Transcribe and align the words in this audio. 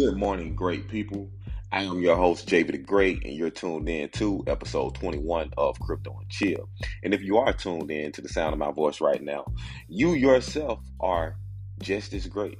Good 0.00 0.16
morning, 0.16 0.54
great 0.54 0.88
people. 0.88 1.28
I 1.70 1.82
am 1.82 2.00
your 2.00 2.16
host, 2.16 2.48
Javid 2.48 2.72
the 2.72 2.78
Great, 2.78 3.22
and 3.22 3.34
you're 3.34 3.50
tuned 3.50 3.86
in 3.86 4.08
to 4.12 4.42
episode 4.46 4.94
21 4.94 5.50
of 5.58 5.78
Crypto 5.78 6.16
and 6.18 6.30
Chill. 6.30 6.70
And 7.04 7.12
if 7.12 7.20
you 7.20 7.36
are 7.36 7.52
tuned 7.52 7.90
in 7.90 8.10
to 8.12 8.22
the 8.22 8.30
sound 8.30 8.54
of 8.54 8.58
my 8.58 8.72
voice 8.72 9.02
right 9.02 9.22
now, 9.22 9.44
you 9.88 10.14
yourself 10.14 10.80
are 11.00 11.36
just 11.82 12.14
as 12.14 12.26
great. 12.26 12.58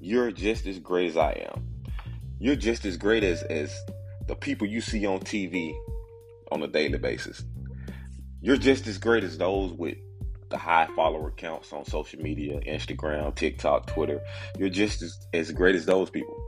You're 0.00 0.32
just 0.32 0.66
as 0.66 0.80
great 0.80 1.10
as 1.10 1.16
I 1.16 1.46
am. 1.54 1.64
You're 2.40 2.56
just 2.56 2.84
as 2.84 2.96
great 2.96 3.22
as, 3.22 3.44
as 3.44 3.72
the 4.26 4.34
people 4.34 4.66
you 4.66 4.80
see 4.80 5.06
on 5.06 5.20
TV 5.20 5.76
on 6.50 6.60
a 6.60 6.66
daily 6.66 6.98
basis. 6.98 7.44
You're 8.40 8.56
just 8.56 8.88
as 8.88 8.98
great 8.98 9.22
as 9.22 9.38
those 9.38 9.72
with 9.72 9.98
the 10.48 10.58
high 10.58 10.88
follower 10.96 11.30
counts 11.30 11.72
on 11.72 11.84
social 11.84 12.20
media, 12.20 12.58
Instagram, 12.62 13.32
TikTok, 13.36 13.86
Twitter. 13.86 14.20
You're 14.58 14.70
just 14.70 15.02
as, 15.02 15.16
as 15.32 15.52
great 15.52 15.76
as 15.76 15.86
those 15.86 16.10
people. 16.10 16.43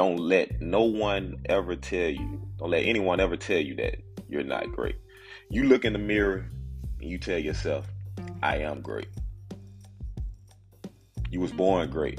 Don't 0.00 0.16
let 0.16 0.62
no 0.62 0.84
one 0.84 1.42
ever 1.44 1.76
tell 1.76 2.08
you, 2.08 2.40
don't 2.56 2.70
let 2.70 2.86
anyone 2.86 3.20
ever 3.20 3.36
tell 3.36 3.58
you 3.58 3.74
that 3.74 3.96
you're 4.30 4.42
not 4.42 4.72
great. 4.72 4.96
You 5.50 5.64
look 5.64 5.84
in 5.84 5.92
the 5.92 5.98
mirror 5.98 6.50
and 7.02 7.10
you 7.10 7.18
tell 7.18 7.38
yourself, 7.38 7.86
I 8.42 8.60
am 8.60 8.80
great. 8.80 9.08
You 11.30 11.40
was 11.40 11.52
born 11.52 11.90
great. 11.90 12.18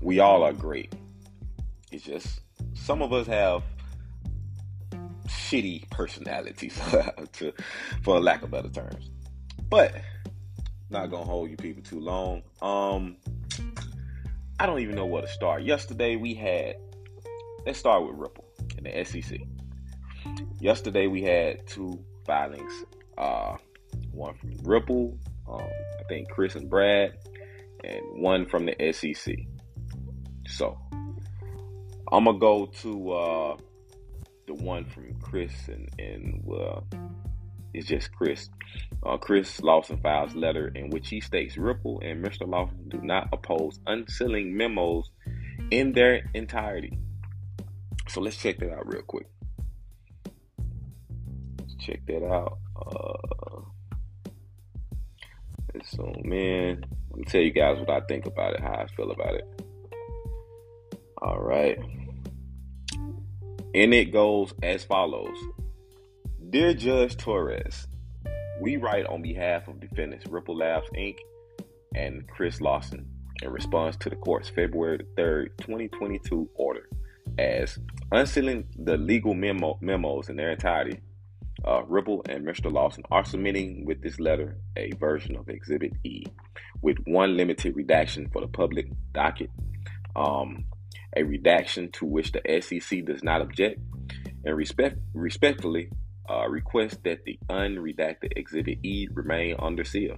We 0.00 0.20
all 0.20 0.44
are 0.44 0.54
great. 0.54 0.94
It's 1.92 2.04
just 2.04 2.40
some 2.72 3.02
of 3.02 3.12
us 3.12 3.26
have 3.26 3.62
shitty 5.26 5.90
personalities, 5.90 6.80
to, 7.34 7.52
for 8.02 8.18
lack 8.18 8.42
of 8.42 8.50
better 8.50 8.70
terms. 8.70 9.10
But 9.68 9.94
not 10.88 11.10
gonna 11.10 11.26
hold 11.26 11.50
you 11.50 11.58
people 11.58 11.82
too 11.82 12.00
long. 12.00 12.44
Um, 12.62 13.18
I 14.60 14.66
don't 14.66 14.80
even 14.80 14.96
know 14.96 15.06
where 15.06 15.22
to 15.22 15.28
start. 15.28 15.62
Yesterday 15.62 16.16
we 16.16 16.34
had. 16.34 16.76
Let's 17.64 17.78
start 17.78 18.04
with 18.04 18.16
Ripple 18.16 18.44
and 18.76 18.86
the 18.86 19.04
SEC. 19.04 19.40
Yesterday 20.58 21.06
we 21.06 21.22
had 21.22 21.64
two 21.66 22.02
filings. 22.26 22.72
Uh, 23.16 23.56
one 24.10 24.34
from 24.34 24.56
Ripple, 24.64 25.16
um, 25.48 25.60
I 25.60 26.02
think 26.08 26.28
Chris 26.30 26.56
and 26.56 26.68
Brad, 26.68 27.16
and 27.84 28.02
one 28.20 28.46
from 28.46 28.66
the 28.66 28.92
SEC. 28.92 29.36
So 30.48 30.76
I'm 32.10 32.24
gonna 32.24 32.38
go 32.38 32.66
to 32.82 33.12
uh, 33.12 33.56
the 34.48 34.54
one 34.54 34.84
from 34.86 35.14
Chris 35.20 35.52
and 35.68 35.88
and 36.00 36.42
uh, 36.50 36.80
it's 37.74 37.86
just 37.86 38.12
Chris. 38.12 38.48
Uh, 39.02 39.16
Chris 39.16 39.60
Larsen 39.60 39.98
files 39.98 40.34
letter 40.34 40.68
in 40.74 40.90
which 40.90 41.08
he 41.08 41.20
states 41.20 41.56
Ripple 41.56 42.00
and 42.02 42.24
Mr. 42.24 42.48
Larsen 42.48 42.88
do 42.88 43.00
not 43.02 43.28
oppose 43.32 43.78
unsealing 43.86 44.56
memos 44.56 45.10
in 45.70 45.92
their 45.92 46.22
entirety. 46.34 46.98
So 48.08 48.20
let's 48.20 48.36
check 48.36 48.58
that 48.58 48.72
out 48.72 48.86
real 48.86 49.02
quick. 49.02 49.28
Let's 51.60 51.74
check 51.78 52.00
that 52.06 52.24
out. 52.24 52.58
Uh, 52.74 53.60
let's 55.74 55.90
zoom 55.90 56.32
in. 56.32 56.84
Let 57.10 57.18
me 57.18 57.24
tell 57.24 57.42
you 57.42 57.50
guys 57.50 57.78
what 57.78 57.90
I 57.90 58.00
think 58.06 58.26
about 58.26 58.54
it, 58.54 58.60
how 58.60 58.72
I 58.72 58.86
feel 58.96 59.10
about 59.10 59.34
it. 59.34 59.62
All 61.20 61.40
right. 61.40 61.78
And 63.74 63.92
it 63.92 64.12
goes 64.12 64.54
as 64.62 64.84
follows 64.84 65.36
Dear 66.50 66.72
Judge 66.72 67.18
Torres, 67.18 67.86
we 68.58 68.78
write 68.78 69.04
on 69.04 69.20
behalf 69.20 69.68
of 69.68 69.80
defendants 69.80 70.26
Ripple 70.26 70.56
Labs 70.56 70.88
Inc. 70.96 71.16
and 71.94 72.26
Chris 72.26 72.62
Larsen 72.62 73.06
in 73.42 73.50
response 73.50 73.96
to 73.96 74.08
the 74.08 74.16
court's 74.16 74.48
February 74.48 75.00
3rd, 75.18 75.48
2022 75.58 76.48
order 76.54 76.88
as 77.38 77.78
unsealing 78.12 78.64
the 78.78 78.96
legal 78.96 79.34
memo- 79.34 79.78
memos 79.82 80.30
in 80.30 80.36
their 80.36 80.52
entirety. 80.52 81.00
Uh, 81.66 81.82
Ripple 81.84 82.24
and 82.30 82.46
Mr. 82.46 82.72
Larsen 82.72 83.04
are 83.10 83.26
submitting 83.26 83.84
with 83.84 84.00
this 84.00 84.18
letter 84.18 84.56
a 84.74 84.90
version 84.92 85.36
of 85.36 85.50
Exhibit 85.50 85.92
E 86.02 86.24
with 86.80 86.96
one 87.04 87.36
limited 87.36 87.76
redaction 87.76 88.26
for 88.32 88.40
the 88.40 88.48
public 88.48 88.86
docket, 89.12 89.50
um, 90.16 90.64
a 91.14 91.22
redaction 91.24 91.90
to 91.92 92.06
which 92.06 92.32
the 92.32 92.62
SEC 92.62 93.04
does 93.04 93.22
not 93.22 93.42
object, 93.42 93.78
and 94.46 94.56
respect, 94.56 94.96
respectfully 95.12 95.90
uh, 96.30 96.48
request 96.48 97.02
that 97.04 97.24
the 97.24 97.38
unredacted 97.48 98.32
Exhibit 98.36 98.78
E 98.84 99.08
remain 99.12 99.56
under 99.58 99.84
seal. 99.84 100.16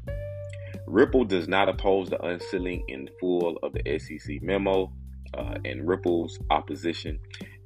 Ripple 0.87 1.25
does 1.25 1.49
not 1.49 1.69
oppose 1.69 2.11
the 2.11 2.21
unsealing 2.25 2.85
in 2.89 3.09
full 3.21 3.59
of 3.63 3.73
the 3.73 3.99
SEC 3.99 4.43
memo 4.43 4.93
uh, 5.35 5.55
and 5.65 5.87
Ripple's 5.87 6.39
opposition, 6.51 7.19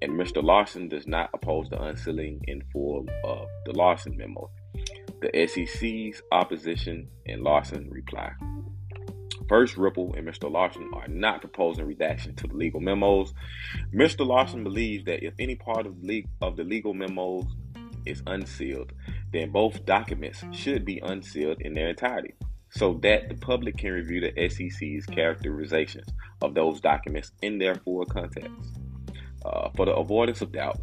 and 0.02 0.12
Mr. 0.12 0.42
Larsen 0.42 0.88
does 0.88 1.06
not 1.06 1.30
oppose 1.32 1.68
the 1.70 1.82
unsealing 1.82 2.40
in 2.46 2.62
full 2.72 3.06
of 3.24 3.46
the 3.64 3.72
Larsen 3.72 4.16
memo. 4.16 4.50
The 5.22 5.46
SEC's 5.46 6.22
opposition 6.32 7.08
and 7.26 7.42
Larsen 7.42 7.88
reply. 7.90 8.32
First, 9.48 9.76
Ripple 9.76 10.14
and 10.14 10.26
Mr. 10.26 10.50
Larsen 10.50 10.90
are 10.94 11.08
not 11.08 11.40
proposing 11.40 11.86
redaction 11.86 12.34
to 12.36 12.46
the 12.46 12.54
legal 12.54 12.80
memos. 12.80 13.32
Mr. 13.94 14.26
Larsen 14.26 14.64
believes 14.64 15.04
that 15.04 15.24
if 15.24 15.34
any 15.38 15.54
part 15.54 15.86
of 15.86 16.00
the 16.02 16.64
legal 16.64 16.94
memos 16.94 17.44
is 18.06 18.22
unsealed, 18.26 18.92
then 19.32 19.50
both 19.50 19.84
documents 19.84 20.44
should 20.52 20.84
be 20.84 21.00
unsealed 21.00 21.60
in 21.60 21.74
their 21.74 21.88
entirety 21.88 22.34
so 22.70 22.94
that 23.02 23.28
the 23.28 23.36
public 23.36 23.76
can 23.76 23.92
review 23.92 24.20
the 24.20 24.48
SEC's 24.48 25.06
characterizations 25.06 26.08
of 26.42 26.54
those 26.54 26.80
documents 26.80 27.30
in 27.42 27.58
their 27.58 27.76
full 27.76 28.04
context. 28.04 28.50
Uh, 29.44 29.68
for 29.76 29.86
the 29.86 29.94
avoidance 29.94 30.40
of 30.40 30.52
doubt, 30.52 30.80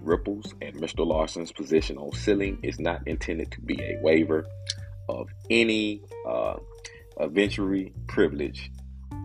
Ripple's 0.00 0.54
and 0.62 0.74
Mr. 0.76 1.06
Larsen's 1.06 1.52
position 1.52 1.98
on 1.98 2.12
sealing 2.12 2.58
is 2.62 2.78
not 2.78 3.06
intended 3.06 3.50
to 3.52 3.60
be 3.60 3.80
a 3.80 3.98
waiver 4.02 4.46
of 5.08 5.28
any 5.50 6.02
uh, 6.26 6.56
evidentiary 7.18 7.92
privilege 8.06 8.70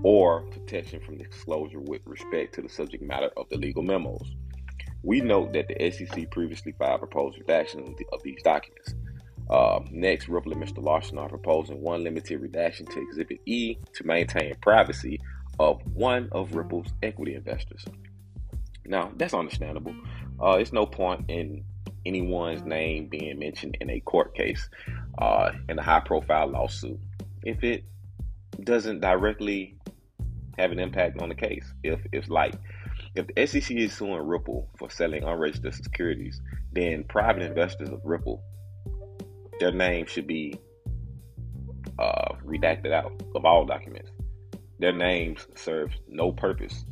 or 0.03 0.41
protection 0.43 1.01
from 1.01 1.17
disclosure 1.17 1.79
with 1.79 2.01
respect 2.05 2.55
to 2.55 2.61
the 2.61 2.69
subject 2.69 3.03
matter 3.03 3.29
of 3.37 3.47
the 3.49 3.57
legal 3.57 3.83
memos. 3.83 4.35
We 5.03 5.21
note 5.21 5.53
that 5.53 5.67
the 5.67 5.91
SEC 5.91 6.29
previously 6.31 6.73
filed 6.73 6.99
proposed 6.99 7.37
redaction 7.37 7.95
of 8.11 8.23
these 8.23 8.41
documents. 8.43 8.93
Uh, 9.49 9.79
next, 9.91 10.27
Ripple 10.27 10.51
and 10.53 10.61
Mr. 10.61 10.83
Larsen 10.83 11.17
are 11.17 11.29
proposing 11.29 11.81
one 11.81 12.03
limited 12.03 12.39
redaction 12.39 12.85
to 12.87 13.01
Exhibit 13.01 13.39
E 13.45 13.77
to 13.95 14.05
maintain 14.05 14.53
privacy 14.61 15.19
of 15.59 15.81
one 15.93 16.29
of 16.31 16.53
Ripple's 16.53 16.87
equity 17.01 17.35
investors. 17.35 17.83
Now, 18.85 19.11
that's 19.17 19.33
understandable. 19.33 19.95
Uh, 20.41 20.57
it's 20.59 20.71
no 20.71 20.85
point 20.85 21.25
in 21.29 21.63
anyone's 22.05 22.63
name 22.63 23.07
being 23.07 23.39
mentioned 23.39 23.77
in 23.81 23.89
a 23.89 23.99
court 24.01 24.35
case 24.35 24.69
uh, 25.17 25.51
in 25.67 25.77
a 25.77 25.81
high 25.81 25.99
profile 25.99 26.47
lawsuit 26.47 26.99
if 27.43 27.63
it 27.63 27.83
doesn't 28.63 28.99
directly 28.99 29.77
have 30.57 30.71
an 30.71 30.79
impact 30.79 31.21
on 31.21 31.29
the 31.29 31.35
case. 31.35 31.65
If 31.83 31.99
it's 32.11 32.29
like 32.29 32.53
if 33.19 33.27
the 33.27 33.61
SEC 33.61 33.75
is 33.75 33.93
suing 33.93 34.25
Ripple 34.25 34.69
for 34.77 34.89
selling 34.89 35.23
unregistered 35.23 35.73
securities, 35.73 36.41
then 36.71 37.03
private 37.03 37.43
investors 37.43 37.89
of 37.89 38.01
Ripple, 38.03 38.41
their 39.59 39.71
name 39.71 40.05
should 40.05 40.25
be 40.27 40.55
uh, 41.97 42.33
redacted 42.45 42.91
out 42.93 43.11
of 43.35 43.45
all 43.45 43.65
documents. 43.65 44.11
Their 44.79 44.93
names 44.93 45.45
serve 45.55 45.91
no 46.07 46.31
purpose, 46.31 46.85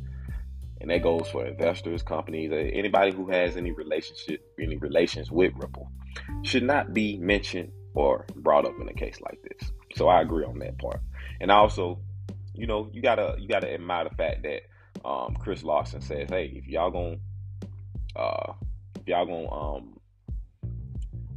and 0.80 0.90
that 0.90 1.02
goes 1.02 1.28
for 1.30 1.46
investors, 1.46 2.02
companies, 2.02 2.52
uh, 2.52 2.56
anybody 2.56 3.12
who 3.12 3.30
has 3.30 3.56
any 3.56 3.72
relationship, 3.72 4.44
any 4.60 4.76
relations 4.76 5.30
with 5.30 5.52
Ripple, 5.56 5.90
should 6.42 6.64
not 6.64 6.92
be 6.92 7.16
mentioned 7.16 7.72
or 7.94 8.26
brought 8.36 8.66
up 8.66 8.74
in 8.78 8.88
a 8.88 8.92
case 8.92 9.18
like 9.22 9.40
this. 9.42 9.72
So 9.96 10.08
I 10.08 10.20
agree 10.20 10.44
on 10.44 10.58
that 10.58 10.78
part, 10.78 11.00
and 11.40 11.50
also, 11.50 12.00
you 12.52 12.66
know, 12.66 12.90
you 12.92 13.00
gotta 13.00 13.36
you 13.38 13.48
gotta 13.48 13.72
admire 13.72 14.04
the 14.04 14.14
fact 14.14 14.42
that 14.42 14.60
um, 15.04 15.36
Chris 15.38 15.62
Larsen 15.62 16.00
says, 16.00 16.28
"Hey, 16.30 16.52
if 16.54 16.66
y'all 16.66 16.90
gonna 16.90 17.16
uh, 18.16 18.52
if 19.00 19.06
y'all 19.06 19.26
gonna 19.26 19.50
um, 19.50 20.00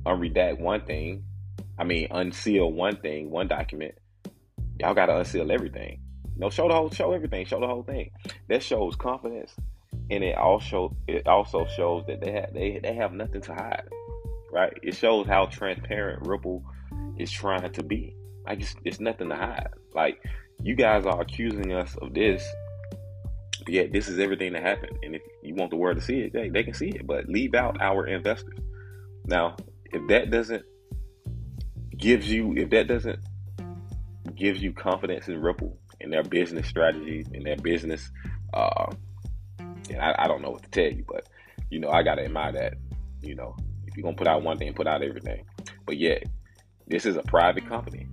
unredact 0.05 0.59
one 0.59 0.85
thing, 0.85 1.23
I 1.77 1.83
mean 1.83 2.07
unseal 2.11 2.71
one 2.71 2.97
thing, 2.97 3.29
one 3.29 3.47
document, 3.47 3.95
y'all 4.79 4.93
gotta 4.93 5.17
unseal 5.17 5.51
everything. 5.51 5.99
no, 6.35 6.49
show 6.49 6.67
the 6.67 6.73
whole, 6.73 6.89
show 6.89 7.11
everything, 7.11 7.45
show 7.45 7.59
the 7.59 7.67
whole 7.67 7.83
thing. 7.83 8.11
That 8.49 8.63
shows 8.63 8.95
confidence, 8.95 9.55
and 10.09 10.23
it 10.23 10.37
also 10.37 10.95
it 11.07 11.27
also 11.27 11.65
shows 11.65 12.05
that 12.07 12.21
they 12.21 12.31
have 12.31 12.53
they 12.53 12.79
they 12.81 12.93
have 12.95 13.13
nothing 13.13 13.41
to 13.41 13.53
hide, 13.53 13.83
right? 14.51 14.73
It 14.81 14.95
shows 14.95 15.27
how 15.27 15.45
transparent 15.45 16.27
Ripple 16.27 16.63
is 17.17 17.31
trying 17.31 17.71
to 17.71 17.83
be. 17.83 18.15
Like 18.45 18.61
it's, 18.61 18.75
it's 18.83 18.99
nothing 18.99 19.29
to 19.29 19.35
hide. 19.35 19.69
Like 19.93 20.23
you 20.63 20.75
guys 20.75 21.05
are 21.05 21.21
accusing 21.21 21.73
us 21.73 21.95
of 22.01 22.13
this 22.13 22.43
yeah, 23.67 23.83
this 23.91 24.07
is 24.07 24.19
everything 24.19 24.53
that 24.53 24.63
happened. 24.63 24.97
And 25.03 25.15
if 25.15 25.21
you 25.43 25.55
want 25.55 25.71
the 25.71 25.77
world 25.77 25.97
to 25.97 26.03
see 26.03 26.19
it, 26.21 26.33
they, 26.33 26.49
they 26.49 26.63
can 26.63 26.73
see 26.73 26.89
it, 26.89 27.05
but 27.05 27.27
leave 27.27 27.53
out 27.55 27.81
our 27.81 28.07
investors. 28.07 28.59
Now, 29.25 29.55
if 29.85 30.07
that 30.07 30.31
doesn't 30.31 30.63
gives 31.97 32.29
you, 32.31 32.53
if 32.57 32.69
that 32.71 32.87
doesn't 32.87 33.19
gives 34.35 34.61
you 34.61 34.73
confidence 34.73 35.27
in 35.27 35.41
Ripple 35.41 35.77
and 35.99 36.11
their 36.11 36.23
business 36.23 36.67
strategy 36.67 37.25
and 37.33 37.45
their 37.45 37.57
business 37.57 38.09
Uh, 38.53 38.91
and 39.89 40.01
I, 40.01 40.15
I 40.17 40.27
don't 40.27 40.41
know 40.41 40.49
what 40.51 40.63
to 40.63 40.69
tell 40.69 40.91
you, 40.91 41.05
but 41.07 41.27
you 41.69 41.79
know, 41.79 41.89
I 41.89 42.03
gotta 42.03 42.23
admire 42.23 42.51
that. 42.53 42.73
You 43.21 43.35
know, 43.35 43.55
if 43.85 43.95
you're 43.95 44.03
gonna 44.03 44.15
put 44.15 44.27
out 44.27 44.43
one 44.43 44.57
thing, 44.57 44.73
put 44.73 44.87
out 44.87 45.03
everything. 45.03 45.45
But 45.85 45.97
yet, 45.97 46.23
this 46.87 47.05
is 47.05 47.15
a 47.15 47.21
private 47.23 47.67
company. 47.67 48.07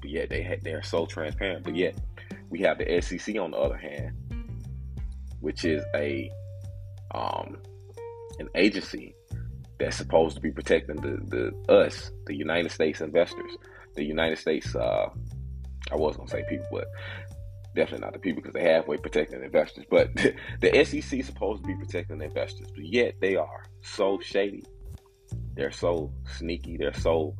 But 0.00 0.10
yet 0.10 0.30
they 0.30 0.42
ha- 0.42 0.60
they're 0.62 0.82
so 0.82 1.06
transparent. 1.06 1.64
But 1.64 1.76
yet, 1.76 1.96
we 2.50 2.60
have 2.60 2.78
the 2.78 3.00
SEC 3.00 3.36
on 3.38 3.52
the 3.52 3.56
other 3.56 3.76
hand, 3.76 4.14
which 5.40 5.64
is 5.64 5.82
a 5.94 6.30
um, 7.14 7.56
an 8.38 8.48
agency 8.54 9.14
that's 9.78 9.96
supposed 9.96 10.36
to 10.36 10.40
be 10.40 10.50
protecting 10.50 10.96
the, 10.96 11.52
the 11.66 11.72
us, 11.72 12.10
the 12.26 12.34
United 12.34 12.70
States 12.70 13.00
investors, 13.00 13.52
the 13.94 14.04
United 14.04 14.38
States. 14.38 14.74
Uh, 14.74 15.08
I 15.90 15.96
was 15.96 16.16
gonna 16.16 16.28
say 16.28 16.44
people, 16.48 16.66
but 16.70 16.86
definitely 17.74 18.04
not 18.04 18.12
the 18.12 18.18
people 18.18 18.42
because 18.42 18.54
they're 18.54 18.74
halfway 18.74 18.96
protecting 18.96 19.42
investors. 19.42 19.84
But 19.90 20.14
the 20.60 20.84
SEC 20.84 21.18
is 21.18 21.26
supposed 21.26 21.62
to 21.62 21.68
be 21.68 21.74
protecting 21.74 22.18
the 22.18 22.26
investors, 22.26 22.68
but 22.74 22.84
yet 22.84 23.14
they 23.20 23.36
are 23.36 23.64
so 23.82 24.20
shady. 24.20 24.64
They're 25.54 25.72
so 25.72 26.12
sneaky. 26.36 26.76
They're 26.76 26.94
so 26.94 27.34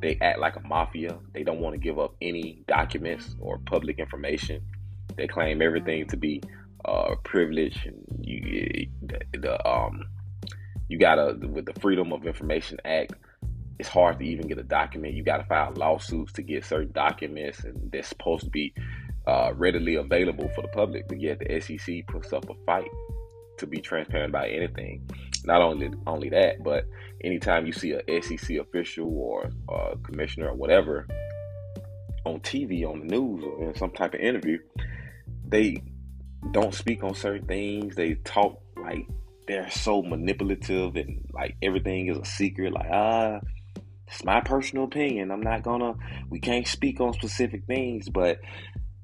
they 0.00 0.18
act 0.20 0.40
like 0.40 0.56
a 0.56 0.60
mafia. 0.66 1.18
They 1.32 1.44
don't 1.44 1.60
want 1.60 1.74
to 1.74 1.78
give 1.78 1.98
up 1.98 2.14
any 2.20 2.64
documents 2.66 3.36
or 3.38 3.58
public 3.58 3.98
information. 3.98 4.60
They 5.16 5.28
claim 5.28 5.62
everything 5.62 6.06
to 6.08 6.16
be 6.16 6.42
uh, 6.84 7.14
privilege, 7.24 7.86
and 7.86 8.04
you, 8.20 8.88
the, 9.02 9.20
the 9.38 9.68
um, 9.68 10.04
you 10.88 10.98
gotta 10.98 11.36
with 11.46 11.66
the 11.66 11.78
Freedom 11.80 12.12
of 12.12 12.26
Information 12.26 12.78
Act. 12.84 13.14
It's 13.78 13.88
hard 13.88 14.18
to 14.20 14.24
even 14.24 14.46
get 14.46 14.58
a 14.58 14.62
document. 14.62 15.14
You 15.14 15.24
got 15.24 15.38
to 15.38 15.44
file 15.44 15.72
lawsuits 15.74 16.32
to 16.34 16.42
get 16.42 16.64
certain 16.64 16.92
documents, 16.92 17.64
and 17.64 17.90
they're 17.90 18.04
supposed 18.04 18.44
to 18.44 18.50
be 18.50 18.74
uh, 19.26 19.52
readily 19.56 19.96
available 19.96 20.48
for 20.54 20.62
the 20.62 20.68
public. 20.68 21.08
But 21.08 21.20
yet 21.20 21.40
the 21.40 21.60
SEC 21.60 22.06
puts 22.06 22.32
up 22.32 22.48
a 22.48 22.54
fight 22.64 22.88
to 23.58 23.66
be 23.66 23.80
transparent 23.80 24.30
about 24.30 24.50
anything. 24.50 25.08
Not 25.44 25.62
only 25.62 25.90
only 26.06 26.28
that, 26.30 26.62
but 26.62 26.86
anytime 27.24 27.66
you 27.66 27.72
see 27.72 27.92
a 27.92 28.22
SEC 28.22 28.58
official 28.58 29.08
or 29.08 29.50
a 29.68 29.96
commissioner 29.98 30.48
or 30.48 30.54
whatever 30.54 31.06
on 32.24 32.40
TV, 32.40 32.86
on 32.86 33.00
the 33.00 33.06
news, 33.06 33.42
or 33.44 33.68
in 33.68 33.74
some 33.74 33.90
type 33.90 34.14
of 34.14 34.20
interview, 34.20 34.58
they 35.48 35.82
don't 36.50 36.74
speak 36.74 37.04
on 37.04 37.14
certain 37.14 37.46
things. 37.46 37.94
They 37.94 38.14
talk 38.14 38.60
like 38.76 39.06
they're 39.46 39.70
so 39.70 40.02
manipulative 40.02 40.96
and 40.96 41.28
like 41.32 41.56
everything 41.62 42.08
is 42.08 42.18
a 42.18 42.24
secret. 42.24 42.72
Like 42.72 42.88
ah, 42.90 43.40
it's 44.06 44.24
my 44.24 44.40
personal 44.40 44.84
opinion. 44.84 45.30
I'm 45.30 45.42
not 45.42 45.62
gonna. 45.62 45.94
We 46.28 46.40
can't 46.40 46.66
speak 46.66 47.00
on 47.00 47.12
specific 47.14 47.64
things, 47.66 48.08
but 48.08 48.40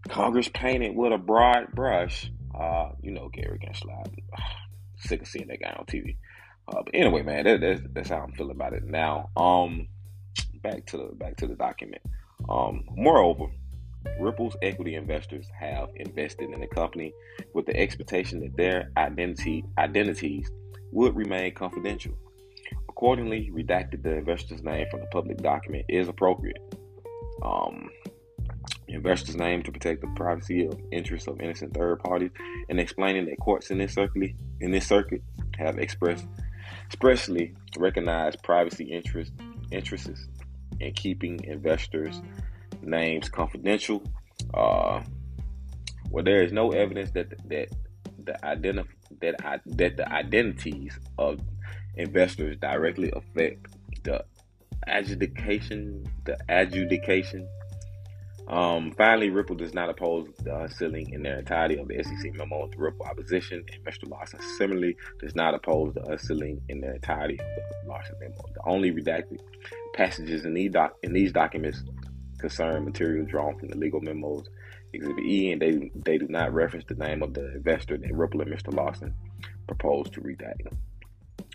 Congress 0.08 0.48
painted 0.52 0.94
with 0.94 1.12
a 1.12 1.18
broad 1.18 1.72
brush. 1.72 2.30
Uh, 2.54 2.90
you 3.02 3.12
know, 3.12 3.28
Gary 3.28 3.58
Gensler. 3.58 4.04
Sick 4.98 5.22
of 5.22 5.28
seeing 5.28 5.46
that 5.46 5.60
guy 5.60 5.74
on 5.78 5.86
TV. 5.86 6.16
Uh, 6.66 6.82
but 6.82 6.92
anyway, 6.92 7.22
man, 7.22 7.44
that, 7.44 7.60
that's, 7.60 7.80
that's 7.92 8.08
how 8.10 8.18
I'm 8.18 8.32
feeling 8.32 8.56
about 8.56 8.72
it 8.72 8.84
now. 8.84 9.30
Um, 9.36 9.86
back 10.62 10.86
to 10.86 10.96
the 10.96 11.14
back 11.14 11.36
to 11.36 11.46
the 11.46 11.54
document. 11.54 12.02
Um, 12.48 12.84
moreover, 12.96 13.46
Ripple's 14.18 14.56
equity 14.62 14.94
investors 14.94 15.46
have 15.58 15.88
invested 15.96 16.50
in 16.50 16.60
the 16.60 16.66
company 16.66 17.12
with 17.54 17.66
the 17.66 17.76
expectation 17.76 18.40
that 18.40 18.56
their 18.56 18.90
identity 18.96 19.64
identities 19.78 20.50
would 20.92 21.14
remain 21.16 21.54
confidential. 21.54 22.14
Accordingly, 22.88 23.50
redacted 23.54 24.02
the 24.02 24.16
investor's 24.16 24.62
name 24.62 24.86
from 24.90 25.00
the 25.00 25.06
public 25.06 25.38
document 25.38 25.84
is 25.88 26.08
appropriate. 26.08 26.74
Um, 27.42 27.90
investors' 28.88 29.36
name 29.36 29.62
to 29.62 29.72
protect 29.72 30.00
the 30.00 30.08
privacy 30.16 30.66
of 30.66 30.80
interests 30.90 31.28
of 31.28 31.40
innocent 31.40 31.74
third 31.74 32.00
parties, 32.00 32.30
and 32.68 32.80
explaining 32.80 33.26
that 33.26 33.38
courts 33.38 33.70
in 33.70 33.78
this 33.78 33.94
circuit 33.94 34.32
in 34.60 34.70
this 34.70 34.86
circuit 34.86 35.22
have 35.58 35.78
expressed 35.78 36.26
expressly 36.86 37.54
recognized 37.76 38.42
privacy 38.42 38.84
interest 38.84 39.32
interests 39.70 40.26
in 40.80 40.92
keeping 40.94 41.42
investors' 41.44 42.20
names 42.82 43.28
confidential. 43.28 44.02
Uh, 44.54 45.02
well, 46.10 46.24
there 46.24 46.42
is 46.42 46.52
no 46.52 46.70
evidence 46.72 47.10
that 47.12 47.30
that 47.48 47.68
the 48.24 48.36
identif- 48.42 48.86
that 49.20 49.36
I, 49.44 49.58
that 49.66 49.96
the 49.96 50.10
identities 50.10 50.98
of 51.18 51.40
investors 51.96 52.56
directly 52.60 53.12
affect 53.14 53.66
the 54.04 54.24
adjudication 54.86 56.04
the 56.24 56.38
adjudication 56.48 57.46
um, 58.48 58.92
finally, 58.92 59.28
Ripple 59.28 59.56
does 59.56 59.74
not 59.74 59.90
oppose 59.90 60.26
the 60.42 60.58
unsealing 60.58 61.12
in 61.12 61.22
their 61.22 61.38
entirety 61.38 61.76
of 61.76 61.86
the 61.86 62.02
SEC 62.02 62.32
memo 62.34 62.66
to 62.66 62.78
Ripple 62.78 63.04
opposition, 63.04 63.62
and 63.70 63.84
Mr. 63.84 64.08
Larsen 64.08 64.40
similarly 64.56 64.96
does 65.20 65.34
not 65.34 65.52
oppose 65.52 65.92
the 65.92 66.02
unsealing 66.04 66.62
in 66.70 66.80
their 66.80 66.94
entirety 66.94 67.38
of 67.38 67.46
the 67.84 67.88
Larsen 67.90 68.14
memo. 68.18 68.36
The 68.54 68.62
only 68.64 68.90
redacted 68.90 69.40
passages 69.92 70.46
in 70.46 70.54
these, 70.54 70.70
doc- 70.70 70.96
in 71.02 71.12
these 71.12 71.30
documents 71.30 71.84
concern 72.38 72.84
material 72.84 73.26
drawn 73.26 73.58
from 73.58 73.68
the 73.68 73.76
legal 73.76 74.00
memos 74.00 74.48
Exhibit 74.92 75.24
E, 75.24 75.52
and 75.52 75.60
they 75.60 75.90
they 75.94 76.16
do 76.16 76.26
not 76.28 76.54
reference 76.54 76.86
the 76.88 76.94
name 76.94 77.22
of 77.22 77.34
the 77.34 77.54
investor 77.54 77.98
that 77.98 78.14
Ripple 78.14 78.40
and 78.40 78.50
Mr. 78.50 78.72
Larsen 78.72 79.14
proposed 79.66 80.14
to 80.14 80.22
redact. 80.22 80.66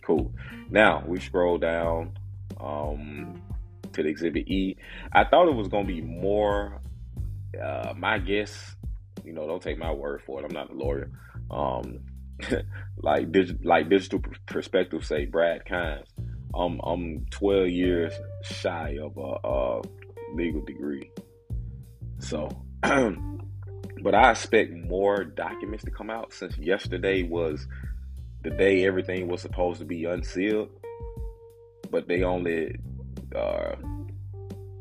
Cool. 0.06 0.32
Now 0.70 1.04
we 1.08 1.20
scroll 1.20 1.58
down. 1.58 2.18
Um, 2.62 3.42
to 3.94 4.04
the 4.04 4.10
exhibit 4.10 4.48
E. 4.48 4.78
I 5.12 5.24
thought 5.24 5.48
it 5.48 5.56
was 5.56 5.68
going 5.68 5.88
to 5.88 5.94
be 5.94 6.02
more. 6.02 6.82
Uh, 7.62 7.94
my 7.96 8.18
guess, 8.18 8.76
you 9.24 9.32
know, 9.32 9.46
don't 9.48 9.62
take 9.62 9.78
my 9.78 9.92
word 9.92 10.22
for 10.26 10.40
it. 10.40 10.46
I'm 10.46 10.54
not 10.54 10.72
a 10.72 10.74
lawyer. 10.74 11.12
Um, 11.52 12.00
like 12.98 13.32
dig- 13.32 13.64
like 13.64 13.90
digital 13.90 14.22
perspective 14.48 15.06
say 15.06 15.26
Brad 15.26 15.66
Kimes. 15.66 16.08
Um, 16.56 16.80
I'm 16.84 17.26
12 17.32 17.70
years 17.70 18.14
shy 18.44 18.98
of 19.02 19.18
a 19.18 19.82
legal 20.34 20.62
degree. 20.62 21.12
So, 22.20 22.50
but 22.82 24.16
I 24.16 24.32
expect 24.32 24.74
more 24.74 25.24
documents 25.24 25.84
to 25.86 25.92
come 25.92 26.10
out 26.10 26.34
since 26.34 26.58
yesterday 26.58 27.24
was 27.24 27.68
the 28.44 28.50
day 28.50 28.86
everything 28.86 29.28
was 29.28 29.42
supposed 29.42 29.80
to 29.80 29.86
be 29.86 30.06
unsealed. 30.06 30.70
But 31.90 32.08
they 32.08 32.24
only 32.24 32.76
uh, 33.36 33.76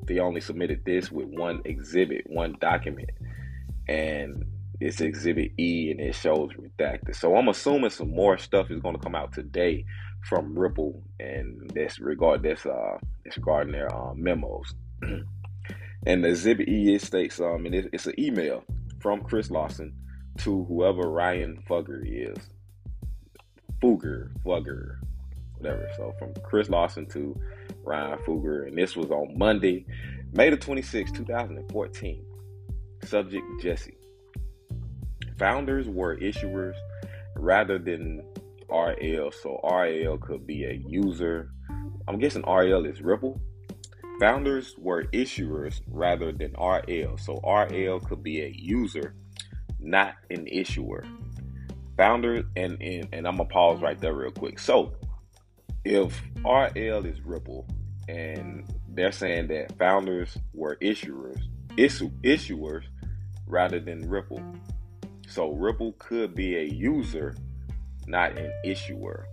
they 0.07 0.19
only 0.19 0.41
submitted 0.41 0.85
this 0.85 1.11
with 1.11 1.27
one 1.27 1.63
exhibit, 1.65 2.23
one 2.27 2.57
document, 2.61 3.11
and 3.89 4.45
it's 4.81 5.01
Exhibit 5.01 5.53
E, 5.59 5.91
and 5.91 6.01
it 6.01 6.15
shows 6.15 6.51
redacted. 6.55 7.15
So 7.15 7.37
I'm 7.37 7.49
assuming 7.49 7.91
some 7.91 8.11
more 8.11 8.37
stuff 8.39 8.71
is 8.71 8.81
going 8.81 8.97
to 8.97 9.03
come 9.03 9.15
out 9.15 9.33
today 9.33 9.85
from 10.29 10.59
Ripple, 10.59 11.03
and 11.21 11.71
this 11.75 12.01
regard 12.01 12.43
this 12.43 12.67
uh 12.67 12.99
this 13.25 13.37
regarding 13.37 13.73
their 13.73 13.95
uh, 13.95 14.15
memos. 14.15 14.75
and 16.07 16.25
the 16.25 16.29
Exhibit 16.29 16.69
E 16.69 16.95
it 16.95 17.03
states 17.03 17.41
um, 17.41 17.67
and 17.67 17.75
it, 17.75 17.91
it's 17.93 18.07
an 18.07 18.19
email 18.19 18.65
from 19.01 19.23
Chris 19.23 19.51
Larsen 19.51 19.95
to 20.39 20.65
whoever 20.65 21.11
Ryan 21.11 21.63
Fugger 21.69 22.03
is, 22.05 22.39
Fugger, 23.83 24.31
Fugger, 24.45 24.97
whatever. 25.59 25.89
So 25.97 26.15
from 26.19 26.35
Chris 26.43 26.69
Larsen 26.69 27.07
to 27.11 27.39
Ryan 27.85 28.19
Fugger, 28.19 28.67
and 28.67 28.79
this 28.79 28.97
was 28.97 29.11
on 29.11 29.37
Monday, 29.37 29.85
May 30.35 30.49
the 30.49 30.57
26th, 30.57 31.15
2014. 31.15 32.25
Subject 33.05 33.45
Jesse. 33.61 33.99
Founders 35.37 35.89
were 35.89 36.17
issuers 36.17 36.75
rather 37.37 37.79
than 37.79 38.23
RL, 38.71 39.31
so 39.31 39.61
RL 39.63 40.17
could 40.17 40.47
be 40.47 40.65
a 40.65 40.73
user. 40.73 41.51
I'm 42.09 42.19
guessing 42.19 42.45
RL 42.49 42.87
is 42.87 43.03
Ripple. 43.03 43.39
Founders 44.21 44.75
were 44.79 45.05
issuers 45.05 45.81
rather 45.89 46.33
than 46.33 46.53
RL, 46.53 47.17
so 47.19 47.41
RL 47.41 48.01
could 48.01 48.23
be 48.23 48.43
a 48.43 48.49
user, 48.49 49.15
not 49.81 50.15
an 50.31 50.47
issuer. 50.47 51.05
Founders, 51.97 52.45
and, 52.57 52.81
and, 52.81 53.09
and 53.13 53.27
I'm 53.27 53.37
gonna 53.37 53.49
pause 53.49 53.83
right 53.83 54.01
there 54.01 54.15
real 54.15 54.31
quick. 54.31 54.59
So 54.59 54.93
if 55.85 56.23
RL 56.45 57.05
is 57.07 57.21
Ripple 57.25 57.67
and 58.09 58.65
they're 58.89 59.13
saying 59.13 59.49
that 59.49 59.77
founders 59.79 60.37
were 60.53 60.77
issuers, 60.77 61.41
issue, 61.77 62.11
issuers 62.23 62.85
rather 63.47 63.81
than 63.81 64.09
Ripple. 64.09 64.43
So 65.27 65.53
Ripple 65.53 65.95
could 65.99 66.35
be 66.35 66.57
a 66.57 66.63
user, 66.65 67.35
not 68.07 68.37
an 68.39 68.53
issuer. 68.65 69.27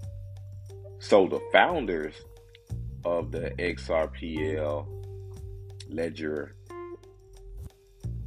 So 1.00 1.28
the 1.28 1.40
founders 1.52 2.16
of 3.06 3.32
the 3.32 3.52
XRPL 3.58 4.88
ledger, 5.90 6.56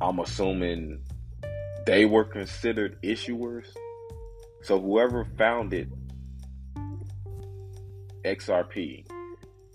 I'm 0.00 0.18
assuming 0.18 1.00
they 1.86 2.04
were 2.04 2.24
considered 2.24 3.00
issuers. 3.02 3.66
So 4.62 4.80
whoever 4.80 5.24
founded 5.36 5.92
XRP, 8.24 9.06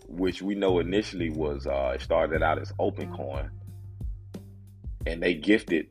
which 0.08 0.42
we 0.42 0.56
know 0.56 0.80
initially 0.80 1.30
was 1.30 1.68
uh, 1.68 1.94
it 1.96 2.02
started 2.02 2.42
out 2.42 2.60
as 2.60 2.72
OpenCoin, 2.74 3.50
and 5.06 5.22
they 5.22 5.34
gifted 5.34 5.88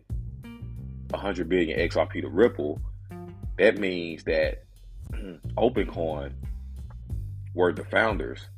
100 1.10 1.48
billion 1.48 1.78
XRP 1.78 2.22
to 2.22 2.28
Ripple. 2.28 2.80
that 3.58 3.78
means 3.78 4.24
that 4.24 4.64
OpenCoin 5.56 6.32
were 7.54 7.72
the 7.72 7.84
founders 7.84 8.48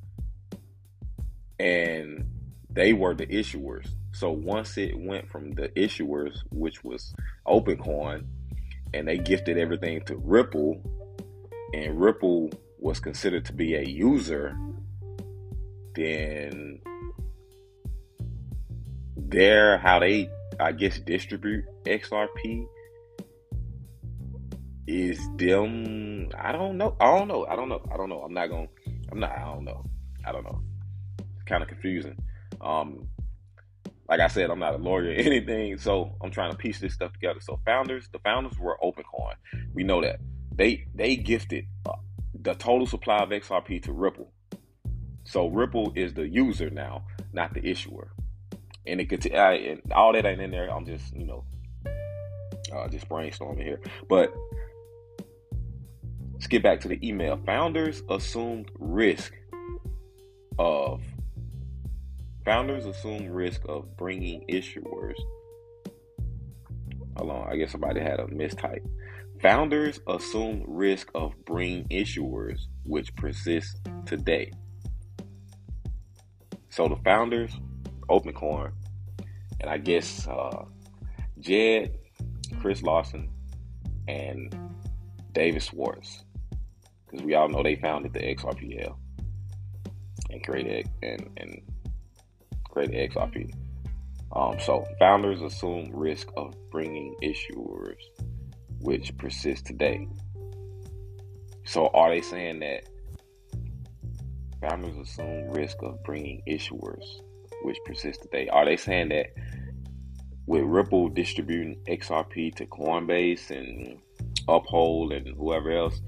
and 1.59 2.25
they 2.71 2.93
were 2.93 3.15
the 3.15 3.27
issuers. 3.27 3.89
So 4.13 4.31
once 4.31 4.77
it 4.79 4.99
went 4.99 5.31
from 5.31 5.53
the 5.53 5.69
issuers, 5.71 6.39
which 6.51 6.83
was 6.85 7.15
OpenCoin, 7.47 8.25
and 8.95 9.07
they 9.07 9.19
gifted 9.19 9.59
everything 9.59 10.01
to 10.07 10.17
Ripple, 10.17 10.81
and 11.75 12.01
Ripple 12.01 12.51
was 12.79 13.01
considered 13.01 13.45
to 13.47 13.53
be 13.53 13.75
a 13.75 13.83
user, 13.83 14.57
then 15.95 16.81
there 19.17 19.79
how 19.79 19.99
they 19.99 20.31
I 20.61 20.73
guess 20.73 20.99
distribute 20.99 21.65
XRP 21.85 22.67
is 24.87 25.19
them 25.37 26.29
I 26.37 26.53
don't 26.53 26.79
know. 26.79 26.97
I 26.99 27.07
don't 27.07 27.29
know. 27.29 27.47
I 27.47 27.57
don't 27.57 27.69
know. 27.69 27.85
I 27.93 27.97
don't 27.97 28.09
know. 28.09 28.23
I'm 28.23 28.33
not 28.33 28.49
going 28.49 28.69
to 28.69 28.93
I'm 29.13 29.21
not 29.21 29.33
I 29.33 29.45
don't 29.45 29.65
know. 29.65 29.85
I 30.25 30.33
don't 30.33 30.45
know. 30.45 30.63
Kind 31.49 31.63
of 31.63 31.69
confusing. 31.69 32.17
Um 32.61 33.09
like 34.09 34.21
I 34.21 34.29
said, 34.29 34.51
I'm 34.51 34.59
not 34.59 34.75
a 34.75 34.79
lawyer 34.79 35.11
or 35.11 35.13
anything, 35.17 35.77
so 35.79 36.15
I'm 36.23 36.31
trying 36.31 36.51
to 36.51 36.57
piece 36.57 36.81
this 36.81 36.95
stuff 36.95 37.13
together. 37.13 37.41
So 37.41 37.61
founders, 37.65 38.09
the 38.11 38.19
founders 38.21 38.59
were 38.59 38.79
OpenCoin. 38.83 39.35
We 39.75 39.83
know 39.83 40.01
that 40.03 40.21
they 40.55 40.87
they 40.95 41.17
gifted 41.17 41.67
uh, 41.87 41.93
the 42.35 42.55
total 42.55 42.87
supply 42.87 43.19
of 43.19 43.31
XRP 43.31 43.83
to 43.85 43.93
Ripple. 43.93 44.33
So 45.25 45.47
Ripple 45.49 45.93
is 45.95 46.15
the 46.15 46.27
user 46.27 46.71
now, 46.71 47.05
not 47.33 47.53
the 47.53 47.65
issuer. 47.67 48.11
And 48.87 49.01
it 49.01 49.11
could, 49.11 49.27
and 49.27 49.83
all 49.93 50.15
that 50.15 50.25
ain't 50.25 50.41
in 50.41 50.51
there. 50.51 50.69
I'm 50.71 50.87
just, 50.87 51.15
you 51.15 51.27
know, 51.27 51.45
uh, 52.73 52.89
just 52.89 53.09
brainstorming 53.09 53.63
here. 53.63 53.81
But 54.09 54.35
let's 56.33 56.47
get 56.47 56.63
back 56.63 56.81
to 56.81 56.89
the 56.89 57.07
email. 57.07 57.39
Founders 57.45 58.03
assumed 58.09 58.71
risk 58.79 59.35
of 60.59 61.03
founders 62.49 62.87
assume 62.87 63.29
risk 63.29 63.61
of 63.69 63.95
bringing 63.99 64.43
issuers. 64.49 65.17
Hold 67.19 67.31
on, 67.31 67.47
I 67.47 67.57
guess 67.57 67.73
somebody 67.73 68.01
had 68.01 68.21
a 68.21 68.25
mistype. 68.25 68.89
Founders 69.43 70.01
assume 70.09 70.65
risk 70.67 71.11
of 71.15 71.35
bringing 71.45 71.85
issuers, 71.89 72.61
which 72.85 73.15
persists 73.17 73.79
today. 74.07 74.51
So 76.71 76.89
the 76.89 76.97
founders, 77.05 77.53
OpenCoin, 78.09 78.73
and 79.61 79.69
I 79.71 79.77
guess 79.77 80.27
uh, 80.27 80.65
Jed, 81.41 81.99
Chris 82.61 82.83
Larsen, 82.83 83.29
and 84.09 84.57
David 85.33 85.63
Schwartz, 85.63 86.25
because 87.05 87.27
we 87.27 87.35
all 87.35 87.51
know 87.51 87.63
they 87.63 87.77
founded 87.77 88.15
the 88.15 88.21
XRPL 88.21 88.97
and 90.31 90.43
created 90.43 90.89
and 91.03 91.29
and 91.37 91.61
created 92.79 93.13
XRP. 93.13 93.53
Um, 94.33 94.59
so 94.61 94.87
founders 94.99 95.41
assume 95.43 95.91
risk 95.93 96.29
of 96.37 96.55
bringing 96.71 97.15
issuers, 97.23 97.99
which 98.81 99.17
persists 99.17 99.67
today. 99.67 100.07
So 101.65 101.89
are 101.89 102.11
they 102.11 102.21
saying 102.21 102.61
that 102.61 102.89
founders 104.61 104.97
assume 104.97 105.51
risk 105.51 105.79
of 105.83 106.03
bringing 106.05 106.43
issuers, 106.47 107.05
which 107.63 107.79
persists 107.85 108.23
today? 108.23 108.49
Are 108.49 108.65
they 108.65 108.77
saying 108.77 109.09
that 109.11 109.29
with 110.47 110.63
Ripple 110.63 111.09
distributing 111.09 111.77
XRP 111.89 112.55
to 112.57 112.67
Coinbase 112.67 113.51
and 113.51 113.99
Uphold 114.47 115.13
and 115.13 115.37
whoever 115.37 115.71
else, 115.71 116.01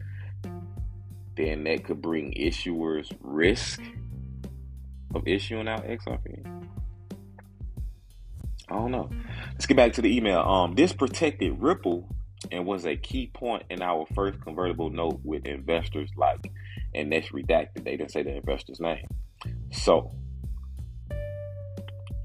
then 1.37 1.65
that 1.65 1.85
could 1.85 2.01
bring 2.01 2.33
issuers 2.33 3.13
risk 3.21 3.81
of 5.15 5.27
issuing 5.27 5.69
out 5.69 5.85
XRP? 5.85 6.60
I 8.71 8.75
don't 8.75 8.93
know. 8.93 9.11
Let's 9.53 9.67
get 9.67 9.77
back 9.77 9.95
to 9.95 10.03
the 10.03 10.17
email. 10.17 10.41
Um, 10.41 10.75
this 10.75 10.93
protected 10.93 11.61
Ripple 11.61 12.09
and 12.51 12.67
was 12.67 12.87
a 12.87 12.97
key 12.97 13.31
point 13.33 13.65
in 13.69 13.83
our 13.83 14.07
first 14.15 14.41
convertible 14.41 14.91
note 14.91 15.21
with 15.25 15.45
investors 15.45 16.11
like, 16.17 16.51
and 16.95 17.13
that's 17.13 17.29
redacted. 17.31 17.85
They 17.85 17.97
didn't 17.97 18.13
say 18.13 18.23
the 18.23 18.37
investor's 18.37 18.81
name. 18.81 19.07
So 19.73 20.13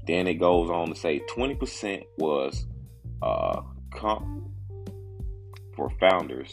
then 0.06 0.26
it 0.28 0.34
goes 0.34 0.70
on 0.70 0.88
to 0.88 0.94
say 0.94 1.20
20% 1.36 2.02
was 2.18 2.66
uh, 3.22 3.60
comp 3.92 4.50
for 5.74 5.90
founders 6.00 6.52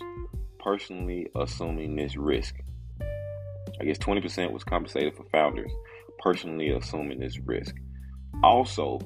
personally 0.60 1.30
assuming 1.36 1.96
this 1.96 2.16
risk. 2.16 2.56
I 3.80 3.86
guess 3.86 3.98
20% 4.00 4.52
was 4.52 4.64
compensated 4.64 5.16
for 5.16 5.26
founders 5.32 5.72
personally 6.20 6.70
assuming 6.70 7.20
this 7.20 7.40
risk. 7.40 7.76
Also, 8.44 9.00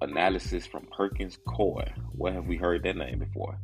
analysis 0.00 0.66
from 0.66 0.86
Perkins 0.86 1.38
Coie. 1.46 1.90
Where 2.12 2.32
have 2.32 2.46
we 2.46 2.56
heard 2.56 2.82
that 2.84 2.96
name 2.96 3.18
before? 3.18 3.58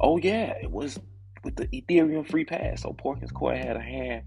Oh 0.00 0.18
yeah, 0.18 0.54
it 0.60 0.70
was 0.70 0.98
with 1.44 1.56
the 1.56 1.66
Ethereum 1.68 2.28
free 2.28 2.44
pass. 2.44 2.82
So 2.82 2.92
Perkins 2.92 3.32
Coie 3.32 3.56
had 3.56 3.76
a 3.76 3.82
hand 3.82 4.24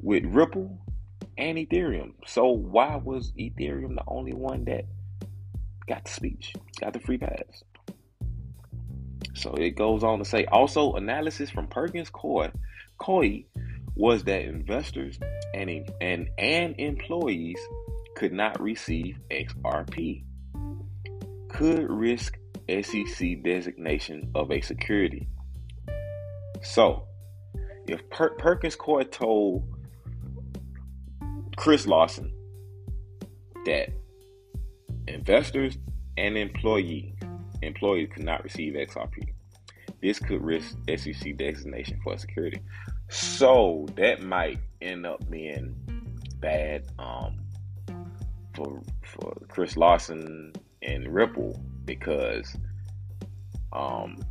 with 0.00 0.24
Ripple 0.24 0.78
and 1.38 1.58
Ethereum. 1.58 2.12
So 2.26 2.48
why 2.48 2.96
was 2.96 3.32
Ethereum 3.32 3.94
the 3.94 4.04
only 4.06 4.32
one 4.32 4.64
that 4.64 4.84
got 5.88 6.04
the 6.04 6.10
speech, 6.10 6.54
got 6.80 6.92
the 6.92 7.00
free 7.00 7.18
pass? 7.18 7.64
So 9.34 9.52
it 9.54 9.70
goes 9.70 10.02
on 10.04 10.18
to 10.18 10.24
say 10.24 10.44
also 10.46 10.94
analysis 10.94 11.50
from 11.50 11.66
Perkins 11.66 12.10
Coie, 12.10 12.52
Coie 13.00 13.44
was 13.96 14.24
that 14.24 14.42
investors 14.42 15.18
and, 15.54 15.90
and, 16.00 16.28
and 16.38 16.74
employees 16.78 17.58
could 18.16 18.32
not 18.32 18.60
receive 18.60 19.18
XRP, 19.30 20.24
could 21.54 21.88
risk 21.88 22.36
SEC 22.68 23.42
designation 23.44 24.28
of 24.34 24.50
a 24.50 24.60
security. 24.60 25.28
So, 26.62 27.06
if 27.86 28.00
per- 28.10 28.34
Perkins 28.34 28.74
Coie 28.74 29.08
told 29.08 29.62
Chris 31.56 31.86
Larsen 31.86 32.34
that 33.66 33.90
investors 35.06 35.78
and 36.16 36.36
employee 36.36 37.14
employees 37.62 38.08
could 38.12 38.24
not 38.24 38.42
receive 38.42 38.74
XRP, 38.74 39.32
this 40.02 40.18
could 40.18 40.42
risk 40.42 40.76
SEC 40.96 41.36
designation 41.36 42.00
for 42.02 42.14
a 42.14 42.18
security. 42.18 42.60
So 43.10 43.86
that 43.94 44.22
might 44.22 44.58
end 44.82 45.06
up 45.06 45.30
being 45.30 45.76
bad 46.40 46.86
um, 46.98 47.38
for 48.54 48.82
for 49.04 49.36
Chris 49.48 49.76
Larsen 49.76 50.52
and 50.84 51.12
Ripple 51.12 51.60
because 51.84 52.56
um, 53.72 54.24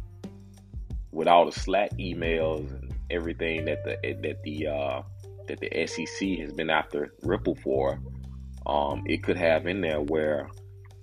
with 1.12 1.28
all 1.28 1.46
the 1.46 1.52
Slack 1.52 1.92
emails 1.98 2.70
and 2.70 2.94
everything 3.10 3.66
that 3.66 3.84
the 3.84 3.98
that 4.22 4.44
the 4.44 4.68
uh, 4.68 5.02
that 5.48 5.60
the 5.60 5.88
SEC 5.88 6.40
has 6.40 6.54
been 6.54 6.70
after 6.70 7.14
Ripple 7.22 7.56
for, 7.56 8.00
um, 8.66 9.04
it 9.08 9.24
could 9.24 9.38
have 9.38 9.68
in 9.68 9.82
there 9.82 10.02
where 10.02 10.50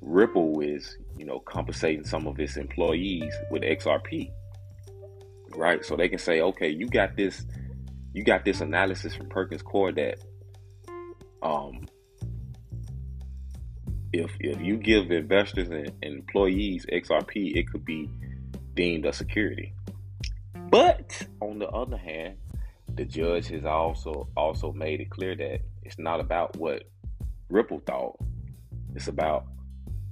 Ripple 0.00 0.60
is 0.60 0.96
you 1.16 1.24
know 1.24 1.40
compensating 1.40 2.04
some 2.04 2.26
of 2.26 2.38
its 2.40 2.56
employees 2.56 3.34
with 3.50 3.62
XRP, 3.62 4.30
right? 5.54 5.84
So 5.84 5.96
they 5.96 6.08
can 6.08 6.18
say, 6.18 6.40
okay, 6.40 6.68
you 6.68 6.88
got 6.88 7.16
this 7.16 7.44
you 8.12 8.24
got 8.24 8.44
this 8.44 8.60
analysis 8.60 9.14
from 9.14 9.28
Perkins 9.28 9.62
Coie 9.62 9.94
that 9.94 10.18
um, 11.42 11.86
if 14.12 14.30
if 14.40 14.60
you 14.60 14.76
give 14.76 15.10
investors 15.10 15.68
and, 15.68 15.92
employees 16.02 16.86
XRP, 16.92 17.56
it 17.56 17.70
could 17.70 17.84
be 17.84 18.08
deemed 18.74 19.06
a 19.06 19.12
security. 19.12 19.72
But 20.70 21.26
on 21.40 21.58
the 21.58 21.68
other 21.68 21.96
hand, 21.96 22.36
the 22.94 23.04
judge 23.04 23.48
has 23.48 23.64
also 23.64 24.28
also 24.36 24.72
made 24.72 25.00
it 25.00 25.10
clear 25.10 25.34
that 25.36 25.60
it's 25.82 25.98
not 25.98 26.20
about 26.20 26.56
what 26.56 26.84
Ripple 27.48 27.82
thought. 27.86 28.18
It's 28.94 29.08
about 29.08 29.46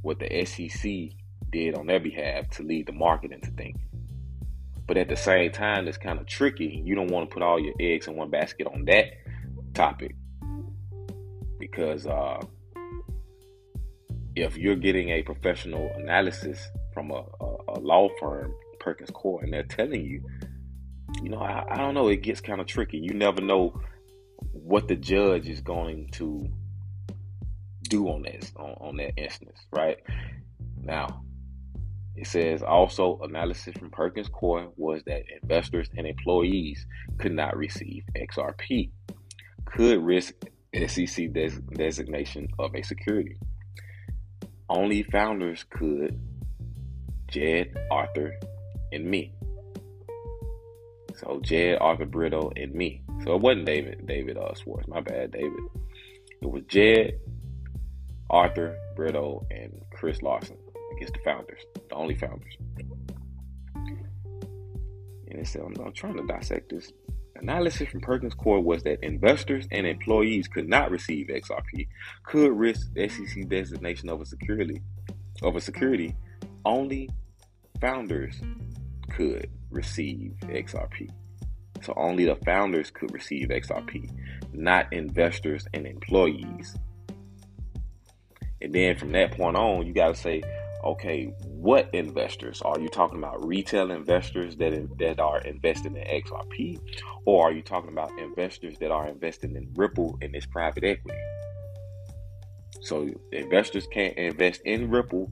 what 0.03 0.19
the 0.19 0.45
SEC 0.45 1.17
did 1.51 1.75
on 1.75 1.87
their 1.87 2.01
behalf 2.01 2.49
to 2.51 2.63
lead 2.63 2.87
the 2.87 2.93
market 2.93 3.33
into 3.33 3.51
thinking. 3.51 3.83
But 4.87 4.97
at 4.97 5.09
the 5.09 5.17
same 5.17 5.53
time, 5.53 5.87
it's 5.87 5.99
kind 5.99 6.19
of 6.19 6.27
tricky. 6.27 6.83
You 6.85 6.95
don't 6.95 7.11
want 7.11 7.29
to 7.29 7.35
put 7.35 7.43
all 7.43 7.61
your 7.61 7.75
eggs 7.79 8.07
in 8.07 8.17
one 8.17 8.31
basket 8.31 8.67
on 8.67 8.85
that 8.87 9.07
topic 9.75 10.15
because 11.59 12.07
uh, 12.07 12.41
if 14.43 14.57
you're 14.57 14.77
getting 14.77 15.11
a 15.11 15.23
professional 15.23 15.91
analysis 15.97 16.69
from 16.95 17.11
a, 17.11 17.25
a, 17.41 17.57
a 17.69 17.81
law 17.81 18.09
firm, 18.21 18.55
Perkins 18.81 19.11
Coie, 19.11 19.43
and 19.43 19.53
they're 19.53 19.65
telling 19.65 20.05
you, 20.05 20.23
you 21.23 21.31
know, 21.31 21.39
I, 21.41 21.65
I 21.71 21.77
don't 21.77 21.95
know, 21.95 22.09
it 22.09 22.23
gets 22.23 22.41
kind 22.41 22.61
of 22.61 22.67
tricky. 22.67 22.99
You 22.99 23.15
never 23.15 23.41
know 23.41 23.81
what 24.53 24.89
the 24.89 24.97
judge 24.97 25.49
is 25.49 25.61
going 25.61 26.11
to 26.13 26.49
do 27.85 28.09
on 28.09 28.23
this 28.23 28.53
on, 28.57 28.71
on 28.81 28.97
that 28.99 29.19
instance, 29.19 29.59
right? 29.73 29.99
Now, 30.83 31.25
It 32.17 32.27
says 32.27 32.63
also 32.63 33.21
analysis 33.23 33.75
from 33.79 33.91
Perkins 33.91 34.29
Coie 34.29 34.71
was 34.77 35.03
that 35.07 35.23
investors 35.43 35.89
and 35.97 36.07
employees 36.07 36.87
could 37.19 37.33
not 37.33 37.57
receive 37.57 38.05
XRP, 38.17 38.91
could 39.67 40.03
risk 40.03 40.35
SEC 40.89 41.33
des- 41.33 41.61
designation 41.75 42.49
of 42.59 42.75
a 42.75 42.83
security. 42.83 43.39
Only 44.69 45.03
founders 45.03 45.65
could, 45.71 46.21
Jed, 47.29 47.77
Arthur, 47.91 48.35
and 48.93 49.05
me. 49.05 49.33
So 51.17 51.41
Jed, 51.43 51.79
Arthur 51.81 52.07
Britto, 52.07 52.53
and 52.63 52.75
me. 52.75 53.03
So 53.25 53.35
it 53.35 53.41
wasn't 53.41 53.67
David, 53.67 54.07
David 54.07 54.37
uh, 54.37 54.55
Schwartz. 54.55 54.87
My 54.89 55.01
bad, 55.01 55.33
David. 55.33 55.61
It 56.41 56.51
was 56.51 56.63
Jed, 56.69 57.19
Arthur, 58.31 58.77
Britto, 58.97 59.45
and 59.51 59.83
Chris 59.93 60.23
Larsen. 60.23 60.57
I 60.77 61.01
guess 61.01 61.11
the 61.11 61.19
founders, 61.25 61.61
the 61.89 61.95
only 61.95 62.15
founders. 62.15 62.57
And 63.75 65.41
it 65.41 65.47
said, 65.47 65.63
I'm, 65.63 65.75
I'm 65.85 65.93
trying 65.93 66.17
to 66.17 66.27
dissect 66.27 66.71
this. 66.71 66.93
Analysis 67.41 67.89
from 67.89 68.01
Perkins 68.01 68.35
Coie 68.35 68.63
was 68.63 68.83
that 68.83 69.03
investors 69.03 69.67
and 69.71 69.87
employees 69.87 70.49
could 70.49 70.69
not 70.69 70.91
receive 70.91 71.29
XRP, 71.29 71.89
could 72.25 72.53
risk 72.53 72.89
SEC 72.97 73.49
designation 73.49 74.09
of 74.09 74.21
a 74.21 74.27
security 74.27 74.83
of 75.43 75.57
a 75.57 75.61
security. 75.61 76.17
Only 76.65 77.11
founders 77.81 78.41
could 79.11 79.49
receive 79.71 80.35
XRP. 80.43 81.11
So 81.83 81.95
only 81.97 82.25
the 82.25 82.37
founders 82.37 82.91
could 82.91 83.13
receive 83.13 83.49
XRP, 83.49 84.11
not 84.53 84.93
investors 84.93 85.67
and 85.73 85.87
employees. 85.87 86.77
And 88.61 88.75
then 88.75 88.97
from 88.97 89.13
that 89.13 89.33
point 89.33 89.57
on, 89.57 89.87
you 89.87 89.93
got 89.93 90.15
to 90.15 90.21
say, 90.21 90.43
okay, 90.89 91.27
what 91.45 91.89
investors 91.93 92.63
are 92.63 92.81
you 92.81 92.89
talking 92.89 93.19
about? 93.19 93.47
Retail 93.47 93.91
investors 93.91 94.57
that 94.57 94.73
that 94.99 95.21
are 95.21 95.41
investing 95.43 95.97
in 95.97 96.23
XRP, 96.23 96.81
or 97.25 97.49
are 97.49 97.53
you 97.53 97.63
talking 97.63 97.91
about 97.91 98.11
investors 98.19 98.77
that 98.81 98.91
are 98.91 99.07
investing 99.07 99.55
in 99.55 99.69
Ripple 99.75 100.19
and 100.23 100.35
its 100.35 100.47
private 100.47 100.85
equity? 100.85 101.19
So 102.81 103.11
investors 103.33 103.87
can't 103.93 104.17
invest 104.17 104.63
in 104.65 104.91
Ripple 104.91 105.31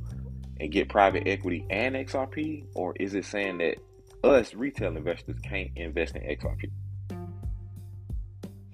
and 0.60 0.70
get 0.70 0.88
private 0.88 1.26
equity 1.26 1.64
and 1.70 1.94
XRP, 1.94 2.66
or 2.74 2.94
is 3.00 3.14
it 3.14 3.24
saying 3.24 3.58
that 3.58 3.76
us 4.24 4.54
retail 4.54 4.96
investors 4.96 5.36
can't 5.42 5.70
invest 5.76 6.16
in 6.16 6.22
XRP? 6.22 6.70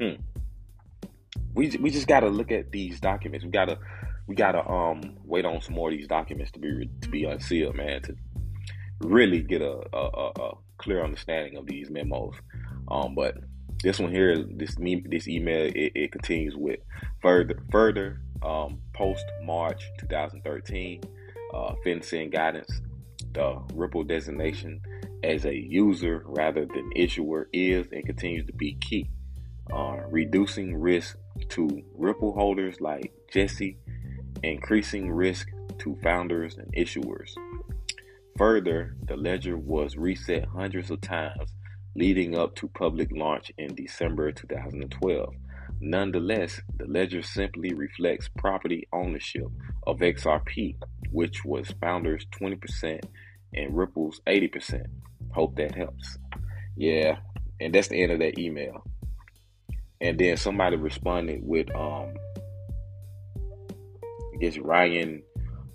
Hmm. 0.00 0.20
We 1.54 1.76
we 1.80 1.90
just 1.90 2.08
got 2.08 2.20
to 2.20 2.28
look 2.28 2.50
at 2.50 2.72
these 2.72 2.98
documents. 2.98 3.44
We 3.44 3.52
got 3.52 3.66
to 3.66 3.78
we 4.26 4.34
gotta 4.34 4.66
um 4.68 5.16
wait 5.24 5.44
on 5.44 5.60
some 5.60 5.74
more 5.74 5.90
of 5.90 5.96
these 5.96 6.08
documents 6.08 6.52
to 6.52 6.58
be 6.58 6.88
to 7.00 7.08
be 7.08 7.24
unsealed, 7.24 7.76
man, 7.76 8.02
to 8.02 8.14
really 9.00 9.42
get 9.42 9.62
a, 9.62 9.80
a, 9.92 10.32
a 10.40 10.52
clear 10.78 11.04
understanding 11.04 11.56
of 11.56 11.66
these 11.66 11.90
memos. 11.90 12.34
Um, 12.88 13.14
but 13.14 13.36
this 13.82 13.98
one 13.98 14.12
here, 14.12 14.36
this 14.36 14.76
this 15.06 15.28
email, 15.28 15.66
it, 15.66 15.92
it 15.94 16.12
continues 16.12 16.54
with 16.56 16.80
further 17.20 17.62
further 17.70 18.20
um, 18.42 18.80
post 18.94 19.24
March 19.44 19.90
2013 19.98 21.02
uh, 21.54 21.74
FinCEN 21.84 22.32
guidance. 22.32 22.80
The 23.32 23.62
Ripple 23.74 24.04
designation 24.04 24.80
as 25.24 25.44
a 25.44 25.54
user 25.54 26.22
rather 26.26 26.66
than 26.66 26.90
issuer 26.94 27.48
is 27.52 27.86
and 27.92 28.04
continues 28.04 28.46
to 28.46 28.52
be 28.52 28.74
key. 28.74 29.08
Uh, 29.72 30.00
reducing 30.10 30.76
risk 30.76 31.16
to 31.48 31.82
Ripple 31.94 32.34
holders 32.34 32.80
like 32.80 33.12
Jesse 33.32 33.78
increasing 34.42 35.10
risk 35.10 35.48
to 35.78 35.96
founders 36.02 36.56
and 36.56 36.72
issuers. 36.74 37.30
Further, 38.38 38.96
the 39.04 39.16
ledger 39.16 39.56
was 39.56 39.96
reset 39.96 40.46
hundreds 40.46 40.90
of 40.90 41.00
times 41.00 41.54
leading 41.94 42.36
up 42.36 42.54
to 42.56 42.68
public 42.68 43.10
launch 43.12 43.52
in 43.58 43.74
December 43.74 44.32
2012. 44.32 45.34
Nonetheless, 45.80 46.60
the 46.78 46.86
ledger 46.86 47.22
simply 47.22 47.74
reflects 47.74 48.30
property 48.38 48.86
ownership 48.92 49.46
of 49.86 49.98
XRP, 49.98 50.76
which 51.10 51.44
was 51.44 51.74
founders 51.80 52.24
20% 52.40 53.00
and 53.54 53.76
Ripple's 53.76 54.20
80%. 54.26 54.86
Hope 55.32 55.56
that 55.56 55.74
helps. 55.74 56.18
Yeah, 56.76 57.18
and 57.60 57.74
that's 57.74 57.88
the 57.88 58.02
end 58.02 58.12
of 58.12 58.20
that 58.20 58.38
email. 58.38 58.84
And 60.00 60.18
then 60.18 60.36
somebody 60.36 60.76
responded 60.76 61.40
with 61.42 61.74
um 61.74 62.14
guess 64.42 64.58
Ryan 64.58 65.22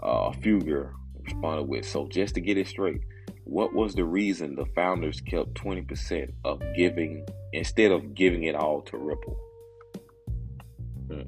uh, 0.02 0.32
Fugger 0.32 0.92
responded 1.24 1.70
with, 1.70 1.86
"So 1.86 2.08
just 2.10 2.36
to 2.36 2.42
get 2.42 2.58
it 2.58 2.68
straight, 2.68 3.02
what 3.46 3.74
was 3.74 3.96
the 3.96 4.04
reason 4.04 4.56
the 4.56 4.66
founders 4.76 5.22
kept 5.22 5.56
twenty 5.56 5.82
percent 5.82 6.34
of 6.44 6.62
giving 6.76 7.26
instead 7.54 7.92
of 7.92 8.14
giving 8.14 8.44
it 8.44 8.56
all 8.56 8.82
to 8.82 8.98
Ripple?" 8.98 9.38
Hmm. 11.10 11.22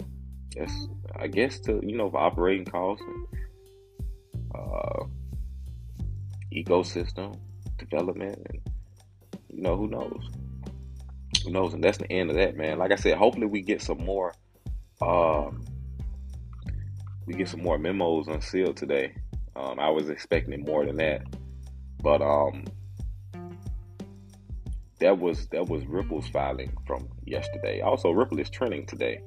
That's, 0.56 0.88
I 1.16 1.28
guess, 1.28 1.60
to 1.62 1.80
you 1.82 1.96
know, 1.96 2.10
for 2.10 2.20
operating 2.20 2.66
costs 2.66 3.06
and 3.08 3.28
uh, 4.54 5.06
ecosystem 6.54 7.40
development, 7.78 8.38
and 8.50 8.62
you 9.48 9.62
know, 9.62 9.78
who 9.78 9.88
knows, 9.88 10.30
who 11.46 11.52
knows, 11.52 11.74
and 11.74 11.82
that's 11.82 12.00
the 12.00 12.12
end 12.12 12.32
of 12.32 12.36
that, 12.36 12.58
man. 12.58 12.80
Like 12.80 12.92
I 12.92 12.96
said, 12.96 13.18
hopefully 13.18 13.48
we 13.48 13.62
get 13.62 13.82
some 13.82 14.04
more. 14.04 14.34
Um, 15.02 15.64
we 17.30 17.36
get 17.36 17.48
some 17.48 17.62
more 17.62 17.78
memos 17.78 18.28
unsealed 18.28 18.76
today. 18.76 19.14
Um, 19.56 19.80
I 19.80 19.92
was 19.92 20.10
expecting 20.10 20.64
more 20.64 20.84
than 20.84 20.98
that, 20.98 21.22
but 22.02 22.24
um, 22.24 22.66
that 25.00 25.18
was 25.18 25.48
that 25.50 25.68
was 25.68 25.86
Ripple's 25.86 26.28
filing 26.30 26.76
from 26.88 27.08
yesterday. 27.26 27.82
Also, 27.82 28.10
Ripple 28.10 28.40
is 28.40 28.50
trending 28.50 28.88
today. 28.88 29.22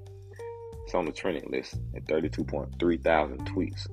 It's 0.85 0.97
on 0.97 1.05
the 1.05 1.13
trending 1.13 1.49
list 1.49 1.77
at 1.95 2.05
32.3 2.07 3.05
thousand 3.05 3.47
tweets. 3.47 3.87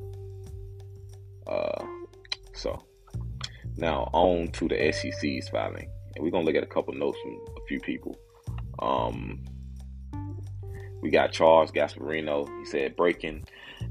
Uh, 1.45 1.85
so 2.55 2.83
now 3.77 4.09
on 4.11 4.47
to 4.53 4.67
the 4.67 4.91
SEC's 4.91 5.49
filing, 5.49 5.87
and 6.15 6.23
we're 6.23 6.31
gonna 6.31 6.45
look 6.45 6.55
at 6.55 6.63
a 6.63 6.67
couple 6.67 6.95
notes 6.95 7.19
from 7.21 7.39
a 7.57 7.65
few 7.67 7.79
people. 7.79 8.17
Um, 8.79 9.43
we 11.01 11.11
got 11.11 11.31
Charles 11.31 11.71
Gasparino. 11.71 12.49
He 12.59 12.65
said 12.65 12.95
breaking 12.95 13.45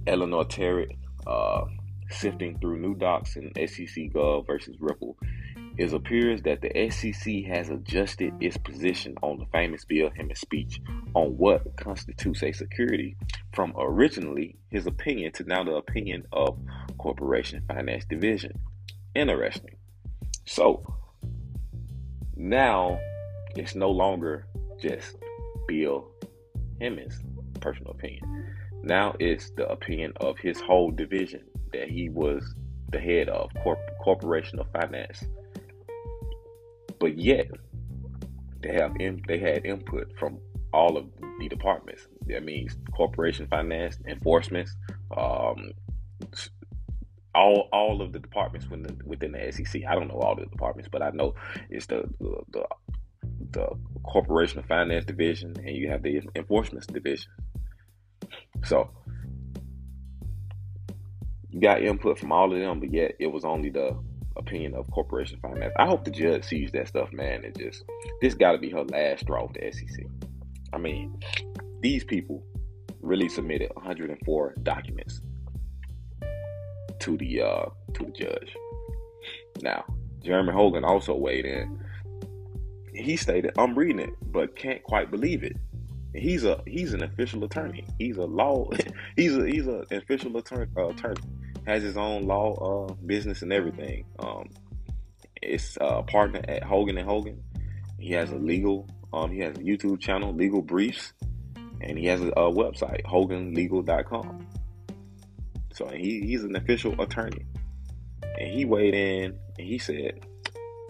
Eleanor 0.07 0.45
Terrett 0.45 0.97
uh, 1.27 1.65
sifting 2.11 2.59
through 2.59 2.81
new 2.81 2.95
docs 2.95 3.37
in 3.37 3.53
SEC 3.55 4.13
Gov 4.13 4.47
versus 4.47 4.77
Ripple. 4.81 5.17
It 5.77 5.93
appears 5.93 6.43
that 6.43 6.61
the 6.61 6.91
SEC 6.91 7.45
has 7.45 7.69
adjusted 7.71 8.35
its 8.41 8.57
position 8.57 9.15
on 9.23 9.39
the 9.39 9.47
famous 9.53 9.85
Bill 9.85 10.11
Hinman's 10.11 10.41
speech 10.41 10.81
on 11.15 11.37
what 11.37 11.77
constitutes 11.77 12.43
a 12.43 12.53
security 12.53 13.17
from 13.53 13.73
originally 13.79 14.57
his 14.71 14.87
opinion 14.87 15.33
to 15.35 15.45
now 15.45 15.63
the 15.63 15.75
opinion 15.75 16.27
of 16.33 16.59
Corporation 16.99 17.63
Finance 17.69 18.07
Division. 18.07 18.59
Interesting. 19.15 19.77
So 20.47 20.83
now 22.35 22.99
it's 23.55 23.77
no 23.77 23.91
longer 23.91 24.47
just 24.81 25.17
Bill 25.69 26.09
Hinman's 26.81 27.21
personal 27.61 27.93
opinion. 27.93 28.57
Now 28.83 29.15
it's 29.19 29.51
the 29.51 29.69
opinion 29.69 30.13
of 30.21 30.39
his 30.39 30.61
whole 30.61 30.91
division 30.91 31.45
that 31.73 31.89
he 31.89 32.09
was 32.09 32.55
the 32.91 33.01
head 33.01 33.29
of 33.29 33.51
corp- 33.63 33.79
corporation 34.03 34.59
of 34.59 34.67
finance. 34.73 35.25
But 36.99 37.19
yet 37.19 37.49
they 38.63 38.73
have 38.73 38.97
in, 38.99 39.23
they 39.29 39.39
had 39.39 39.65
input 39.65 40.13
from 40.19 40.39
all 40.73 40.97
of 40.97 41.07
the 41.39 41.49
departments. 41.49 42.07
That 42.27 42.45
means 42.45 42.77
corporation 42.95 43.47
finance, 43.47 43.99
enforcement, 44.07 44.69
um, 45.17 45.73
all 47.35 47.69
all 47.73 48.03
of 48.03 48.13
the 48.13 48.19
departments 48.19 48.69
within 48.69 48.83
the, 48.83 49.05
within 49.05 49.33
the 49.33 49.53
SEC. 49.53 49.83
I 49.89 49.95
don't 49.95 50.09
know 50.09 50.19
all 50.19 50.35
the 50.35 50.47
departments, 50.47 50.89
but 50.91 51.03
I 51.03 51.11
know 51.11 51.35
it's 51.71 51.87
the 51.87 52.09
the, 52.21 52.41
the, 52.51 52.67
the 53.53 53.69
corporation 54.03 54.59
of 54.59 54.67
finance 54.67 55.05
division, 55.05 55.55
and 55.59 55.77
you 55.77 55.89
have 55.91 56.03
the 56.03 56.23
enforcement 56.35 56.87
division. 56.93 57.31
So 58.65 58.91
you 61.51 61.61
got 61.61 61.83
input 61.83 62.19
from 62.19 62.33
all 62.33 62.53
of 62.53 62.59
them, 62.59 62.81
but 62.81 62.93
yet 62.93 63.17
it 63.19 63.29
was 63.29 63.45
only 63.45 63.71
the 63.71 63.97
opinion 64.37 64.75
of 64.75 64.91
corporation 64.91 65.39
finance. 65.41 65.75
I 65.79 65.87
hope 65.87 66.05
the 66.05 66.11
judge 66.11 66.45
sees 66.45 66.71
that 66.73 66.89
stuff, 66.89 67.13
man. 67.13 67.45
And 67.45 67.59
just 67.59 67.85
this 68.21 68.35
got 68.35 68.53
to 68.53 68.59
be 68.59 68.71
her 68.71 68.85
last 68.85 69.21
straw 69.21 69.47
with 69.47 69.55
the 69.55 69.73
SEC. 69.73 70.07
I 70.73 70.79
mean, 70.79 71.19
these 71.81 72.05
people 72.05 72.43
really 73.01 73.29
submitted 73.29 73.71
104 73.75 74.55
documents 74.63 75.21
to 77.01 77.17
the 77.17 77.43
uh, 77.43 77.67
to 77.95 78.05
the 78.05 78.13
judge. 78.13 78.55
Now, 79.63 79.85
Jeremy 80.21 80.53
Hogan 80.53 80.85
also 80.85 81.15
weighed 81.17 81.45
in. 81.45 81.85
He 82.95 83.17
stated, 83.17 83.53
"I'm 83.59 83.79
reading 83.79 84.01
it, 84.01 84.11
but 84.23 84.57
can't 84.57 84.83
quite 84.83 85.11
believe 85.11 85.45
it. 85.45 85.57
He's 86.19 86.45
a 86.45 86.63
he's 86.67 86.93
an 86.95 87.03
official 87.03 87.45
attorney. 87.45 87.87
He's 87.99 88.17
a 88.17 88.25
law. 88.25 88.71
he's 89.17 89.37
a 89.37 89.47
he's 89.47 89.67
an 89.67 89.85
official 89.91 90.37
attorney. 90.37 90.71
Uh, 90.77 90.89
attorney 90.89 91.23
has 91.67 91.83
his 91.83 91.97
own 91.97 92.27
law 92.27 92.87
uh, 92.89 92.93
business 93.07 93.43
and 93.43 93.53
everything. 93.53 94.05
Um, 94.19 94.49
it's 95.41 95.77
a 95.81 96.03
partner 96.03 96.41
at 96.49 96.63
Hogan 96.63 96.99
and 96.99 97.09
Hogan. 97.09 97.43
He 97.99 98.13
has 98.13 98.31
a 98.31 98.37
legal. 98.37 98.89
Um, 99.13 99.31
he 99.31 99.41
has 99.41 99.57
a 99.57 99.61
YouTube 99.61 100.01
channel, 100.01 100.35
Legal 100.35 100.61
Briefs, 100.61 101.15
and 101.81 101.99
he 101.99 102.07
has 102.07 102.21
a, 102.21 102.29
a 102.29 102.53
website, 102.53 103.03
HoganLegal.com. 103.05 104.47
So 105.73 105.89
he, 105.89 106.21
he's 106.21 106.45
an 106.45 106.57
official 106.57 107.01
attorney, 107.01 107.47
and 108.23 108.51
he 108.51 108.65
weighed 108.65 108.95
in 108.95 109.39
and 109.59 109.67
he 109.67 109.79
said, 109.79 110.27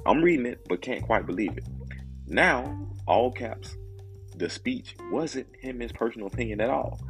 "I'm 0.06 0.22
reading 0.22 0.46
it, 0.46 0.66
but 0.68 0.82
can't 0.82 1.02
quite 1.02 1.26
believe 1.26 1.56
it." 1.56 1.64
Now, 2.26 2.88
all 3.06 3.30
caps, 3.30 3.76
the 4.38 4.48
speech 4.48 4.94
wasn't 5.10 5.46
him 5.60 5.80
his 5.80 5.92
personal 5.92 6.28
opinion 6.28 6.60
at 6.60 6.70
all, 6.70 7.00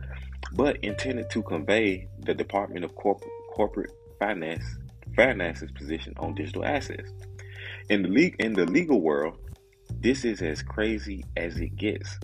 but 0.53 0.77
intended 0.79 1.31
to 1.31 1.43
convey 1.43 2.09
the 2.21 2.35
Department 2.35 2.85
of 2.85 2.95
Corp- 2.95 3.25
Corporate 3.53 3.91
Finance 4.19 4.65
finance's 5.15 5.71
position 5.73 6.15
on 6.19 6.35
digital 6.35 6.65
assets. 6.65 7.11
In 7.89 8.03
the 8.03 8.09
league 8.09 8.37
in 8.39 8.53
the 8.53 8.67
legal 8.67 9.01
world, 9.01 9.39
this 10.01 10.25
is 10.25 10.43
as 10.43 10.63
crazy 10.63 11.25
as 11.37 11.57
it 11.59 11.77
gets. 11.77 12.19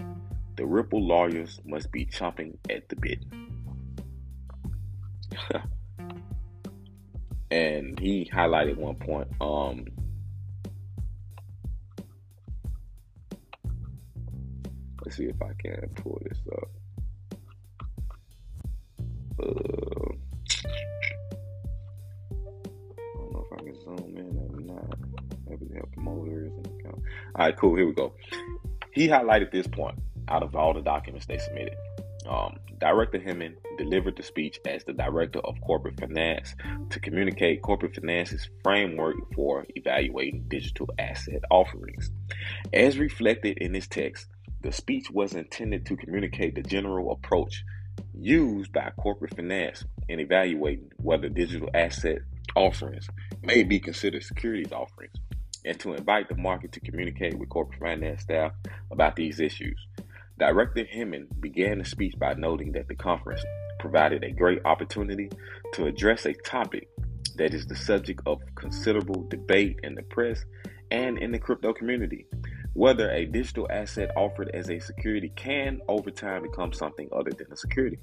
The 0.56 0.64
Ripple 0.64 1.04
lawyers 1.04 1.60
must 1.64 1.90
be 1.90 2.06
chomping 2.06 2.56
at 2.70 2.88
the 2.88 2.96
bit. 2.96 3.18
and 7.50 7.98
he 7.98 8.30
highlighted 8.32 8.76
one 8.76 8.94
point. 8.94 9.28
Um, 9.40 9.86
Let's 15.14 15.22
see 15.22 15.30
if 15.30 15.40
I 15.40 15.52
can 15.62 15.88
pull 15.94 16.20
this 16.24 16.40
up. 16.50 16.68
Uh, 19.38 19.44
I 22.90 23.16
don't 23.16 23.32
know 23.32 23.46
if 23.46 23.52
I 23.52 23.62
can 23.62 23.80
zoom 23.80 24.16
in 24.16 24.36
or 24.36 24.60
not. 24.60 24.98
Maybe 25.48 25.66
they 25.70 25.76
have 25.76 25.92
promoters 25.92 26.50
and. 26.52 26.68
All 26.86 27.46
right, 27.46 27.56
cool. 27.56 27.76
Here 27.76 27.86
we 27.86 27.92
go. 27.92 28.12
He 28.90 29.06
highlighted 29.06 29.52
this 29.52 29.68
point 29.68 30.00
out 30.26 30.42
of 30.42 30.56
all 30.56 30.74
the 30.74 30.80
documents 30.80 31.26
they 31.26 31.38
submitted. 31.38 31.76
Um, 32.28 32.58
Director 32.80 33.20
Hinman 33.20 33.54
delivered 33.78 34.16
the 34.16 34.22
speech 34.24 34.58
as 34.66 34.82
the 34.82 34.94
Director 34.94 35.38
of 35.40 35.60
Corporate 35.60 36.00
Finance 36.00 36.56
to 36.90 36.98
communicate 36.98 37.62
corporate 37.62 37.94
finance's 37.94 38.48
framework 38.64 39.14
for 39.34 39.64
evaluating 39.76 40.46
digital 40.48 40.88
asset 40.98 41.42
offerings. 41.52 42.10
As 42.72 42.98
reflected 42.98 43.58
in 43.58 43.72
this 43.72 43.86
text, 43.86 44.26
the 44.64 44.72
speech 44.72 45.10
was 45.10 45.34
intended 45.34 45.84
to 45.84 45.94
communicate 45.94 46.54
the 46.54 46.62
general 46.62 47.12
approach 47.12 47.62
used 48.18 48.72
by 48.72 48.90
corporate 48.96 49.36
finance 49.36 49.84
in 50.08 50.18
evaluating 50.18 50.90
whether 50.96 51.28
digital 51.28 51.68
asset 51.74 52.20
offerings 52.56 53.06
may 53.42 53.62
be 53.62 53.78
considered 53.78 54.22
securities 54.22 54.72
offerings 54.72 55.14
and 55.66 55.78
to 55.78 55.92
invite 55.92 56.30
the 56.30 56.36
market 56.36 56.72
to 56.72 56.80
communicate 56.80 57.38
with 57.38 57.50
corporate 57.50 57.78
finance 57.78 58.22
staff 58.22 58.52
about 58.90 59.16
these 59.16 59.38
issues. 59.38 59.78
Director 60.38 60.84
Hinman 60.84 61.28
began 61.40 61.78
the 61.78 61.84
speech 61.84 62.14
by 62.18 62.32
noting 62.32 62.72
that 62.72 62.88
the 62.88 62.94
conference 62.94 63.44
provided 63.78 64.24
a 64.24 64.30
great 64.30 64.60
opportunity 64.64 65.28
to 65.74 65.86
address 65.86 66.24
a 66.24 66.32
topic 66.32 66.88
that 67.36 67.52
is 67.52 67.66
the 67.66 67.76
subject 67.76 68.22
of 68.24 68.40
considerable 68.54 69.26
debate 69.28 69.78
in 69.82 69.94
the 69.94 70.02
press 70.04 70.42
and 70.90 71.18
in 71.18 71.32
the 71.32 71.38
crypto 71.38 71.74
community 71.74 72.26
whether 72.74 73.10
a 73.10 73.24
digital 73.24 73.66
asset 73.70 74.10
offered 74.16 74.50
as 74.52 74.68
a 74.68 74.78
security 74.78 75.32
can 75.34 75.80
over 75.88 76.10
time 76.10 76.42
become 76.42 76.72
something 76.72 77.08
other 77.12 77.30
than 77.30 77.50
a 77.50 77.56
security. 77.56 77.98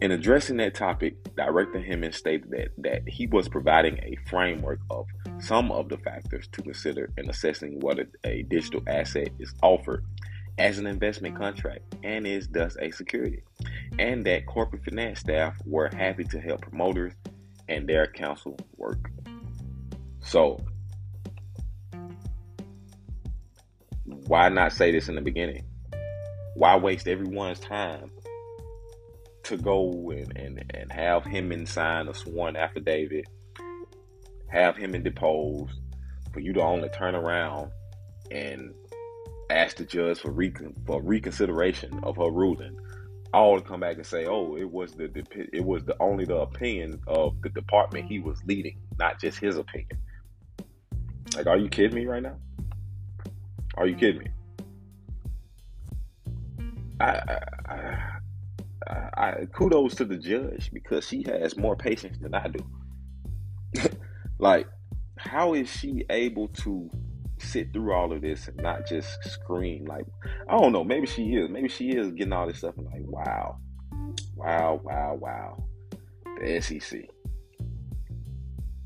In 0.00 0.12
addressing 0.12 0.58
that 0.58 0.76
topic, 0.76 1.16
Director 1.34 1.80
Hinman 1.80 2.12
stated 2.12 2.50
that, 2.50 2.68
that 2.78 3.08
he 3.08 3.26
was 3.26 3.48
providing 3.48 3.98
a 3.98 4.16
framework 4.30 4.78
of 4.90 5.06
some 5.40 5.72
of 5.72 5.88
the 5.88 5.96
factors 5.98 6.46
to 6.52 6.62
consider 6.62 7.10
in 7.16 7.28
assessing 7.28 7.80
whether 7.80 8.08
a 8.22 8.42
digital 8.44 8.82
asset 8.86 9.30
is 9.40 9.52
offered 9.60 10.04
as 10.56 10.78
an 10.78 10.86
investment 10.86 11.36
contract 11.36 11.96
and 12.04 12.26
is 12.26 12.48
thus 12.48 12.76
a 12.80 12.90
security, 12.92 13.42
and 13.98 14.24
that 14.26 14.46
corporate 14.46 14.84
finance 14.84 15.20
staff 15.20 15.56
were 15.64 15.88
happy 15.88 16.24
to 16.24 16.40
help 16.40 16.60
promoters 16.62 17.12
and 17.68 17.88
their 17.88 18.06
counsel 18.06 18.56
work. 18.76 19.10
So, 20.20 20.60
Why 24.28 24.50
not 24.50 24.74
say 24.74 24.92
this 24.92 25.08
in 25.08 25.14
the 25.14 25.22
beginning? 25.22 25.64
Why 26.54 26.76
waste 26.76 27.08
everyone's 27.08 27.60
time 27.60 28.10
to 29.44 29.56
go 29.56 30.10
and, 30.10 30.36
and, 30.36 30.70
and 30.74 30.92
have 30.92 31.24
Hinman 31.24 31.64
sign 31.64 32.08
a 32.08 32.14
sworn 32.14 32.54
affidavit, 32.54 33.24
have 34.48 34.76
Hinman 34.76 35.02
deposed, 35.02 35.80
for 36.34 36.40
you 36.40 36.52
to 36.52 36.60
only 36.60 36.90
turn 36.90 37.14
around 37.14 37.70
and 38.30 38.74
ask 39.48 39.78
the 39.78 39.84
judge 39.86 40.18
for, 40.18 40.30
recon, 40.30 40.74
for 40.86 41.00
reconsideration 41.00 41.98
of 42.02 42.16
her 42.16 42.30
ruling, 42.30 42.76
all 43.32 43.58
to 43.58 43.66
come 43.66 43.80
back 43.80 43.96
and 43.96 44.04
say, 44.04 44.26
"Oh, 44.26 44.56
it 44.56 44.70
was 44.70 44.92
the 44.92 45.10
it 45.54 45.64
was 45.64 45.86
the 45.86 45.96
only 46.00 46.26
the 46.26 46.36
opinion 46.36 47.00
of 47.06 47.40
the 47.40 47.48
department 47.48 48.04
he 48.04 48.18
was 48.18 48.44
leading, 48.44 48.78
not 48.98 49.18
just 49.18 49.38
his 49.38 49.56
opinion." 49.56 49.98
Like, 51.34 51.46
are 51.46 51.56
you 51.56 51.70
kidding 51.70 51.94
me 51.94 52.04
right 52.04 52.22
now? 52.22 52.36
Are 53.78 53.86
you 53.86 53.94
kidding 53.94 54.18
me? 54.18 54.30
I, 57.00 57.38
I, 57.68 58.18
I, 58.88 59.08
I, 59.16 59.46
kudos 59.52 59.94
to 59.96 60.04
the 60.04 60.16
judge 60.16 60.70
because 60.72 61.06
she 61.06 61.22
has 61.22 61.56
more 61.56 61.76
patience 61.76 62.18
than 62.20 62.34
I 62.34 62.48
do. 62.48 63.88
like, 64.40 64.66
how 65.16 65.54
is 65.54 65.70
she 65.70 66.04
able 66.10 66.48
to 66.48 66.90
sit 67.38 67.72
through 67.72 67.92
all 67.92 68.12
of 68.12 68.20
this 68.20 68.48
and 68.48 68.56
not 68.56 68.84
just 68.84 69.16
scream? 69.22 69.84
Like, 69.84 70.06
I 70.48 70.58
don't 70.58 70.72
know. 70.72 70.82
Maybe 70.82 71.06
she 71.06 71.22
is. 71.34 71.48
Maybe 71.48 71.68
she 71.68 71.90
is 71.90 72.10
getting 72.10 72.32
all 72.32 72.48
this 72.48 72.58
stuff 72.58 72.76
and 72.78 72.86
like, 72.86 73.04
wow, 73.06 73.58
wow, 74.34 74.80
wow, 74.82 75.16
wow. 75.20 75.64
The 76.40 76.60
SEC. 76.60 77.02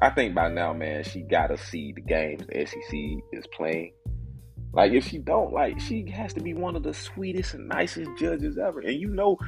I 0.03 0.11
think 0.11 0.35
by 0.35 0.51
now, 0.51 0.75
man, 0.75 1.03
she 1.05 1.23
got 1.23 1.47
to 1.47 1.57
see 1.57 1.93
the 1.95 2.03
games 2.03 2.43
the 2.47 2.67
SEC 2.67 3.23
is 3.33 3.47
playing 3.57 3.93
like 4.73 4.93
if 4.93 5.09
she 5.09 5.19
don't, 5.19 5.53
like 5.53 5.81
she 5.81 6.09
has 6.11 6.33
to 6.35 6.41
be 6.41 6.55
one 6.55 6.77
of 6.77 6.83
the 6.83 6.95
sweetest 6.95 7.55
and 7.55 7.69
nicest 7.69 8.11
judges 8.19 8.59
ever. 8.59 8.81
And 8.81 8.99
you 8.99 9.09
know, 9.09 9.39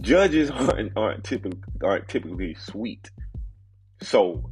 judges 0.00 0.50
aren't 0.50 0.96
aren't 0.96 1.24
typically 1.24 1.60
aren't 1.82 2.08
typically 2.08 2.54
sweet. 2.54 3.10
So 4.02 4.50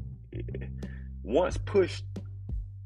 once 1.23 1.57
pushed 1.57 2.05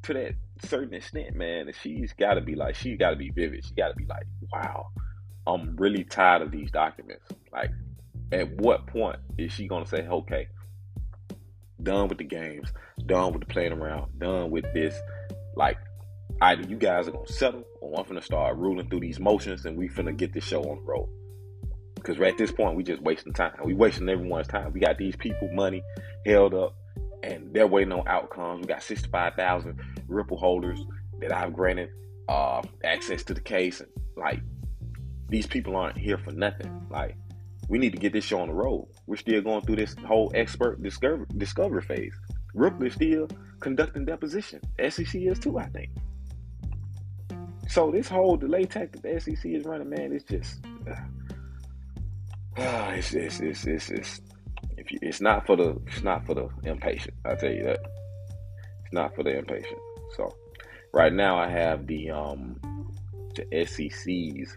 to 0.04 0.14
that 0.14 0.34
certain 0.64 0.94
extent, 0.94 1.34
man, 1.34 1.70
she's 1.82 2.12
got 2.14 2.34
to 2.34 2.40
be 2.40 2.54
like 2.54 2.74
she's 2.74 2.98
got 2.98 3.10
to 3.10 3.16
be 3.16 3.30
vivid. 3.30 3.64
She 3.64 3.74
got 3.74 3.88
to 3.88 3.94
be 3.94 4.06
like, 4.06 4.26
wow, 4.52 4.86
I'm 5.46 5.76
really 5.76 6.04
tired 6.04 6.42
of 6.42 6.50
these 6.50 6.70
documents. 6.70 7.24
Like, 7.52 7.70
at 8.32 8.50
what 8.60 8.86
point 8.86 9.18
is 9.38 9.52
she 9.52 9.68
gonna 9.68 9.86
say, 9.86 10.06
okay, 10.06 10.48
done 11.82 12.08
with 12.08 12.18
the 12.18 12.24
games, 12.24 12.72
done 13.04 13.32
with 13.32 13.40
the 13.40 13.46
playing 13.46 13.72
around, 13.72 14.18
done 14.18 14.50
with 14.50 14.64
this? 14.72 14.98
Like, 15.54 15.78
either 16.42 16.62
you 16.62 16.76
guys 16.76 17.08
are 17.08 17.12
gonna 17.12 17.26
settle 17.28 17.64
or 17.80 17.98
I'm 17.98 18.06
gonna 18.06 18.22
start 18.22 18.56
ruling 18.56 18.88
through 18.88 19.00
these 19.00 19.18
motions 19.18 19.64
and 19.64 19.76
we 19.76 19.88
finna 19.88 20.16
get 20.16 20.32
this 20.32 20.44
show 20.44 20.62
on 20.62 20.76
the 20.76 20.82
road. 20.82 21.08
Because 21.94 22.20
at 22.20 22.38
this 22.38 22.52
point, 22.52 22.76
we 22.76 22.84
just 22.84 23.02
wasting 23.02 23.32
time. 23.32 23.52
We 23.64 23.74
wasting 23.74 24.08
everyone's 24.08 24.46
time. 24.46 24.72
We 24.72 24.80
got 24.80 24.96
these 24.98 25.16
people 25.16 25.48
money 25.52 25.82
held 26.24 26.54
up, 26.54 26.76
and 27.24 27.52
they're 27.52 27.66
waiting 27.66 27.92
on 27.92 28.06
outcomes. 28.06 28.60
We 28.60 28.66
got 28.68 28.82
65,000 28.82 29.80
Ripple 30.06 30.36
holders 30.36 30.78
that 31.20 31.34
I've 31.34 31.52
granted 31.52 31.88
uh, 32.28 32.62
access 32.84 33.24
to 33.24 33.34
the 33.34 33.40
case, 33.40 33.80
and 33.80 33.90
like 34.16 34.40
these 35.28 35.46
people 35.46 35.74
aren't 35.74 35.98
here 35.98 36.18
for 36.18 36.30
nothing. 36.32 36.86
Like 36.90 37.16
we 37.68 37.78
need 37.78 37.92
to 37.92 37.98
get 37.98 38.12
this 38.12 38.24
show 38.24 38.40
on 38.40 38.48
the 38.48 38.54
road. 38.54 38.86
We're 39.06 39.16
still 39.16 39.40
going 39.42 39.62
through 39.62 39.76
this 39.76 39.96
whole 40.06 40.30
expert 40.34 40.82
discover 40.82 41.26
discovery 41.36 41.82
phase. 41.82 42.14
Ripple 42.54 42.86
is 42.86 42.94
still 42.94 43.28
conducting 43.60 44.04
deposition. 44.04 44.60
SEC 44.88 45.14
is 45.14 45.38
too, 45.38 45.58
I 45.58 45.66
think. 45.66 45.90
So 47.68 47.90
this 47.90 48.08
whole 48.08 48.36
delay 48.36 48.64
tactic 48.64 49.02
the 49.02 49.20
SEC 49.20 49.44
is 49.44 49.64
running, 49.64 49.90
man, 49.90 50.12
it's 50.12 50.24
just 50.24 50.64
uh, 50.88 50.94
it's, 52.96 53.12
it's, 53.12 53.40
it's 53.40 53.66
it's 53.66 53.90
it's 53.90 54.20
if 54.76 54.90
you, 54.90 54.98
it's 55.02 55.20
not 55.20 55.46
for 55.46 55.56
the 55.56 55.76
it's 55.86 56.02
not 56.02 56.24
for 56.26 56.34
the 56.34 56.48
impatient. 56.64 57.14
I 57.24 57.34
tell 57.34 57.52
you 57.52 57.64
that 57.64 57.80
it's 58.84 58.92
not 58.92 59.14
for 59.14 59.22
the 59.22 59.36
impatient. 59.36 59.78
So 60.16 60.34
right 60.92 61.12
now 61.12 61.36
I 61.36 61.48
have 61.48 61.86
the 61.86 62.10
um 62.10 62.60
the 63.34 63.66
SEC's 63.66 64.56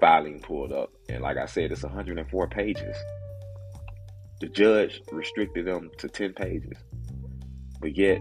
filing 0.00 0.40
pulled 0.40 0.72
up, 0.72 0.92
and 1.08 1.22
like 1.22 1.38
I 1.38 1.46
said, 1.46 1.72
it's 1.72 1.82
104 1.82 2.48
pages. 2.48 2.96
The 4.40 4.48
judge 4.48 5.00
restricted 5.10 5.66
them 5.66 5.90
to 5.98 6.08
10 6.08 6.34
pages, 6.34 6.76
but 7.80 7.96
yet 7.96 8.20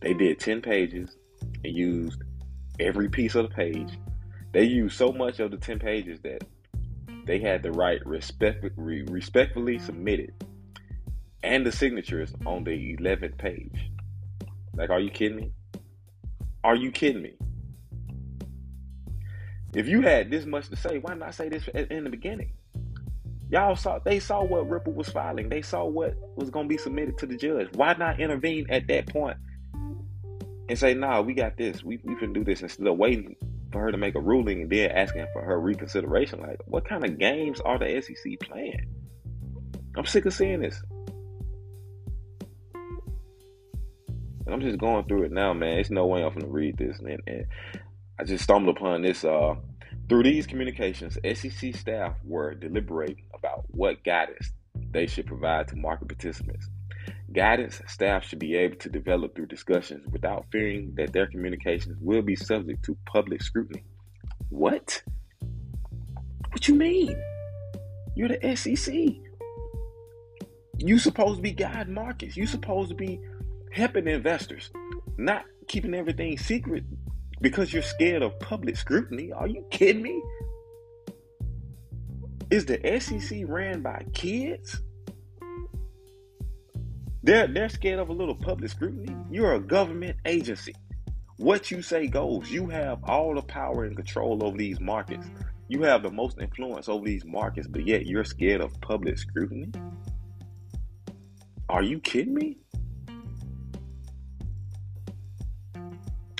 they 0.00 0.14
did 0.14 0.40
10 0.40 0.62
pages 0.62 1.16
and 1.64 1.76
used 1.76 2.22
every 2.78 3.08
piece 3.08 3.34
of 3.34 3.48
the 3.48 3.54
page. 3.54 3.98
They 4.52 4.64
used 4.64 4.96
so 4.96 5.12
much 5.12 5.40
of 5.40 5.50
the 5.50 5.56
10 5.56 5.78
pages 5.78 6.20
that 6.22 6.44
they 7.26 7.38
had 7.38 7.62
the 7.62 7.72
right 7.72 8.04
respect, 8.06 8.64
respectfully 8.76 9.78
submitted 9.78 10.34
and 11.42 11.64
the 11.64 11.72
signatures 11.72 12.34
on 12.44 12.64
the 12.64 12.96
11th 12.96 13.38
page. 13.38 13.90
Like, 14.74 14.90
are 14.90 15.00
you 15.00 15.10
kidding 15.10 15.36
me? 15.36 15.52
Are 16.64 16.76
you 16.76 16.90
kidding 16.90 17.22
me? 17.22 17.34
If 19.74 19.88
you 19.88 20.02
had 20.02 20.30
this 20.30 20.46
much 20.46 20.68
to 20.68 20.76
say, 20.76 20.98
why 20.98 21.14
not 21.14 21.34
say 21.34 21.48
this 21.48 21.68
in 21.68 22.04
the 22.04 22.10
beginning? 22.10 22.52
Y'all 23.50 23.74
saw 23.74 23.98
they 23.98 24.20
saw 24.20 24.44
what 24.44 24.68
Ripple 24.68 24.92
was 24.92 25.08
filing. 25.08 25.48
They 25.48 25.62
saw 25.62 25.84
what 25.84 26.14
was 26.36 26.50
going 26.50 26.66
to 26.66 26.68
be 26.68 26.78
submitted 26.78 27.18
to 27.18 27.26
the 27.26 27.36
judge. 27.36 27.68
Why 27.74 27.94
not 27.94 28.20
intervene 28.20 28.66
at 28.70 28.86
that 28.88 29.06
point 29.08 29.36
and 30.70 30.78
say, 30.78 30.94
"Nah, 30.94 31.20
we 31.20 31.34
got 31.34 31.58
this. 31.58 31.84
We 31.84 32.00
we 32.04 32.14
can 32.14 32.32
do 32.32 32.44
this," 32.44 32.62
instead 32.62 32.86
of 32.86 32.96
waiting 32.96 33.36
for 33.72 33.80
her 33.82 33.92
to 33.92 33.98
make 33.98 34.14
a 34.14 34.20
ruling 34.20 34.62
and 34.62 34.70
then 34.70 34.90
asking 34.90 35.26
for 35.32 35.42
her 35.42 35.60
reconsideration? 35.60 36.40
Like, 36.40 36.60
what 36.66 36.88
kind 36.88 37.04
of 37.04 37.18
games 37.18 37.60
are 37.60 37.78
the 37.78 38.00
SEC 38.00 38.38
playing? 38.40 38.86
I'm 39.96 40.06
sick 40.06 40.26
of 40.26 40.32
seeing 40.32 40.60
this. 40.60 40.82
And 44.46 44.54
I'm 44.54 44.60
just 44.60 44.78
going 44.78 45.04
through 45.04 45.24
it 45.24 45.32
now, 45.32 45.52
man. 45.52 45.78
It's 45.78 45.90
no 45.90 46.06
way 46.06 46.24
I'm 46.24 46.32
gonna 46.32 46.48
read 46.48 46.76
this, 46.76 46.98
and, 46.98 47.20
and 47.26 47.46
I 48.18 48.24
just 48.24 48.44
stumbled 48.44 48.76
upon 48.76 49.02
this. 49.02 49.24
Uh, 49.24 49.54
through 50.08 50.24
these 50.24 50.46
communications, 50.46 51.18
SEC 51.34 51.74
staff 51.74 52.16
were 52.24 52.54
deliberating 52.54 53.24
about 53.34 53.64
what 53.68 54.02
guidance 54.02 54.50
they 54.92 55.06
should 55.06 55.26
provide 55.26 55.68
to 55.68 55.76
market 55.76 56.08
participants. 56.08 56.68
Guidance 57.32 57.80
staff 57.86 58.24
should 58.24 58.40
be 58.40 58.56
able 58.56 58.76
to 58.78 58.88
develop 58.88 59.36
through 59.36 59.46
discussions 59.46 60.04
without 60.10 60.46
fearing 60.50 60.92
that 60.96 61.12
their 61.12 61.28
communications 61.28 61.96
will 62.00 62.22
be 62.22 62.34
subject 62.34 62.84
to 62.84 62.96
public 63.06 63.40
scrutiny. 63.42 63.84
What? 64.48 65.02
What 66.50 66.66
you 66.66 66.74
mean? 66.74 67.16
You're 68.16 68.28
the 68.28 68.56
SEC. 68.56 68.94
You 70.78 70.98
supposed 70.98 71.36
to 71.36 71.42
be 71.42 71.52
guiding 71.52 71.94
markets. 71.94 72.36
You 72.36 72.46
supposed 72.46 72.88
to 72.88 72.96
be 72.96 73.20
helping 73.70 74.08
investors, 74.08 74.70
not 75.16 75.44
keeping 75.68 75.94
everything 75.94 76.36
secret 76.36 76.82
because 77.40 77.72
you're 77.72 77.82
scared 77.82 78.22
of 78.22 78.38
public 78.40 78.76
scrutiny. 78.76 79.30
Are 79.32 79.46
you 79.46 79.64
kidding 79.70 80.02
me? 80.02 80.20
Is 82.50 82.66
the 82.66 82.80
SEC 83.00 83.42
ran 83.46 83.82
by 83.82 84.04
kids? 84.12 84.80
They're 87.22 87.46
they're 87.46 87.68
scared 87.68 87.98
of 87.98 88.08
a 88.08 88.12
little 88.12 88.34
public 88.34 88.70
scrutiny. 88.70 89.14
You're 89.30 89.54
a 89.54 89.60
government 89.60 90.16
agency. 90.24 90.74
What 91.36 91.70
you 91.70 91.82
say 91.82 92.06
goes. 92.06 92.50
You 92.50 92.68
have 92.68 93.02
all 93.04 93.34
the 93.34 93.42
power 93.42 93.84
and 93.84 93.96
control 93.96 94.44
over 94.44 94.56
these 94.56 94.80
markets. 94.80 95.26
You 95.68 95.82
have 95.82 96.02
the 96.02 96.10
most 96.10 96.38
influence 96.40 96.88
over 96.88 97.04
these 97.04 97.24
markets, 97.24 97.68
but 97.68 97.86
yet 97.86 98.06
you're 98.06 98.24
scared 98.24 98.60
of 98.60 98.78
public 98.80 99.18
scrutiny? 99.18 99.70
Are 101.68 101.82
you 101.82 102.00
kidding 102.00 102.34
me? 102.34 102.58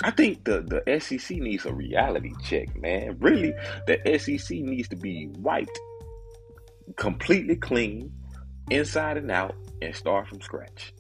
I 0.03 0.11
think 0.11 0.45
the, 0.45 0.63
the 0.63 1.01
SEC 1.01 1.37
needs 1.37 1.67
a 1.67 1.73
reality 1.73 2.33
check, 2.43 2.75
man. 2.77 3.19
Really, 3.21 3.53
the 3.87 4.19
SEC 4.19 4.59
needs 4.59 4.89
to 4.89 4.97
be 4.97 5.29
wiped 5.39 5.79
completely 6.97 7.57
clean, 7.57 8.13
inside 8.71 9.17
and 9.17 9.31
out, 9.31 9.55
and 9.83 9.95
start 9.95 10.29
from 10.29 10.41
scratch. 10.41 10.93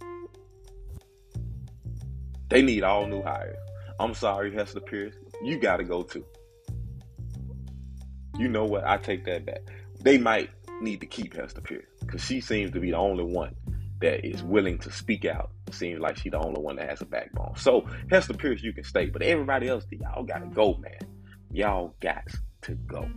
They 2.49 2.63
need 2.63 2.83
all 2.83 3.07
new 3.07 3.23
hires. 3.23 3.59
I'm 3.99 4.15
sorry, 4.15 4.53
Hester 4.53 4.81
Peirce. 4.81 5.15
You 5.43 5.59
got 5.59 5.77
to 5.77 5.85
go 5.85 6.03
too. 6.03 6.25
You 8.39 8.49
know 8.49 8.65
what? 8.65 8.85
I 8.85 8.97
take 8.97 9.25
that 9.27 9.45
back. 9.45 9.61
They 10.01 10.19
might 10.19 10.51
need 10.81 11.01
to 11.01 11.07
keep 11.07 11.35
Hester 11.35 11.61
Peirce 11.61 11.87
because 12.01 12.25
she 12.25 12.41
seems 12.41 12.73
to 12.73 12.81
be 12.81 12.91
the 12.91 12.97
only 12.97 13.25
one 13.25 13.55
that 14.01 14.25
is 14.27 14.43
willing 14.43 14.79
to 14.79 14.91
speak 14.91 15.25
out. 15.25 15.51
Seems 15.71 16.01
like 16.01 16.17
she's 16.17 16.33
the 16.33 16.39
only 16.39 16.61
one 16.61 16.77
that 16.77 16.89
has 16.89 17.03
a 17.03 17.07
backbone. 17.07 17.55
So 17.57 17.87
Hester 18.11 18.35
Peirce, 18.35 18.63
you 18.63 18.73
can 18.73 18.85
stay, 18.85 19.07
but 19.07 19.23
everybody 19.23 19.69
else, 19.69 19.85
y'all 19.91 20.25
gotta 20.25 20.47
go, 20.47 20.77
man. 20.79 20.99
Y'all 21.53 21.95
got 22.01 22.25
to 22.63 22.75
go 22.87 23.09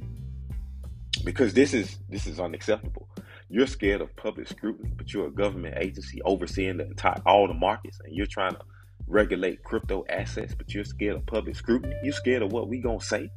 because 1.24 1.54
this 1.54 1.74
is 1.74 1.98
this 2.10 2.28
is 2.28 2.40
unacceptable. 2.40 3.08
You're 3.54 3.68
scared 3.68 4.02
of 4.02 4.16
public 4.16 4.48
scrutiny, 4.48 4.90
but 4.98 5.14
you're 5.14 5.28
a 5.28 5.32
government 5.32 5.76
agency 5.78 6.20
overseeing 6.24 6.78
the 6.78 6.88
entire 6.88 7.22
all 7.24 7.48
the 7.48 7.54
markets, 7.54 8.00
and 8.04 8.12
you're 8.12 8.26
trying 8.26 8.54
to 8.54 8.62
regulate 9.06 9.64
crypto 9.64 10.04
assets, 10.10 10.56
but 10.56 10.74
you're 10.74 10.84
scared 10.84 11.18
of 11.18 11.26
public 11.28 11.56
scrutiny. 11.56 11.94
You're 12.02 12.14
scared 12.14 12.42
of 12.42 12.52
what 12.52 12.68
we 12.68 12.80
gonna 12.80 13.00
say, 13.00 13.30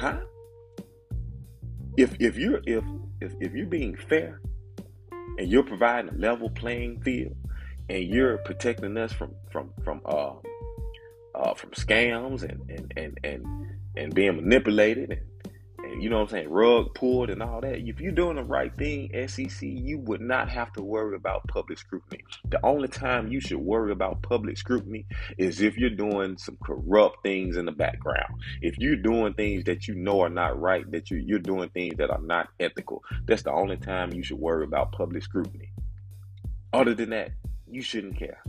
huh? 0.00 0.18
If 1.96 2.16
if 2.18 2.36
you're 2.36 2.60
if 2.66 2.82
if, 3.20 3.34
if 3.38 3.52
you're 3.54 3.68
being 3.68 3.94
fair 3.94 4.40
and 5.38 5.48
you're 5.48 5.62
providing 5.62 6.12
a 6.12 6.18
level 6.18 6.50
playing 6.50 7.00
field 7.02 7.36
and 7.88 8.02
you're 8.02 8.38
protecting 8.38 8.96
us 8.96 9.12
from 9.12 9.36
from 9.52 9.70
from 9.84 10.00
uh, 10.06 10.32
uh 11.36 11.54
from 11.54 11.70
scams 11.70 12.42
and 12.42 12.68
and 12.68 12.92
and 12.96 13.20
and, 13.22 13.46
and 13.94 14.12
being 14.12 14.34
manipulated 14.34 15.12
and 15.12 15.20
you 16.00 16.10
know 16.10 16.16
what 16.16 16.22
I'm 16.22 16.28
saying, 16.28 16.50
rug 16.50 16.94
pulled 16.94 17.30
and 17.30 17.42
all 17.42 17.60
that. 17.60 17.78
If 17.78 18.00
you're 18.00 18.12
doing 18.12 18.36
the 18.36 18.44
right 18.44 18.76
thing, 18.76 19.10
SEC, 19.28 19.62
you 19.62 19.98
would 19.98 20.20
not 20.20 20.48
have 20.48 20.72
to 20.74 20.82
worry 20.82 21.16
about 21.16 21.46
public 21.48 21.78
scrutiny. 21.78 22.24
The 22.48 22.58
only 22.64 22.88
time 22.88 23.28
you 23.28 23.40
should 23.40 23.58
worry 23.58 23.92
about 23.92 24.22
public 24.22 24.58
scrutiny 24.58 25.06
is 25.38 25.60
if 25.60 25.76
you're 25.76 25.90
doing 25.90 26.38
some 26.38 26.56
corrupt 26.64 27.22
things 27.22 27.56
in 27.56 27.66
the 27.66 27.72
background. 27.72 28.34
If 28.60 28.78
you're 28.78 28.96
doing 28.96 29.34
things 29.34 29.64
that 29.64 29.88
you 29.88 29.94
know 29.94 30.20
are 30.22 30.28
not 30.28 30.60
right, 30.60 30.90
that 30.90 31.10
you, 31.10 31.18
you're 31.18 31.38
doing 31.38 31.68
things 31.70 31.96
that 31.98 32.10
are 32.10 32.22
not 32.22 32.48
ethical, 32.60 33.02
that's 33.26 33.42
the 33.42 33.52
only 33.52 33.76
time 33.76 34.12
you 34.12 34.22
should 34.22 34.38
worry 34.38 34.64
about 34.64 34.92
public 34.92 35.22
scrutiny. 35.22 35.70
Other 36.72 36.94
than 36.94 37.10
that, 37.10 37.30
you 37.70 37.82
shouldn't 37.82 38.18
care. 38.18 38.42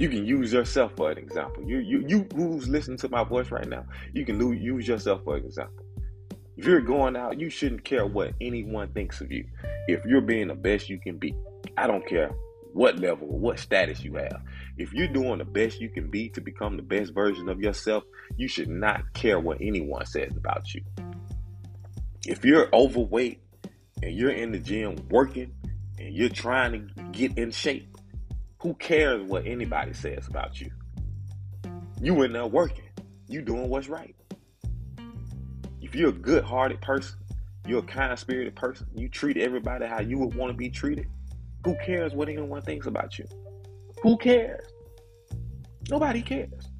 You 0.00 0.08
can 0.08 0.24
use 0.24 0.50
yourself 0.50 0.92
for 0.96 1.10
an 1.10 1.18
example. 1.18 1.62
You, 1.62 1.80
you, 1.80 2.02
you 2.08 2.26
who's 2.34 2.66
listening 2.66 2.96
to 2.98 3.10
my 3.10 3.22
voice 3.22 3.50
right 3.50 3.68
now, 3.68 3.84
you 4.14 4.24
can 4.24 4.40
use 4.40 4.88
yourself 4.88 5.22
for 5.24 5.36
an 5.36 5.44
example. 5.44 5.84
If 6.56 6.64
you're 6.64 6.80
going 6.80 7.16
out, 7.16 7.38
you 7.38 7.50
shouldn't 7.50 7.84
care 7.84 8.06
what 8.06 8.32
anyone 8.40 8.88
thinks 8.94 9.20
of 9.20 9.30
you. 9.30 9.44
If 9.88 10.02
you're 10.06 10.22
being 10.22 10.48
the 10.48 10.54
best 10.54 10.88
you 10.88 10.98
can 10.98 11.18
be, 11.18 11.34
I 11.76 11.86
don't 11.86 12.06
care 12.06 12.30
what 12.72 12.98
level 12.98 13.28
or 13.30 13.38
what 13.38 13.58
status 13.58 14.02
you 14.02 14.14
have. 14.14 14.40
If 14.78 14.90
you're 14.94 15.06
doing 15.06 15.36
the 15.36 15.44
best 15.44 15.82
you 15.82 15.90
can 15.90 16.08
be 16.08 16.30
to 16.30 16.40
become 16.40 16.78
the 16.78 16.82
best 16.82 17.12
version 17.12 17.50
of 17.50 17.60
yourself, 17.60 18.02
you 18.38 18.48
should 18.48 18.70
not 18.70 19.12
care 19.12 19.38
what 19.38 19.58
anyone 19.60 20.06
says 20.06 20.34
about 20.34 20.72
you. 20.72 20.80
If 22.26 22.42
you're 22.42 22.74
overweight 22.74 23.42
and 24.02 24.16
you're 24.16 24.30
in 24.30 24.52
the 24.52 24.60
gym 24.60 24.96
working 25.10 25.52
and 25.98 26.14
you're 26.14 26.30
trying 26.30 26.72
to 26.72 27.02
get 27.12 27.36
in 27.36 27.50
shape, 27.50 27.89
who 28.60 28.74
cares 28.74 29.22
what 29.22 29.46
anybody 29.46 29.92
says 29.92 30.28
about 30.28 30.60
you? 30.60 30.70
You 32.00 32.22
in 32.22 32.32
there 32.32 32.46
working. 32.46 32.88
You 33.26 33.42
doing 33.42 33.68
what's 33.68 33.88
right. 33.88 34.14
If 35.80 35.94
you're 35.94 36.10
a 36.10 36.12
good 36.12 36.44
hearted 36.44 36.80
person, 36.80 37.18
you're 37.66 37.80
a 37.80 37.82
kind 37.82 38.18
spirited 38.18 38.54
person, 38.56 38.86
you 38.94 39.08
treat 39.08 39.36
everybody 39.36 39.86
how 39.86 40.00
you 40.00 40.18
would 40.18 40.34
want 40.34 40.50
to 40.50 40.56
be 40.56 40.68
treated, 40.68 41.06
who 41.64 41.76
cares 41.84 42.14
what 42.14 42.28
anyone 42.28 42.62
thinks 42.62 42.86
about 42.86 43.18
you? 43.18 43.26
Who 44.02 44.16
cares? 44.18 44.66
Nobody 45.88 46.22
cares. 46.22 46.70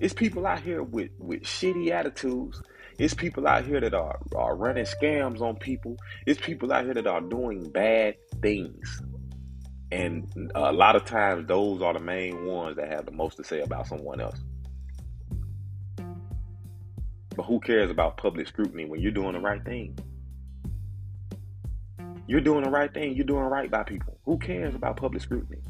It's 0.00 0.14
people 0.14 0.46
out 0.46 0.60
here 0.60 0.82
with, 0.82 1.10
with 1.18 1.42
shitty 1.42 1.90
attitudes. 1.90 2.62
It's 2.98 3.14
people 3.14 3.46
out 3.46 3.64
here 3.64 3.80
that 3.80 3.94
are, 3.94 4.18
are 4.36 4.56
running 4.56 4.84
scams 4.84 5.40
on 5.40 5.56
people. 5.56 5.96
It's 6.26 6.40
people 6.40 6.72
out 6.72 6.84
here 6.84 6.94
that 6.94 7.06
are 7.06 7.20
doing 7.20 7.68
bad 7.70 8.16
things. 8.40 9.02
And 9.94 10.50
uh, 10.56 10.70
a 10.70 10.72
lot 10.72 10.96
of 10.96 11.04
times, 11.04 11.46
those 11.46 11.80
are 11.80 11.92
the 11.92 12.00
main 12.00 12.46
ones 12.46 12.76
that 12.78 12.90
have 12.90 13.06
the 13.06 13.12
most 13.12 13.36
to 13.36 13.44
say 13.44 13.60
about 13.60 13.86
someone 13.86 14.20
else. 14.20 14.40
But 17.36 17.44
who 17.44 17.60
cares 17.60 17.92
about 17.92 18.16
public 18.16 18.48
scrutiny 18.48 18.86
when 18.86 19.00
you're 19.00 19.12
doing 19.12 19.34
the 19.34 19.38
right 19.40 19.64
thing? 19.64 19.96
You're 22.26 22.40
doing 22.40 22.64
the 22.64 22.70
right 22.70 22.92
thing. 22.92 23.14
You're 23.14 23.24
doing 23.24 23.44
right 23.44 23.70
by 23.70 23.84
people. 23.84 24.18
Who 24.24 24.36
cares 24.36 24.74
about 24.74 24.96
public 24.96 25.22
scrutiny? 25.22 25.62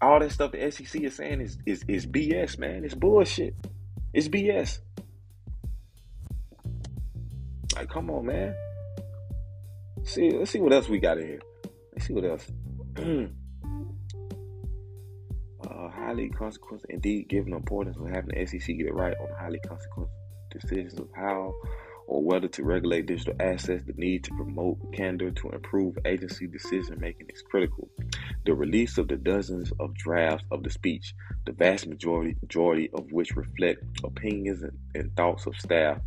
All 0.00 0.18
that 0.18 0.32
stuff 0.32 0.52
the 0.52 0.70
SEC 0.70 1.02
is 1.02 1.16
saying 1.16 1.42
is, 1.42 1.58
is, 1.66 1.84
is 1.86 2.06
BS, 2.06 2.58
man. 2.58 2.86
It's 2.86 2.94
bullshit. 2.94 3.54
It's 4.14 4.28
BS. 4.28 4.78
Like, 7.76 7.90
come 7.90 8.08
on, 8.08 8.24
man. 8.24 8.54
See, 10.04 10.30
let's 10.30 10.52
see 10.52 10.60
what 10.60 10.72
else 10.72 10.88
we 10.88 10.98
got 10.98 11.18
in 11.18 11.26
here. 11.26 11.40
Let's 12.00 12.08
see 12.08 12.14
what 12.14 12.24
else. 12.24 12.50
uh, 15.68 15.90
highly 15.90 16.30
consequential, 16.30 16.86
indeed, 16.88 17.28
given 17.28 17.52
importance 17.52 17.98
of 17.98 18.08
having 18.08 18.30
the 18.34 18.46
SEC 18.46 18.74
get 18.74 18.86
it 18.86 18.94
right 18.94 19.14
on 19.20 19.28
highly 19.38 19.58
consequential 19.58 20.10
decisions 20.50 20.98
of 20.98 21.08
how 21.14 21.52
or 22.06 22.22
whether 22.24 22.48
to 22.48 22.64
regulate 22.64 23.04
digital 23.04 23.34
assets, 23.38 23.84
the 23.84 23.92
need 23.98 24.24
to 24.24 24.30
promote 24.30 24.78
candor 24.94 25.30
to 25.30 25.50
improve 25.50 25.98
agency 26.06 26.46
decision 26.46 26.98
making 26.98 27.26
is 27.28 27.42
critical. 27.42 27.90
The 28.46 28.54
release 28.54 28.96
of 28.96 29.08
the 29.08 29.16
dozens 29.16 29.70
of 29.78 29.94
drafts 29.94 30.46
of 30.50 30.62
the 30.62 30.70
speech, 30.70 31.14
the 31.44 31.52
vast 31.52 31.86
majority, 31.86 32.34
majority 32.40 32.88
of 32.94 33.12
which 33.12 33.36
reflect 33.36 33.84
opinions 34.02 34.62
and, 34.62 34.78
and 34.94 35.14
thoughts 35.16 35.44
of 35.44 35.54
staff 35.56 35.98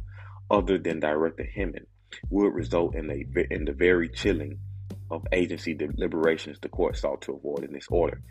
other 0.50 0.80
than 0.80 1.00
Director 1.00 1.44
Hinman, 1.44 1.86
would 2.32 2.56
result 2.56 2.96
in, 2.96 3.12
a, 3.12 3.54
in 3.54 3.66
the 3.66 3.74
very 3.74 4.10
chilling 4.10 4.58
of 5.16 5.28
agency 5.32 5.74
deliberations 5.74 6.60
the 6.62 6.70
court 6.70 6.98
sought 6.98 7.22
to 7.24 7.34
avoid 7.34 7.64
in 7.64 7.74
this 7.74 7.88
order. 7.90 8.22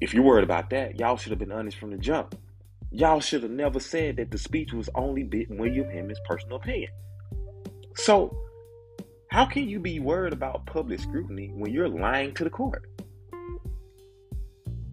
If 0.00 0.14
you're 0.14 0.22
worried 0.22 0.44
about 0.44 0.70
that, 0.70 0.98
y'all 0.98 1.16
should 1.16 1.30
have 1.30 1.38
been 1.38 1.52
honest 1.52 1.76
from 1.76 1.90
the 1.90 1.98
jump. 1.98 2.38
Y'all 2.90 3.20
should 3.20 3.42
have 3.42 3.52
never 3.52 3.80
said 3.80 4.16
that 4.16 4.30
the 4.30 4.38
speech 4.38 4.72
was 4.72 4.88
only 4.94 5.24
William 5.50 5.90
Hinman's 5.90 6.20
personal 6.24 6.56
opinion. 6.56 6.90
So, 7.96 8.36
how 9.30 9.44
can 9.44 9.68
you 9.68 9.78
be 9.78 10.00
worried 10.00 10.32
about 10.32 10.64
public 10.66 11.00
scrutiny 11.00 11.50
when 11.52 11.72
you're 11.72 11.88
lying 11.88 12.32
to 12.34 12.44
the 12.44 12.50
court? 12.50 12.88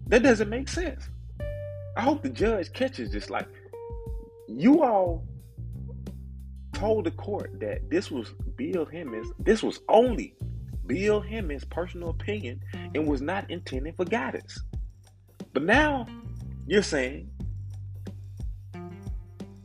That 0.08 0.22
doesn't 0.22 0.50
make 0.50 0.68
sense. 0.68 1.08
I 1.96 2.02
hope 2.02 2.22
the 2.22 2.28
judge 2.28 2.72
catches 2.72 3.12
this. 3.12 3.30
Like, 3.30 3.48
you 4.48 4.82
all 4.82 5.24
told 6.74 7.04
the 7.04 7.10
court 7.12 7.58
that 7.60 7.88
this 7.88 8.10
was 8.10 8.34
Bill 8.56 8.84
Hinman's, 8.84 9.32
this 9.38 9.62
was 9.62 9.80
only 9.88 10.34
Bill 10.86 11.20
Hinman's 11.20 11.64
personal 11.64 12.10
opinion 12.10 12.62
and 12.94 13.06
was 13.06 13.20
not 13.20 13.50
intended 13.50 13.96
for 13.96 14.04
guidance. 14.04 14.58
But 15.52 15.64
now 15.64 16.06
you're 16.66 16.82
saying 16.82 17.30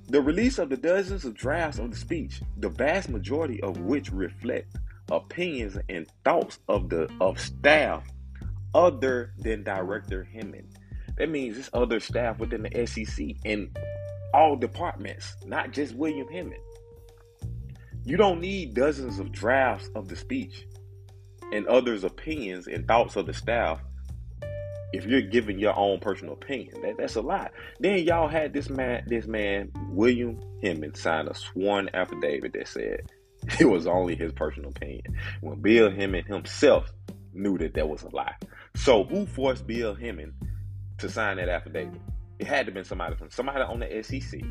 the 0.08 0.22
release 0.22 0.60
of 0.60 0.70
the 0.70 0.78
dozens 0.78 1.26
of 1.26 1.36
drafts 1.36 1.80
of 1.80 1.92
the 1.92 1.98
speech, 1.98 2.42
the 2.58 2.70
vast 2.70 3.10
majority 3.10 3.62
of 3.62 3.80
which 3.80 4.12
reflect 4.12 4.76
opinions 5.10 5.78
and 5.90 6.08
thoughts 6.24 6.60
of 6.68 6.90
the 6.90 7.10
of 7.20 7.40
staff 7.40 8.06
other 8.74 9.34
than 9.38 9.64
Director 9.64 10.24
Hinman. 10.24 10.68
That 11.18 11.30
means 11.30 11.58
it's 11.58 11.70
other 11.74 12.00
staff 12.00 12.40
within 12.40 12.64
the 12.64 12.88
SEC 12.88 13.36
and 13.46 13.78
all 14.34 14.56
departments, 14.56 15.36
not 15.46 15.72
just 15.72 15.96
William 15.96 16.28
Hinman. 16.30 16.60
You 18.04 18.18
don't 18.18 18.42
need 18.42 18.74
dozens 18.74 19.20
of 19.20 19.32
drafts 19.32 19.90
of 19.96 20.08
the 20.08 20.16
speech 20.16 20.66
and 21.52 21.68
others' 21.68 22.04
opinions 22.04 22.68
and 22.68 22.88
thoughts 22.88 23.16
of 23.16 23.26
the 23.26 23.34
staff 23.34 23.80
if 24.94 25.06
you're 25.06 25.22
giving 25.22 25.60
your 25.60 25.78
own 25.78 26.00
personal 26.00 26.34
opinion. 26.34 26.82
That, 26.82 26.98
that's 26.98 27.16
a 27.16 27.22
lot. 27.22 27.52
Then 27.80 28.00
y'all 28.00 28.28
had 28.28 28.54
this 28.54 28.70
man, 28.70 29.04
this 29.08 29.26
man, 29.26 29.72
William 29.90 30.40
Hinman, 30.62 30.96
sign 30.96 31.28
a 31.28 31.34
sworn 31.34 31.90
affidavit 31.94 32.54
that 32.54 32.68
said 32.68 33.12
it 33.60 33.66
was 33.66 33.88
only 33.88 34.16
his 34.16 34.34
personal 34.34 34.72
opinion. 34.72 35.18
When 35.42 35.62
Bill 35.62 35.90
Hinman 35.90 36.26
himself 36.26 36.92
knew 37.34 37.58
that 37.58 37.74
that 37.76 37.88
was 37.88 38.04
a 38.04 38.10
lie. 38.10 38.36
So 38.76 39.04
who 39.04 39.26
forced 39.26 39.66
Bill 39.66 39.96
Hinman 39.96 40.34
to 41.00 41.10
sign 41.10 41.38
that 41.38 41.50
affidavit? 41.50 42.02
It 42.40 42.48
had 42.48 42.66
to 42.66 42.66
have 42.66 42.74
been 42.74 42.86
somebody 42.86 43.16
from 43.16 43.30
somebody 43.30 43.62
on 43.62 43.80
the 43.80 44.04
SEC 44.04 44.42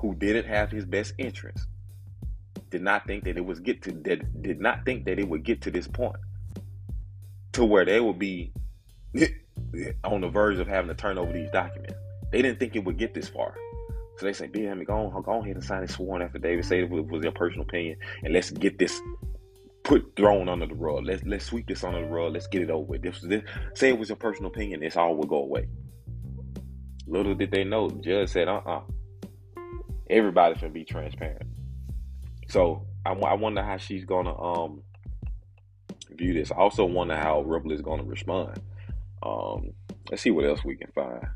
who 0.00 0.14
didn't 0.16 0.46
have 0.46 0.70
his 0.70 0.84
best 0.84 1.14
interest. 1.18 1.66
Did 2.72 2.82
not 2.82 3.06
think 3.06 3.24
that 3.24 3.36
it 3.36 3.44
was 3.44 3.60
get 3.60 3.82
to 3.82 3.92
that 3.92 4.42
did 4.42 4.58
not 4.58 4.86
think 4.86 5.04
that 5.04 5.18
it 5.18 5.28
would 5.28 5.44
get 5.44 5.60
to 5.62 5.70
this 5.70 5.86
point 5.86 6.16
to 7.52 7.66
where 7.66 7.84
they 7.84 8.00
would 8.00 8.18
be 8.18 8.50
on 10.04 10.22
the 10.22 10.28
verge 10.28 10.58
of 10.58 10.66
having 10.66 10.88
to 10.88 10.94
turn 10.94 11.18
over 11.18 11.30
these 11.34 11.50
documents. 11.50 11.94
They 12.30 12.40
didn't 12.40 12.58
think 12.58 12.74
it 12.74 12.84
would 12.84 12.96
get 12.96 13.12
this 13.12 13.28
far. 13.28 13.54
So 14.16 14.24
they 14.24 14.32
say, 14.32 14.48
BM, 14.48 14.86
go 14.86 14.94
on, 14.94 15.22
go 15.22 15.42
ahead 15.42 15.54
and 15.54 15.62
sign 15.62 15.82
this 15.82 15.96
sworn 15.96 16.22
affidavit. 16.22 16.64
Say 16.64 16.80
it 16.80 16.88
was 16.88 17.20
their 17.20 17.30
personal 17.30 17.64
opinion, 17.64 17.98
and 18.24 18.32
let's 18.32 18.50
get 18.50 18.78
this 18.78 18.98
put 19.84 20.16
thrown 20.16 20.48
under 20.48 20.66
the 20.66 20.74
rug. 20.74 21.04
Let's 21.04 21.22
let's 21.24 21.44
sweep 21.44 21.66
this 21.66 21.84
under 21.84 22.00
the 22.00 22.06
rug. 22.06 22.32
Let's 22.32 22.46
get 22.46 22.62
it 22.62 22.70
over 22.70 22.84
with. 22.84 23.02
This, 23.02 23.20
this 23.20 23.42
say 23.74 23.90
it 23.90 23.98
was 23.98 24.08
your 24.08 24.16
personal 24.16 24.50
opinion. 24.50 24.80
This 24.80 24.96
all 24.96 25.14
will 25.14 25.26
go 25.26 25.42
away. 25.42 25.68
Little 27.06 27.34
did 27.34 27.50
they 27.50 27.64
know, 27.64 27.90
the 27.90 28.00
judge 28.00 28.30
said, 28.30 28.48
uh 28.48 28.62
uh-uh. 28.64 28.78
uh. 28.78 28.82
Everybody 30.08 30.58
should 30.58 30.72
be 30.72 30.84
transparent. 30.84 31.51
So 32.52 32.84
I, 33.06 33.12
I 33.14 33.32
wonder 33.32 33.62
how 33.62 33.78
she's 33.78 34.04
gonna 34.04 34.38
um 34.38 34.82
view 36.10 36.34
this. 36.34 36.52
I 36.52 36.56
also 36.56 36.84
wonder 36.84 37.16
how 37.16 37.40
Ripple 37.40 37.72
is 37.72 37.80
gonna 37.80 38.02
respond. 38.02 38.60
Um, 39.22 39.72
let's 40.10 40.22
see 40.22 40.32
what 40.32 40.44
else 40.44 40.62
we 40.62 40.76
can 40.76 40.92
find. 40.92 41.26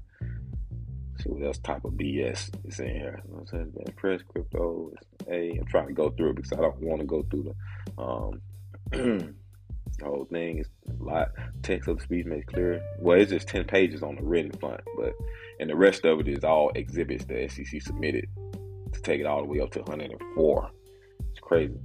See 1.23 1.31
what 1.31 1.43
else 1.43 1.57
type 1.57 1.87
of 1.87 1.93
BS 1.93 2.51
is 2.69 2.81
in 2.81 2.89
here. 2.89 3.23
You 3.25 3.33
know 3.33 3.39
I'm 3.41 3.47
saying? 3.47 3.73
Press 3.97 4.21
crypto. 4.29 4.93
Hey, 5.27 5.57
I'm 5.59 5.65
trying 5.65 5.87
to 5.87 5.95
go 5.95 6.11
through 6.11 6.33
it 6.33 6.37
because 6.37 6.53
I 6.53 6.57
don't 6.57 6.83
want 6.83 7.01
to 7.01 7.07
go 7.07 7.23
through 7.31 7.55
the 7.97 8.03
um 8.03 8.43
the 8.91 10.05
whole 10.05 10.27
thing. 10.31 10.59
It's 10.59 10.69
a 11.01 11.03
lot 11.03 11.29
text 11.63 11.89
of 11.89 11.97
the 11.97 12.05
speech 12.05 12.27
makes 12.27 12.53
clear. 12.53 12.83
Well, 12.99 13.19
it's 13.19 13.31
just 13.31 13.49
ten 13.49 13.65
pages 13.65 14.03
on 14.03 14.17
the 14.17 14.23
written 14.23 14.53
front, 14.53 14.83
but 14.99 15.15
and 15.61 15.71
the 15.71 15.77
rest 15.77 16.05
of 16.05 16.21
it 16.21 16.29
is 16.29 16.45
all 16.45 16.73
exhibits 16.75 17.25
the 17.25 17.49
SEC 17.49 17.81
submitted 17.81 18.29
to 18.93 19.01
take 19.01 19.21
it 19.21 19.27
all 19.27 19.41
the 19.41 19.49
way 19.49 19.61
up 19.61 19.71
to 19.71 19.81
104. 19.81 20.71
Crazy. 21.47 21.79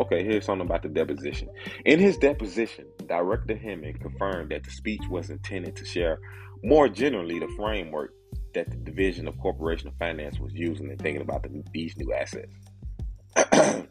Okay, 0.00 0.24
here's 0.24 0.46
something 0.46 0.66
about 0.66 0.82
the 0.82 0.88
deposition. 0.88 1.50
In 1.84 2.00
his 2.00 2.16
deposition, 2.16 2.86
Director 3.06 3.54
Hinman 3.54 3.98
confirmed 3.98 4.50
that 4.50 4.64
the 4.64 4.70
speech 4.70 5.02
was 5.10 5.28
intended 5.28 5.76
to 5.76 5.84
share 5.84 6.18
more 6.64 6.88
generally 6.88 7.38
the 7.38 7.52
framework 7.54 8.14
that 8.54 8.70
the 8.70 8.78
Division 8.78 9.28
of 9.28 9.38
Corporation 9.38 9.88
of 9.88 9.94
Finance 9.98 10.40
was 10.40 10.54
using 10.54 10.90
in 10.90 10.96
thinking 10.96 11.20
about 11.20 11.42
the, 11.42 11.62
these 11.74 11.94
new 11.98 12.14
assets. 12.14 12.52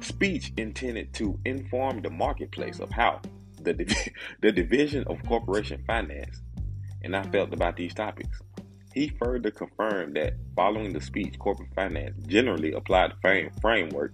speech 0.00 0.52
intended 0.56 1.12
to 1.14 1.36
inform 1.44 2.02
the 2.02 2.10
marketplace 2.10 2.78
of 2.78 2.90
how 2.92 3.20
the, 3.60 3.74
the 4.42 4.52
Division 4.52 5.02
of 5.08 5.20
Corporation 5.26 5.82
Finance 5.88 6.40
and 7.02 7.16
I 7.16 7.22
felt 7.24 7.52
about 7.52 7.76
these 7.76 7.94
topics. 7.94 8.40
He 8.94 9.08
further 9.22 9.50
confirmed 9.50 10.16
that 10.16 10.34
following 10.56 10.92
the 10.92 11.00
speech, 11.00 11.38
corporate 11.38 11.72
finance 11.74 12.16
generally 12.26 12.72
applied 12.72 13.12
the 13.12 13.50
framework 13.60 14.12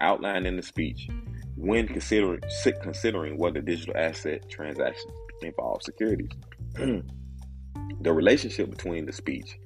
outlined 0.00 0.46
in 0.46 0.56
the 0.56 0.62
speech 0.62 1.08
when 1.56 1.86
considering 1.88 2.40
considering 2.82 3.36
whether 3.36 3.60
digital 3.60 3.96
asset 3.96 4.48
transactions 4.48 5.12
involve 5.42 5.82
securities. 5.82 6.30
the 6.74 8.12
relationship 8.12 8.70
between 8.70 9.04
the 9.04 9.12
speech 9.12 9.58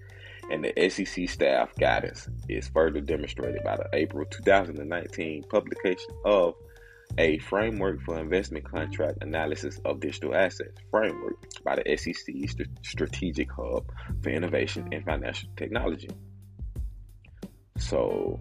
and 0.50 0.64
the 0.64 0.90
SEC 0.90 1.28
staff 1.28 1.70
guidance 1.78 2.28
is 2.48 2.68
further 2.68 3.00
demonstrated 3.00 3.62
by 3.62 3.76
the 3.76 3.88
April 3.92 4.24
2019 4.26 5.44
publication 5.44 6.10
of 6.24 6.54
a 7.18 7.38
framework 7.38 8.00
for 8.02 8.18
investment 8.18 8.64
contract 8.64 9.18
analysis 9.20 9.78
of 9.84 10.00
digital 10.00 10.34
assets 10.34 10.80
framework 10.90 11.34
by 11.62 11.76
the 11.76 11.96
SEC 11.96 12.34
Strategic 12.82 13.50
Hub 13.52 13.90
for 14.22 14.30
Innovation 14.30 14.88
and 14.92 15.04
Financial 15.04 15.48
Technology. 15.56 16.10
So, 17.76 18.40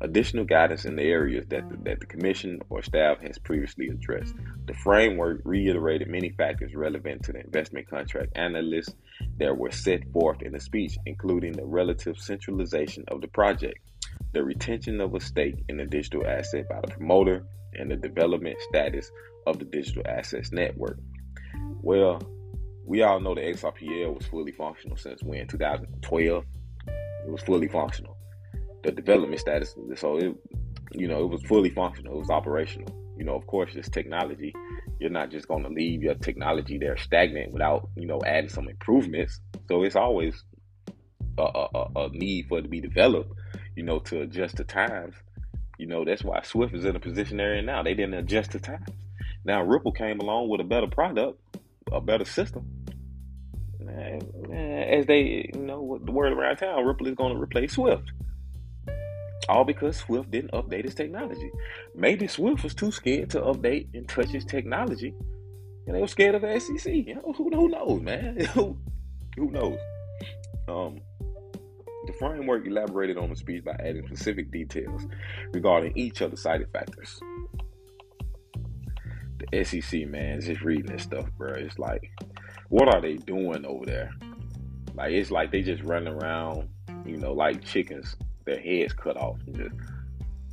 additional 0.00 0.44
guidance 0.44 0.84
in 0.84 0.96
the 0.96 1.02
areas 1.02 1.46
that 1.48 1.68
the, 1.68 1.76
that 1.84 2.00
the 2.00 2.06
commission 2.06 2.60
or 2.70 2.82
staff 2.82 3.18
has 3.20 3.38
previously 3.38 3.88
addressed. 3.88 4.34
The 4.66 4.74
framework 4.74 5.42
reiterated 5.44 6.08
many 6.08 6.30
factors 6.30 6.74
relevant 6.74 7.24
to 7.24 7.32
the 7.32 7.40
investment 7.40 7.88
contract 7.88 8.32
analysis 8.36 8.94
that 9.38 9.56
were 9.56 9.70
set 9.70 10.10
forth 10.12 10.42
in 10.42 10.52
the 10.52 10.60
speech, 10.60 10.96
including 11.06 11.52
the 11.52 11.66
relative 11.66 12.18
centralization 12.18 13.04
of 13.08 13.20
the 13.20 13.28
project, 13.28 13.78
the 14.32 14.42
retention 14.42 15.00
of 15.00 15.14
a 15.14 15.20
stake 15.20 15.56
in 15.68 15.76
the 15.76 15.86
digital 15.86 16.26
asset 16.26 16.68
by 16.68 16.80
the 16.80 16.88
promoter, 16.88 17.44
and 17.74 17.90
the 17.90 17.96
development 17.96 18.56
status 18.68 19.10
of 19.46 19.58
the 19.58 19.64
digital 19.64 20.02
assets 20.06 20.52
network. 20.52 20.98
Well, 21.82 22.20
we 22.84 23.02
all 23.02 23.20
know 23.20 23.34
the 23.34 23.42
XRPL 23.42 24.16
was 24.16 24.26
fully 24.26 24.52
functional 24.52 24.96
since 24.96 25.22
when? 25.22 25.46
2012. 25.46 26.44
It 27.26 27.30
was 27.30 27.42
fully 27.42 27.68
functional 27.68 28.16
the 28.82 28.92
development 28.92 29.40
status. 29.40 29.74
So 29.96 30.16
it, 30.16 30.34
you 30.92 31.08
know, 31.08 31.24
it 31.24 31.28
was 31.28 31.42
fully 31.42 31.70
functional. 31.70 32.14
It 32.14 32.18
was 32.18 32.30
operational. 32.30 32.88
You 33.16 33.24
know, 33.24 33.34
of 33.34 33.46
course, 33.46 33.74
this 33.74 33.88
technology. 33.88 34.54
You're 34.98 35.10
not 35.10 35.30
just 35.30 35.48
going 35.48 35.62
to 35.62 35.70
leave 35.70 36.02
your 36.02 36.14
technology 36.14 36.78
there 36.78 36.96
stagnant 36.96 37.52
without, 37.52 37.88
you 37.96 38.06
know, 38.06 38.20
adding 38.26 38.50
some 38.50 38.68
improvements. 38.68 39.40
So 39.68 39.82
it's 39.82 39.96
always 39.96 40.44
a, 41.38 41.42
a, 41.42 41.86
a 41.96 42.08
need 42.10 42.46
for 42.48 42.58
it 42.58 42.62
to 42.62 42.68
be 42.68 42.80
developed, 42.80 43.32
you 43.76 43.82
know, 43.82 43.98
to 44.00 44.22
adjust 44.22 44.56
to 44.56 44.64
times. 44.64 45.14
You 45.80 45.86
know, 45.86 46.04
that's 46.04 46.22
why 46.22 46.42
Swift 46.42 46.74
is 46.74 46.84
in 46.84 46.94
a 46.94 47.00
position 47.00 47.38
they're 47.38 47.54
in 47.54 47.64
now. 47.64 47.82
They 47.82 47.94
didn't 47.94 48.12
adjust 48.12 48.50
to 48.50 48.60
times. 48.60 48.86
Now 49.46 49.62
Ripple 49.62 49.92
came 49.92 50.20
along 50.20 50.50
with 50.50 50.60
a 50.60 50.64
better 50.64 50.86
product, 50.86 51.40
a 51.90 52.02
better 52.02 52.26
system. 52.26 52.66
As 53.80 55.06
they, 55.06 55.50
you 55.54 55.62
know, 55.62 55.80
what 55.80 56.04
the 56.04 56.12
word 56.12 56.34
around 56.34 56.58
town, 56.58 56.84
Ripple 56.84 57.06
is 57.06 57.14
going 57.14 57.34
to 57.34 57.40
replace 57.40 57.72
Swift. 57.72 58.12
All 59.48 59.64
because 59.64 59.96
Swift 59.96 60.30
didn't 60.30 60.52
update 60.52 60.84
his 60.84 60.94
technology. 60.94 61.50
Maybe 61.94 62.26
Swift 62.26 62.62
was 62.62 62.74
too 62.74 62.92
scared 62.92 63.30
to 63.30 63.40
update 63.40 63.88
and 63.94 64.06
touch 64.06 64.28
his 64.28 64.44
technology. 64.44 65.14
And 65.86 65.96
they 65.96 66.00
were 66.02 66.08
scared 66.08 66.34
of 66.34 66.42
the 66.42 66.60
SEC. 66.60 66.92
You 66.92 67.14
know, 67.14 67.32
who, 67.34 67.48
who 67.48 67.68
knows, 67.70 68.02
man? 68.02 68.38
who, 68.52 68.76
who 69.34 69.50
knows? 69.50 69.78
Um, 70.68 71.00
the 72.10 72.18
framework 72.18 72.66
elaborated 72.66 73.16
on 73.16 73.30
the 73.30 73.36
speech 73.36 73.64
by 73.64 73.76
adding 73.80 74.06
specific 74.06 74.50
details 74.50 75.06
regarding 75.52 75.96
each 75.96 76.20
of 76.20 76.30
the 76.30 76.36
cited 76.36 76.68
factors. 76.72 77.20
The 79.38 79.64
SEC, 79.64 80.08
man, 80.08 80.38
is 80.38 80.46
just 80.46 80.62
reading 80.62 80.86
this 80.86 81.02
stuff, 81.02 81.26
bro. 81.38 81.54
It's 81.54 81.78
like, 81.78 82.10
what 82.68 82.94
are 82.94 83.00
they 83.00 83.16
doing 83.16 83.64
over 83.64 83.86
there? 83.86 84.10
Like, 84.94 85.12
it's 85.12 85.30
like 85.30 85.50
they 85.50 85.62
just 85.62 85.82
running 85.84 86.12
around, 86.12 86.68
you 87.06 87.16
know, 87.16 87.32
like 87.32 87.64
chickens, 87.64 88.16
their 88.44 88.60
heads 88.60 88.92
cut 88.92 89.16
off, 89.16 89.38
just 89.52 89.74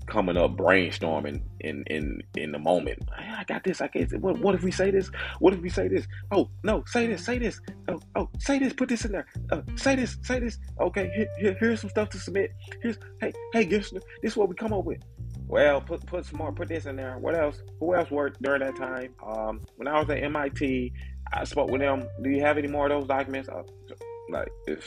coming 0.07 0.37
up 0.37 0.55
brainstorming 0.55 1.41
in 1.59 1.83
in 1.87 2.21
in 2.35 2.51
the 2.51 2.59
moment. 2.59 2.99
I 3.15 3.43
got 3.45 3.63
this. 3.63 3.81
I 3.81 3.87
get 3.87 4.11
what 4.21 4.39
what 4.39 4.55
if 4.55 4.63
we 4.63 4.71
say 4.71 4.91
this? 4.91 5.11
What 5.39 5.53
if 5.53 5.61
we 5.61 5.69
say 5.69 5.87
this? 5.87 6.07
Oh 6.31 6.49
no, 6.63 6.83
say 6.87 7.07
this, 7.07 7.23
say 7.25 7.37
this. 7.37 7.59
Oh 7.87 7.99
oh, 8.15 8.29
say 8.39 8.59
this. 8.59 8.73
Put 8.73 8.89
this 8.89 9.05
in 9.05 9.11
there. 9.11 9.27
Uh, 9.51 9.61
say 9.75 9.95
this, 9.95 10.17
say 10.23 10.39
this. 10.39 10.57
Okay, 10.79 11.11
here, 11.15 11.27
here, 11.39 11.57
here's 11.59 11.81
some 11.81 11.89
stuff 11.89 12.09
to 12.09 12.19
submit. 12.19 12.51
Here's 12.81 12.97
hey 13.21 13.33
hey, 13.53 13.65
this 13.65 13.93
is 14.23 14.37
what 14.37 14.49
we 14.49 14.55
come 14.55 14.73
up 14.73 14.85
with. 14.85 15.01
Well, 15.47 15.81
put 15.81 16.05
put 16.05 16.25
some 16.25 16.39
more. 16.39 16.51
Put 16.51 16.69
this 16.69 16.85
in 16.85 16.95
there. 16.95 17.17
What 17.19 17.35
else? 17.35 17.61
Who 17.79 17.95
else 17.95 18.09
worked 18.11 18.41
during 18.41 18.61
that 18.61 18.75
time? 18.75 19.13
Um, 19.25 19.61
when 19.75 19.87
I 19.87 19.99
was 19.99 20.09
at 20.09 20.23
MIT, 20.23 20.93
I 21.33 21.43
spoke 21.43 21.69
with 21.69 21.81
them. 21.81 22.07
Do 22.23 22.29
you 22.29 22.41
have 22.41 22.57
any 22.57 22.67
more 22.67 22.85
of 22.85 22.91
those 22.91 23.07
documents? 23.07 23.49
Uh, 23.49 23.63
like 24.29 24.49
it's 24.67 24.85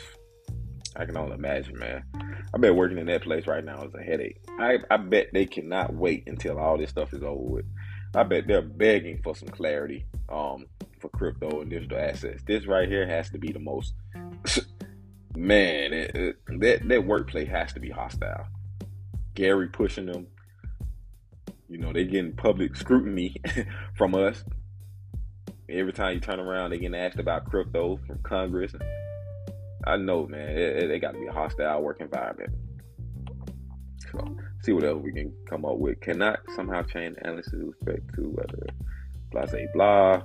I 0.97 1.05
can 1.05 1.17
only 1.17 1.35
imagine, 1.35 1.79
man. 1.79 2.05
I 2.53 2.59
bet 2.59 2.75
working 2.75 2.99
in 2.99 3.07
that 3.07 3.23
place 3.23 3.47
right 3.47 3.65
now 3.65 3.83
is 3.85 3.95
a 3.95 4.03
headache. 4.03 4.41
I, 4.59 4.79
I 4.91 4.97
bet 4.97 5.29
they 5.33 5.47
cannot 5.47 5.95
wait 5.95 6.25
until 6.27 6.59
all 6.59 6.79
this 6.79 6.91
stuff 6.91 7.13
is 7.13 7.23
over 7.23 7.41
with. 7.41 7.65
I 8.15 8.25
bet 8.25 8.49
they're 8.49 8.63
begging 8.63 9.21
for 9.23 9.37
some 9.37 9.49
clarity 9.49 10.05
um, 10.29 10.67
for 10.99 11.09
crypto 11.11 11.61
and 11.61 11.71
digital 11.71 11.99
assets. 11.99 12.43
This 12.45 12.67
right 12.67 12.89
here 12.89 13.07
has 13.07 13.31
to 13.31 13.39
be 13.39 13.53
the 13.53 13.61
most 13.61 13.95
man. 15.37 15.93
It, 15.93 16.17
it, 16.17 16.37
that 16.59 16.89
that 16.89 17.07
workplace 17.07 17.49
has 17.49 17.73
to 17.75 17.81
be 17.81 17.91
hostile. 17.91 18.47
Gary 19.35 19.69
pushing 19.69 20.07
them. 20.07 20.27
You 21.69 21.79
know 21.79 21.93
they're 21.93 22.03
getting 22.03 22.33
public 22.33 22.75
scrutiny 22.75 23.37
from 23.97 24.17
us. 24.17 24.43
Every 25.69 25.93
time 25.93 26.15
you 26.15 26.21
turn 26.21 26.41
around, 26.41 26.71
they're 26.71 26.81
getting 26.81 26.99
asked 26.99 27.21
about 27.21 27.49
crypto 27.49 28.01
from 28.09 28.19
Congress. 28.25 28.75
I 29.87 29.97
know, 29.97 30.27
man, 30.27 30.51
it, 30.51 30.59
it, 30.59 30.91
it 30.91 31.01
got 31.01 31.13
to 31.13 31.21
be 31.21 31.27
a 31.27 31.33
hostile 31.33 31.83
work 31.83 32.01
environment. 32.01 32.51
So, 34.11 34.37
see 34.63 34.73
what 34.73 34.85
else 34.85 35.03
we 35.03 35.13
can 35.13 35.33
come 35.49 35.65
up 35.65 35.79
with. 35.79 36.01
Cannot 36.01 36.41
somehow 36.55 36.83
change 36.83 37.17
analysis 37.23 37.55
respect 37.55 38.15
to 38.17 38.31
whether 38.31 38.67
blah, 39.31 39.47
say, 39.47 39.67
blah. 39.75 40.23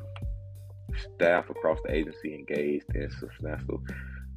Staff 1.16 1.50
across 1.50 1.80
the 1.84 1.94
agency 1.94 2.34
engaged 2.34 2.86
in 2.96 3.10
substantial 3.12 3.82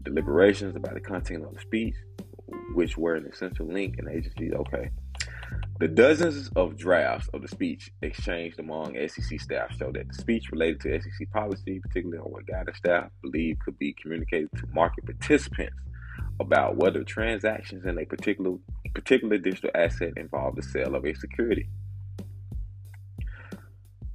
deliberations 0.02 0.76
about 0.76 0.94
the 0.94 1.00
content 1.00 1.44
of 1.44 1.54
the 1.54 1.60
speech, 1.60 1.94
which 2.74 2.96
were 2.96 3.14
an 3.14 3.26
essential 3.26 3.66
link 3.66 3.96
in 3.98 4.06
the 4.06 4.12
agency. 4.12 4.52
Okay. 4.52 4.90
The 5.80 5.88
dozens 5.88 6.50
of 6.56 6.76
drafts 6.76 7.28
of 7.32 7.42
the 7.42 7.48
speech 7.48 7.92
exchanged 8.02 8.58
among 8.58 8.96
SEC 9.08 9.40
staff 9.40 9.76
show 9.76 9.92
that 9.92 10.08
the 10.08 10.14
speech 10.14 10.50
related 10.50 10.80
to 10.80 11.00
SEC 11.00 11.30
policy, 11.32 11.78
particularly 11.80 12.18
on 12.18 12.32
what 12.32 12.46
guidance 12.46 12.78
staff 12.78 13.10
believe 13.22 13.58
could 13.64 13.78
be 13.78 13.94
communicated 14.00 14.50
to 14.56 14.66
market 14.72 15.04
participants 15.04 15.76
about 16.40 16.76
whether 16.76 17.04
transactions 17.04 17.84
in 17.84 17.98
a 17.98 18.04
particular 18.04 18.56
particular 18.94 19.38
digital 19.38 19.70
asset 19.74 20.14
involve 20.16 20.56
the 20.56 20.62
sale 20.62 20.94
of 20.96 21.04
a 21.04 21.14
security. 21.14 21.68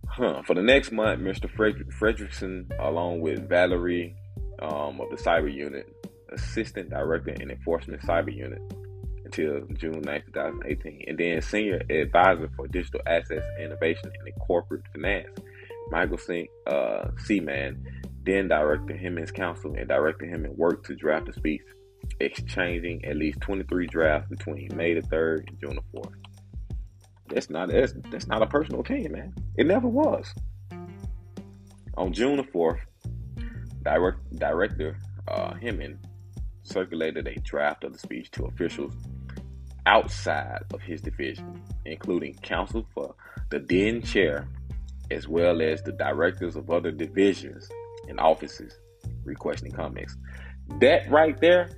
Huh. 0.08 0.44
For 0.46 0.54
the 0.54 0.62
next 0.62 0.92
month, 0.92 1.22
Mr. 1.22 1.50
Fred- 1.50 1.90
Frederickson, 2.00 2.72
along 2.80 3.22
with 3.22 3.48
Valerie 3.48 4.16
um, 4.62 5.02
of 5.02 5.10
the 5.10 5.16
Cyber 5.16 5.52
Unit, 5.52 5.88
Assistant 6.32 6.90
Director 6.90 7.32
in 7.32 7.50
Enforcement 7.50 8.02
Cyber 8.02 8.36
Unit, 8.36 8.62
until 9.38 9.66
June 9.78 10.02
9, 10.02 10.24
2018. 10.28 11.06
And 11.08 11.18
then 11.18 11.42
Senior 11.42 11.82
Advisor 11.90 12.50
for 12.56 12.68
Digital 12.68 13.02
Assets 13.08 13.46
Innovation 13.60 14.12
and 14.20 14.40
Corporate 14.40 14.84
Finance, 14.94 15.40
Michael 15.90 16.18
C. 16.18 16.50
Uh, 16.68 17.10
Seaman, 17.26 17.84
then 18.24 18.48
directed 18.48 18.98
him 18.98 19.18
and 19.18 19.22
his 19.22 19.32
counsel 19.32 19.74
and 19.78 19.88
directed 19.88 20.30
him 20.30 20.46
in 20.46 20.56
work 20.56 20.86
to 20.86 20.96
draft 20.96 21.30
a 21.30 21.34
speech, 21.34 21.62
exchanging 22.20 23.04
at 23.06 23.18
least 23.18 23.42
23 23.42 23.88
drafts 23.88 24.30
between 24.30 24.70
May 24.76 24.94
the 24.94 25.02
3rd 25.02 25.50
and 25.50 25.60
June 25.60 25.76
the 25.76 26.00
4th. 26.00 26.14
That's 27.28 27.50
not 27.50 27.70
that's, 27.70 27.94
that's 28.12 28.28
not 28.28 28.42
a 28.42 28.48
personal 28.48 28.82
opinion, 28.82 29.14
man. 29.14 29.36
It 29.58 29.66
never 29.66 29.88
was. 29.88 30.34
On 31.98 32.12
June 32.14 32.38
the 32.38 32.44
4th, 32.44 32.80
direct, 33.84 34.36
director 34.36 35.00
uh, 35.28 35.54
circulated 36.64 37.28
a 37.28 37.40
draft 37.42 37.84
of 37.84 37.94
the 37.94 38.00
speech 38.00 38.32
to 38.32 38.46
officials 38.46 38.94
outside 39.86 40.64
of 40.74 40.82
his 40.82 41.02
division, 41.02 41.62
including 41.86 42.36
counsel 42.36 42.86
for 42.94 43.16
the 43.50 43.60
then 43.60 44.02
chair, 44.02 44.48
as 45.12 45.28
well 45.28 45.62
as 45.62 45.82
the 45.84 45.92
directors 45.92 46.56
of 46.56 46.70
other 46.70 46.92
divisions 46.92 47.70
and 48.08 48.20
offices 48.20 48.78
requesting 49.24 49.72
comments. 49.72 50.16
That 50.80 51.10
right 51.10 51.40
there, 51.40 51.70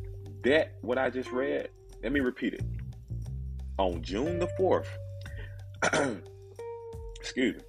that 0.44 0.76
what 0.82 0.98
I 0.98 1.10
just 1.10 1.32
read, 1.32 1.70
let 2.04 2.12
me 2.12 2.20
repeat 2.20 2.54
it. 2.54 2.64
On 3.78 4.02
June 4.02 4.40
the 4.40 4.48
4th, 4.60 4.88
excuse 7.20 7.56
me, 7.56 7.62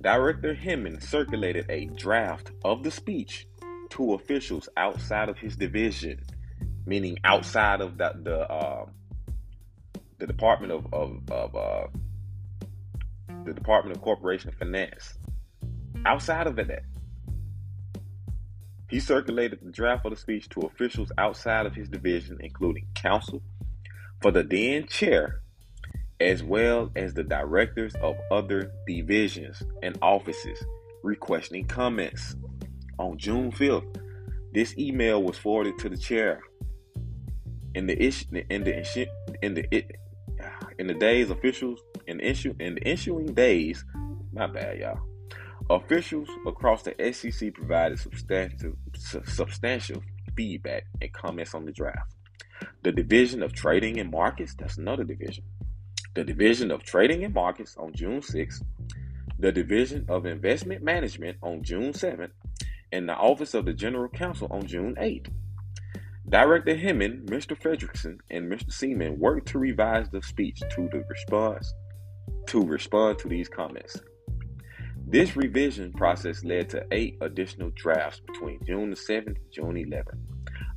Director 0.00 0.52
Hinman 0.52 1.00
circulated 1.00 1.66
a 1.70 1.86
draft 1.86 2.50
of 2.62 2.82
the 2.82 2.90
speech 2.90 3.46
to 3.90 4.14
officials 4.14 4.68
outside 4.76 5.28
of 5.28 5.38
his 5.38 5.56
division, 5.56 6.20
meaning 6.84 7.16
outside 7.24 7.80
of 7.80 7.96
the, 7.96 8.12
the 8.22 8.40
uh, 8.50 8.86
the 10.26 10.32
Department 10.32 10.72
of 10.72 10.86
of, 10.92 11.30
of 11.30 11.54
uh, 11.54 11.86
the 13.44 13.52
Department 13.52 13.94
of 13.94 14.02
Corporation 14.02 14.52
Finance. 14.58 15.18
Outside 16.06 16.46
of 16.46 16.56
that, 16.56 16.82
he 18.88 19.00
circulated 19.00 19.60
the 19.62 19.70
draft 19.70 20.06
of 20.06 20.12
the 20.12 20.16
speech 20.16 20.48
to 20.50 20.60
officials 20.60 21.12
outside 21.18 21.66
of 21.66 21.74
his 21.74 21.88
division, 21.90 22.38
including 22.40 22.86
counsel 22.94 23.42
for 24.22 24.30
the 24.30 24.42
then 24.42 24.86
chair, 24.86 25.42
as 26.20 26.42
well 26.42 26.90
as 26.96 27.12
the 27.12 27.24
directors 27.24 27.94
of 27.96 28.16
other 28.30 28.72
divisions 28.86 29.62
and 29.82 29.98
offices, 30.00 30.64
requesting 31.02 31.66
comments. 31.66 32.34
On 32.98 33.18
June 33.18 33.52
5th, 33.52 34.00
this 34.54 34.74
email 34.78 35.22
was 35.22 35.36
forwarded 35.36 35.78
to 35.80 35.90
the 35.90 35.98
chair. 35.98 36.40
In 37.74 37.86
the 37.86 37.98
in 38.48 38.64
the 38.64 39.08
the 39.54 39.84
in 40.78 40.86
the 40.86 40.94
days 40.94 41.30
officials 41.30 41.80
in 42.06 42.20
issue 42.20 42.54
in 42.60 42.76
the 42.76 42.88
issuing 42.88 43.34
days, 43.34 43.84
my 44.32 44.46
bad, 44.46 44.78
y'all. 44.78 45.00
Officials 45.70 46.28
across 46.46 46.82
the 46.82 46.94
SEC 47.12 47.54
provided 47.54 47.98
substantial 47.98 48.72
substantial 49.24 50.02
feedback 50.36 50.84
and 51.00 51.12
comments 51.12 51.54
on 51.54 51.64
the 51.64 51.72
draft. 51.72 52.14
The 52.82 52.92
Division 52.92 53.42
of 53.42 53.52
Trading 53.52 53.98
and 53.98 54.10
Markets, 54.10 54.54
that's 54.54 54.78
another 54.78 55.04
division. 55.04 55.44
The 56.14 56.24
Division 56.24 56.70
of 56.70 56.82
Trading 56.82 57.24
and 57.24 57.34
Markets 57.34 57.76
on 57.76 57.92
June 57.92 58.20
6th, 58.20 58.62
the 59.38 59.52
Division 59.52 60.06
of 60.08 60.26
Investment 60.26 60.82
Management 60.82 61.38
on 61.42 61.62
June 61.62 61.92
7th, 61.92 62.30
and 62.92 63.08
the 63.08 63.14
Office 63.14 63.54
of 63.54 63.64
the 63.64 63.72
General 63.72 64.08
Counsel 64.08 64.48
on 64.50 64.66
June 64.66 64.94
8th. 65.00 65.28
Director 66.34 66.74
Hinman, 66.74 67.26
Mr. 67.26 67.56
Fredrickson, 67.56 68.18
and 68.28 68.50
Mr. 68.50 68.72
Seaman 68.72 69.20
worked 69.20 69.46
to 69.46 69.60
revise 69.60 70.08
the 70.10 70.20
speech 70.20 70.58
to 70.72 70.88
the 70.90 71.04
response 71.08 71.72
to 72.48 72.60
respond 72.60 73.20
to 73.20 73.28
these 73.28 73.48
comments. 73.48 74.00
This 75.06 75.36
revision 75.36 75.92
process 75.92 76.42
led 76.42 76.68
to 76.70 76.84
eight 76.90 77.18
additional 77.20 77.70
drafts 77.76 78.18
between 78.18 78.58
June 78.64 78.90
the 78.90 78.96
7th 78.96 79.26
and 79.28 79.36
June 79.52 79.76
11th. 79.76 80.18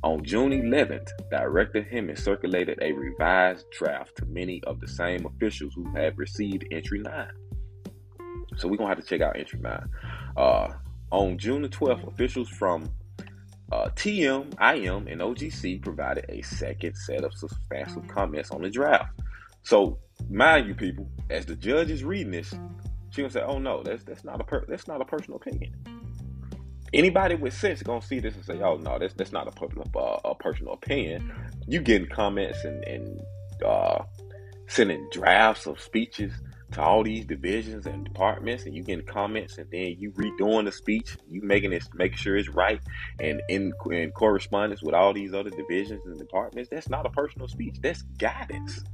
On 0.04 0.22
June 0.22 0.52
11th, 0.52 1.08
Director 1.28 1.82
Hinman 1.82 2.14
circulated 2.14 2.78
a 2.80 2.92
revised 2.92 3.66
draft 3.76 4.14
to 4.18 4.26
many 4.26 4.62
of 4.62 4.78
the 4.78 4.86
same 4.86 5.26
officials 5.26 5.74
who 5.74 5.90
had 5.92 6.16
received 6.16 6.66
Entry 6.70 7.00
9. 7.00 7.28
So 8.58 8.68
we're 8.68 8.76
going 8.76 8.90
to 8.90 8.94
have 8.94 9.04
to 9.04 9.10
check 9.10 9.22
out 9.22 9.36
Entry 9.36 9.58
9. 9.58 9.88
Uh, 10.36 10.68
on 11.10 11.36
June 11.36 11.62
the 11.62 11.68
12th, 11.68 12.06
officials 12.06 12.48
from 12.48 12.88
uh, 13.70 13.90
TM, 13.90 14.52
IM, 14.60 15.08
and 15.08 15.20
OGC 15.20 15.82
provided 15.82 16.24
a 16.28 16.42
second 16.42 16.96
set 16.96 17.24
of 17.24 17.34
substantial 17.34 18.02
comments 18.02 18.50
on 18.50 18.62
the 18.62 18.70
draft. 18.70 19.20
So, 19.62 19.98
mind 20.30 20.66
you, 20.66 20.74
people, 20.74 21.08
as 21.28 21.44
the 21.44 21.54
judge 21.56 21.90
is 21.90 22.02
reading 22.02 22.32
this, 22.32 22.54
she 23.10 23.22
gonna 23.22 23.30
say, 23.30 23.42
"Oh 23.42 23.58
no, 23.58 23.82
that's 23.82 24.04
that's 24.04 24.24
not 24.24 24.40
a 24.40 24.44
per- 24.44 24.64
that's 24.68 24.88
not 24.88 25.00
a 25.00 25.04
personal 25.04 25.36
opinion." 25.36 25.74
Anybody 26.94 27.34
with 27.34 27.52
sense 27.52 27.82
gonna 27.82 28.00
see 28.00 28.20
this 28.20 28.34
and 28.34 28.44
say, 28.44 28.60
"Oh 28.60 28.76
no, 28.76 28.98
that's 28.98 29.14
that's 29.14 29.32
not 29.32 29.46
a, 29.48 29.98
uh, 29.98 30.20
a 30.24 30.34
personal 30.34 30.72
opinion." 30.72 31.30
You 31.66 31.80
getting 31.80 32.08
comments 32.08 32.64
and 32.64 32.82
and 32.84 33.20
uh, 33.64 34.04
sending 34.66 35.06
drafts 35.12 35.66
of 35.66 35.80
speeches 35.80 36.32
to 36.72 36.82
all 36.82 37.02
these 37.02 37.24
divisions 37.24 37.86
and 37.86 38.04
departments 38.04 38.64
and 38.64 38.74
you 38.74 38.82
getting 38.82 39.06
comments 39.06 39.58
and 39.58 39.70
then 39.70 39.96
you 39.98 40.10
redoing 40.12 40.64
the 40.64 40.72
speech, 40.72 41.16
you 41.28 41.40
making 41.42 41.72
it 41.72 41.88
making 41.94 42.18
sure 42.18 42.36
it's 42.36 42.48
right 42.48 42.80
and 43.20 43.40
in 43.48 43.72
in 43.90 44.10
correspondence 44.10 44.82
with 44.82 44.94
all 44.94 45.12
these 45.12 45.32
other 45.32 45.50
divisions 45.50 46.02
and 46.04 46.18
departments, 46.18 46.68
that's 46.70 46.88
not 46.88 47.06
a 47.06 47.10
personal 47.10 47.48
speech. 47.48 47.76
That's 47.82 48.02
guidance. 48.18 48.84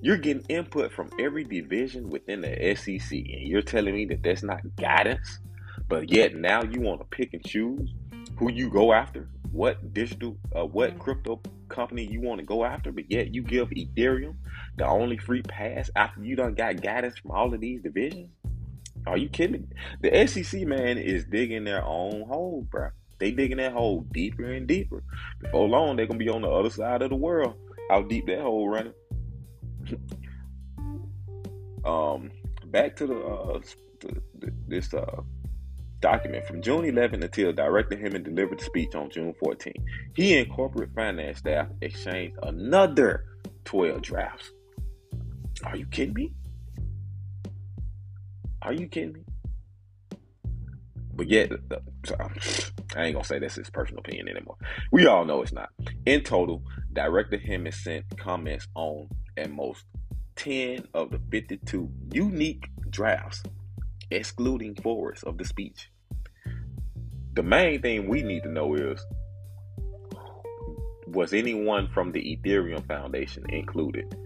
You're 0.00 0.18
getting 0.18 0.44
input 0.48 0.92
from 0.92 1.10
every 1.18 1.44
division 1.44 2.10
within 2.10 2.42
the 2.42 2.76
SEC, 2.76 3.10
and 3.10 3.48
you're 3.48 3.62
telling 3.62 3.94
me 3.94 4.04
that 4.06 4.22
that's 4.22 4.42
not 4.42 4.60
guidance, 4.76 5.40
but 5.88 6.12
yet 6.12 6.34
now 6.34 6.62
you 6.62 6.80
want 6.80 7.00
to 7.00 7.06
pick 7.06 7.32
and 7.32 7.42
choose 7.44 7.94
who 8.36 8.52
you 8.52 8.68
go 8.68 8.92
after, 8.92 9.30
what 9.50 9.94
digital, 9.94 10.36
uh, 10.54 10.64
what 10.64 10.98
crypto 10.98 11.40
company 11.68 12.06
you 12.06 12.20
want 12.20 12.38
to 12.38 12.44
go 12.44 12.64
after, 12.64 12.92
but 12.92 13.10
yet 13.10 13.34
you 13.34 13.42
give 13.42 13.70
Ethereum 13.70 14.34
the 14.76 14.86
only 14.86 15.18
free 15.18 15.42
pass 15.42 15.90
after 15.94 16.22
you 16.22 16.36
done 16.36 16.54
got 16.54 16.82
guidance 16.82 17.18
from 17.18 17.30
all 17.30 17.52
of 17.52 17.60
these 17.60 17.82
divisions? 17.82 18.30
Are 19.06 19.18
you 19.18 19.28
kidding? 19.28 19.72
The 20.00 20.26
SEC 20.26 20.62
man 20.62 20.98
is 20.98 21.24
digging 21.26 21.64
their 21.64 21.84
own 21.84 22.22
hole, 22.26 22.66
bro. 22.70 22.90
They 23.18 23.30
digging 23.30 23.58
that 23.58 23.72
hole 23.72 24.06
deeper 24.12 24.44
and 24.44 24.66
deeper. 24.66 25.02
Before 25.40 25.68
long, 25.68 25.96
they're 25.96 26.06
gonna 26.06 26.18
be 26.18 26.28
on 26.28 26.42
the 26.42 26.50
other 26.50 26.70
side 26.70 27.02
of 27.02 27.10
the 27.10 27.16
world. 27.16 27.54
How 27.90 28.02
deep 28.02 28.26
that 28.26 28.40
hole 28.40 28.68
running? 28.68 28.94
um, 31.84 32.30
back 32.66 32.96
to 32.96 33.06
the, 33.06 33.18
uh, 33.18 33.60
to 34.00 34.22
this 34.66 34.92
uh 34.94 35.22
document 36.04 36.46
from 36.46 36.60
June 36.60 36.84
11 36.84 37.22
until 37.22 37.50
directed 37.50 37.98
him 37.98 38.14
and 38.14 38.24
delivered 38.26 38.58
the 38.58 38.64
speech 38.64 38.94
on 38.94 39.08
June 39.08 39.34
14. 39.40 39.72
He 40.14 40.38
and 40.38 40.50
corporate 40.50 40.90
finance 40.94 41.38
staff 41.38 41.68
exchanged 41.80 42.36
another 42.42 43.24
12 43.64 44.02
drafts. 44.02 44.52
Are 45.62 45.76
you 45.76 45.86
kidding 45.86 46.14
me? 46.14 46.32
Are 48.62 48.72
you 48.72 48.88
kidding 48.88 49.12
me? 49.12 49.24
But 51.14 51.28
yet, 51.28 51.52
uh, 51.52 51.76
I 52.96 53.04
ain't 53.04 53.14
gonna 53.14 53.24
say 53.24 53.38
that's 53.38 53.54
his 53.54 53.70
personal 53.70 54.00
opinion 54.00 54.28
anymore. 54.28 54.56
We 54.90 55.06
all 55.06 55.24
know 55.24 55.42
it's 55.42 55.52
not. 55.52 55.68
In 56.06 56.22
total, 56.22 56.62
Director 56.92 57.36
Hinman 57.36 57.72
sent 57.72 58.04
comments 58.18 58.66
on 58.74 59.08
at 59.36 59.50
most 59.50 59.84
10 60.36 60.88
of 60.94 61.10
the 61.10 61.20
52 61.30 61.88
unique 62.12 62.68
drafts, 62.90 63.42
excluding 64.10 64.74
forwards 64.74 65.22
of 65.22 65.38
the 65.38 65.44
speech. 65.44 65.90
The 67.34 67.42
main 67.42 67.80
thing 67.80 68.08
we 68.08 68.22
need 68.22 68.42
to 68.42 68.48
know 68.48 68.74
is 68.74 69.04
was 71.06 71.32
anyone 71.32 71.88
from 71.94 72.10
the 72.10 72.36
Ethereum 72.36 72.84
Foundation 72.88 73.44
included 73.50 74.16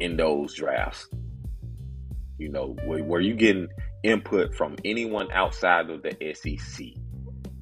in 0.00 0.16
those 0.16 0.54
drafts? 0.54 1.08
You 2.38 2.48
know, 2.48 2.76
were, 2.84 3.02
were 3.02 3.20
you 3.20 3.34
getting 3.34 3.68
input 4.02 4.54
from 4.54 4.76
anyone 4.84 5.30
outside 5.32 5.90
of 5.90 6.02
the 6.02 6.34
SEC 6.34 6.86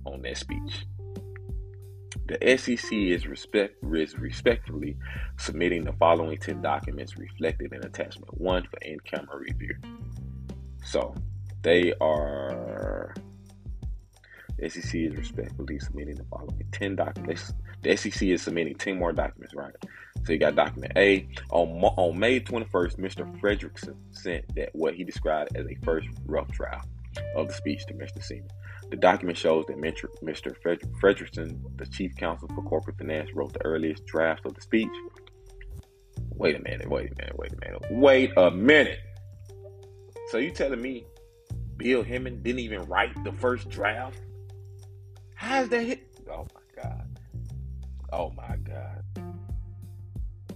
on 0.05 0.23
that 0.23 0.37
speech? 0.37 0.87
The 2.27 2.57
SEC 2.57 2.93
is 2.93 3.27
respect 3.27 3.77
is 3.95 4.19
respectfully 4.19 4.97
submitting 5.39 5.85
the 5.85 5.93
following 5.93 6.39
10 6.39 6.63
documents 6.63 7.19
reflected 7.19 7.73
in 7.73 7.85
attachment 7.85 8.41
1 8.41 8.63
for 8.71 8.79
in-camera 8.83 9.39
review. 9.39 9.75
So, 10.85 11.15
they 11.63 11.93
are 12.01 13.15
the 14.59 14.71
SEC 14.71 14.95
is 14.95 15.17
respectfully 15.17 15.79
submitting 15.81 16.15
the 16.15 16.25
following 16.25 16.65
10 16.71 16.97
documents. 16.97 17.53
The 17.83 17.97
SEC 17.97 18.23
is 18.23 18.43
submitting 18.43 18.77
10 18.77 18.97
more 18.97 19.13
documents, 19.13 19.55
right? 19.55 19.75
So 20.25 20.33
you 20.33 20.39
got 20.39 20.55
document 20.55 20.93
A. 20.97 21.29
On, 21.51 21.69
on 21.83 22.19
May 22.19 22.41
21st, 22.41 22.99
Mr. 22.99 23.41
Frederickson 23.41 23.97
sent 24.11 24.55
that 24.55 24.71
what 24.73 24.95
he 24.95 25.05
described 25.05 25.57
as 25.57 25.67
a 25.67 25.75
first 25.85 26.09
rough 26.27 26.49
draft 26.49 26.89
of 27.37 27.49
the 27.49 27.55
speech 27.55 27.85
to 27.87 27.95
Mr. 27.95 28.23
Seaman. 28.23 28.49
The 28.91 28.97
document 28.97 29.37
shows 29.37 29.65
that 29.67 29.79
Mr. 29.79 30.55
Frederickson, 31.01 31.61
the 31.77 31.87
chief 31.87 32.15
counsel 32.17 32.49
for 32.55 32.63
corporate 32.63 32.99
finance, 32.99 33.31
wrote 33.35 33.53
the 33.53 33.65
earliest 33.65 34.07
draft 34.07 34.47
of 34.47 34.55
the 34.55 34.61
speech. 34.61 34.89
Wait 36.31 36.57
a 36.57 36.61
minute, 36.61 36.89
wait 36.89 37.11
a 37.13 37.15
minute, 37.17 37.39
wait 37.39 37.53
a 37.53 37.57
minute, 37.57 37.83
wait 37.91 38.33
a 38.37 38.51
minute. 38.51 39.01
So 40.29 40.39
you 40.39 40.51
telling 40.51 40.81
me 40.81 41.05
Bill 41.77 42.03
Hinman 42.03 42.43
didn't 42.43 42.61
even 42.61 42.83
write 42.83 43.13
the 43.25 43.33
first 43.33 43.69
draft? 43.71 44.21
How's 45.35 45.69
that 45.71 45.83
hit? 45.83 46.07
Oh 46.31 46.47
my 46.55 46.83
God. 46.83 47.19
Oh 48.13 48.31
my 48.37 48.57
God. 48.57 49.03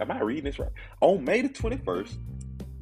Am 0.01 0.11
I 0.11 0.21
reading 0.21 0.45
this 0.45 0.59
right? 0.59 0.71
On 1.01 1.25
May 1.25 1.43
the 1.43 1.49
21st, 1.49 2.19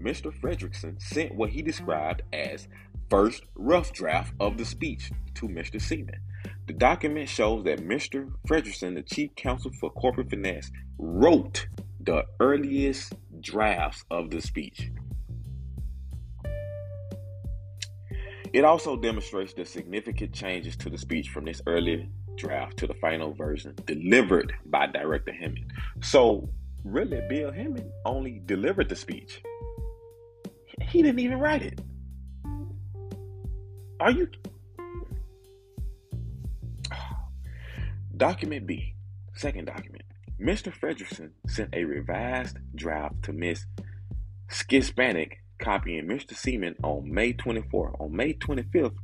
Mr. 0.00 0.32
Frederickson 0.40 1.00
sent 1.00 1.34
what 1.34 1.50
he 1.50 1.62
described 1.62 2.22
as 2.32 2.68
first 3.08 3.42
rough 3.54 3.92
draft 3.92 4.34
of 4.40 4.58
the 4.58 4.64
speech 4.64 5.10
to 5.34 5.48
Mr. 5.48 5.80
Seaman. 5.80 6.20
The 6.66 6.72
document 6.72 7.28
shows 7.28 7.64
that 7.64 7.80
Mr. 7.80 8.32
Frederickson, 8.48 8.94
the 8.94 9.02
chief 9.02 9.34
counsel 9.36 9.70
for 9.80 9.90
corporate 9.90 10.30
finance, 10.30 10.70
wrote 10.98 11.66
the 12.00 12.24
earliest 12.40 13.14
drafts 13.40 14.04
of 14.10 14.30
the 14.30 14.40
speech. 14.40 14.90
It 18.52 18.64
also 18.64 18.96
demonstrates 18.96 19.52
the 19.52 19.64
significant 19.64 20.32
changes 20.32 20.76
to 20.76 20.90
the 20.90 20.98
speech 20.98 21.30
from 21.30 21.44
this 21.44 21.60
early 21.66 22.08
draft 22.36 22.76
to 22.78 22.86
the 22.86 22.94
final 22.94 23.32
version 23.32 23.74
delivered 23.86 24.52
by 24.66 24.86
Director 24.86 25.32
Hinman. 25.32 25.68
So, 26.02 26.48
really, 26.84 27.20
Bill 27.28 27.50
Hinman 27.50 27.90
only 28.04 28.40
delivered 28.44 28.88
the 28.88 28.96
speech. 28.96 29.42
He 30.82 31.02
didn't 31.02 31.20
even 31.20 31.40
write 31.40 31.62
it. 31.62 31.80
Are 34.00 34.10
you? 34.10 34.28
Document 38.16 38.66
B, 38.66 38.94
second 39.34 39.66
document. 39.66 40.04
Mr. 40.40 40.72
Frederickson 40.72 41.30
sent 41.46 41.74
a 41.74 41.84
revised 41.84 42.58
draft 42.74 43.22
to 43.22 43.32
Miss 43.32 43.66
Szczepanik 44.48 45.38
copying 45.58 46.06
Mr. 46.06 46.36
Seaman 46.36 46.74
on 46.82 47.12
May 47.12 47.32
24. 47.32 47.96
On 48.00 48.14
May 48.14 48.34
25th, 48.34 48.96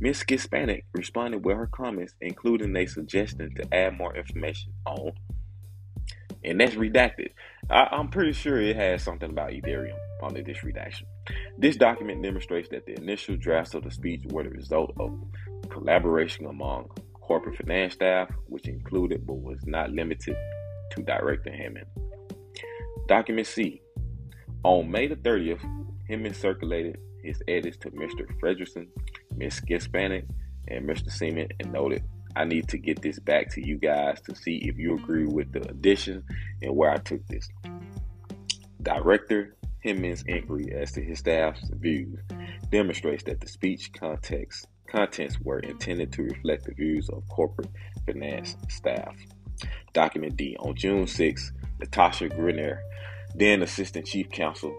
Ms. 0.00 0.24
Szczepanik 0.24 0.84
responded 0.92 1.44
with 1.44 1.56
her 1.56 1.66
comments, 1.66 2.14
including 2.20 2.74
a 2.76 2.86
suggestion 2.86 3.54
to 3.56 3.74
add 3.74 3.98
more 3.98 4.16
information 4.16 4.72
on, 4.86 5.12
and 6.46 6.60
that's 6.60 6.74
redacted. 6.74 7.30
I, 7.68 7.88
am 7.92 8.08
pretty 8.08 8.32
sure 8.32 8.60
it 8.60 8.76
has 8.76 9.02
something 9.02 9.30
about 9.30 9.50
Ethereum 9.50 9.98
under 10.22 10.42
this 10.42 10.62
redaction. 10.62 11.06
This 11.58 11.76
document 11.76 12.22
demonstrates 12.22 12.68
that 12.70 12.86
the 12.86 12.94
initial 12.94 13.36
drafts 13.36 13.74
of 13.74 13.82
the 13.82 13.90
speech 13.90 14.22
were 14.26 14.44
the 14.44 14.50
result 14.50 14.94
of 14.98 15.12
collaboration 15.68 16.46
among 16.46 16.88
corporate 17.14 17.56
finance 17.56 17.94
staff, 17.94 18.30
which 18.46 18.68
included 18.68 19.26
but 19.26 19.34
was 19.34 19.58
not 19.66 19.90
limited 19.90 20.36
to 20.92 21.02
Director 21.02 21.50
Hinman. 21.50 21.86
Document 23.08 23.46
C. 23.46 23.82
On 24.62 24.90
May 24.90 25.08
the 25.08 25.16
30th, 25.16 25.60
Hinman 26.08 26.34
circulated 26.34 26.98
his 27.22 27.42
edits 27.48 27.76
to 27.78 27.90
Mr. 27.90 28.26
Frederickson, 28.40 28.86
Ms. 29.36 29.60
Szczepanik, 29.60 30.26
and 30.68 30.88
Mr. 30.88 31.10
Seaman 31.10 31.48
and 31.60 31.72
noted, 31.72 32.02
I 32.36 32.44
need 32.44 32.68
to 32.68 32.78
get 32.78 33.00
this 33.00 33.18
back 33.18 33.50
to 33.54 33.66
you 33.66 33.78
guys 33.78 34.20
to 34.22 34.34
see 34.34 34.56
if 34.56 34.76
you 34.76 34.94
agree 34.94 35.26
with 35.26 35.52
the 35.52 35.62
addition 35.70 36.22
and 36.60 36.76
where 36.76 36.90
I 36.90 36.98
took 36.98 37.26
this. 37.28 37.48
Director 38.82 39.56
Hinman's 39.80 40.22
inquiry 40.26 40.72
as 40.72 40.92
to 40.92 41.02
his 41.02 41.20
staff's 41.20 41.68
views 41.70 42.18
demonstrates 42.70 43.24
that 43.24 43.40
the 43.40 43.48
speech 43.48 43.90
context 43.92 44.66
contents 44.86 45.40
were 45.40 45.60
intended 45.60 46.12
to 46.12 46.22
reflect 46.24 46.64
the 46.64 46.74
views 46.74 47.08
of 47.08 47.26
corporate 47.28 47.70
finance 48.04 48.56
staff. 48.68 49.16
Document 49.92 50.36
D. 50.36 50.56
On 50.60 50.74
June 50.74 51.06
6, 51.06 51.52
Natasha 51.80 52.28
Greiner, 52.28 52.78
then 53.34 53.62
Assistant 53.62 54.06
Chief 54.06 54.30
Counsel 54.30 54.76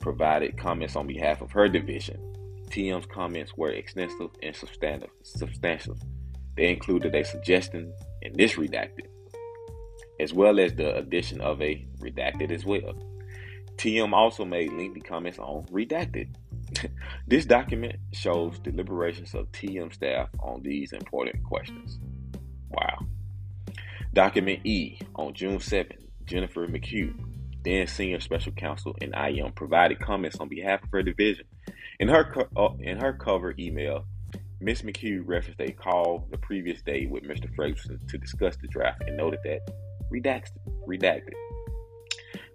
provided 0.00 0.56
comments 0.56 0.96
on 0.96 1.06
behalf 1.06 1.42
of 1.42 1.52
her 1.52 1.68
division. 1.68 2.18
TM's 2.70 3.06
comments 3.06 3.56
were 3.56 3.70
extensive 3.70 4.30
and 4.42 4.56
substantive. 4.56 5.10
substantial. 5.22 5.96
They 6.56 6.68
included 6.68 7.14
a 7.14 7.24
suggestion 7.24 7.92
in 8.22 8.32
this 8.34 8.54
redacted, 8.54 9.06
as 10.18 10.32
well 10.32 10.60
as 10.60 10.74
the 10.74 10.96
addition 10.96 11.40
of 11.40 11.60
a 11.62 11.86
redacted 11.98 12.50
as 12.50 12.64
well. 12.64 12.94
TM 13.76 14.12
also 14.12 14.44
made 14.44 14.72
lengthy 14.72 15.00
comments 15.00 15.38
on 15.38 15.64
redacted. 15.66 16.34
this 17.26 17.46
document 17.46 17.96
shows 18.12 18.58
deliberations 18.58 19.34
of 19.34 19.50
TM 19.52 19.92
staff 19.92 20.28
on 20.40 20.62
these 20.62 20.92
important 20.92 21.42
questions. 21.44 21.98
Wow. 22.68 23.06
Document 24.12 24.60
E 24.64 25.00
on 25.14 25.34
June 25.34 25.60
7, 25.60 25.96
Jennifer 26.26 26.66
McHugh 26.66 27.14
then 27.62 27.86
senior 27.86 28.20
special 28.20 28.52
counsel 28.52 28.96
in 29.00 29.12
IM, 29.14 29.52
provided 29.52 30.00
comments 30.00 30.38
on 30.38 30.48
behalf 30.48 30.82
of 30.82 30.88
her 30.92 31.02
division. 31.02 31.44
In 31.98 32.08
her 32.08 32.24
co- 32.24 32.48
uh, 32.56 32.74
in 32.80 32.98
her 32.98 33.12
cover 33.12 33.54
email, 33.58 34.06
Ms. 34.60 34.82
McHugh 34.82 35.22
referenced 35.24 35.60
a 35.60 35.72
call 35.72 36.26
the 36.30 36.36
previous 36.38 36.82
day 36.82 37.06
with 37.06 37.24
Mr. 37.24 37.54
Ferguson 37.54 37.98
to 38.08 38.18
discuss 38.18 38.56
the 38.56 38.68
draft 38.68 39.02
and 39.06 39.16
noted 39.16 39.40
that 39.44 39.60
redacted. 40.12 40.58
redacted. 40.86 41.32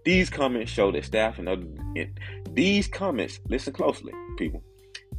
These 0.03 0.29
comments 0.29 0.71
show 0.71 0.91
that 0.91 1.03
staff 1.03 1.39
and 1.39 1.49
other 1.49 1.65
these 2.51 2.87
comments, 2.87 3.39
listen 3.49 3.73
closely, 3.73 4.13
people. 4.37 4.61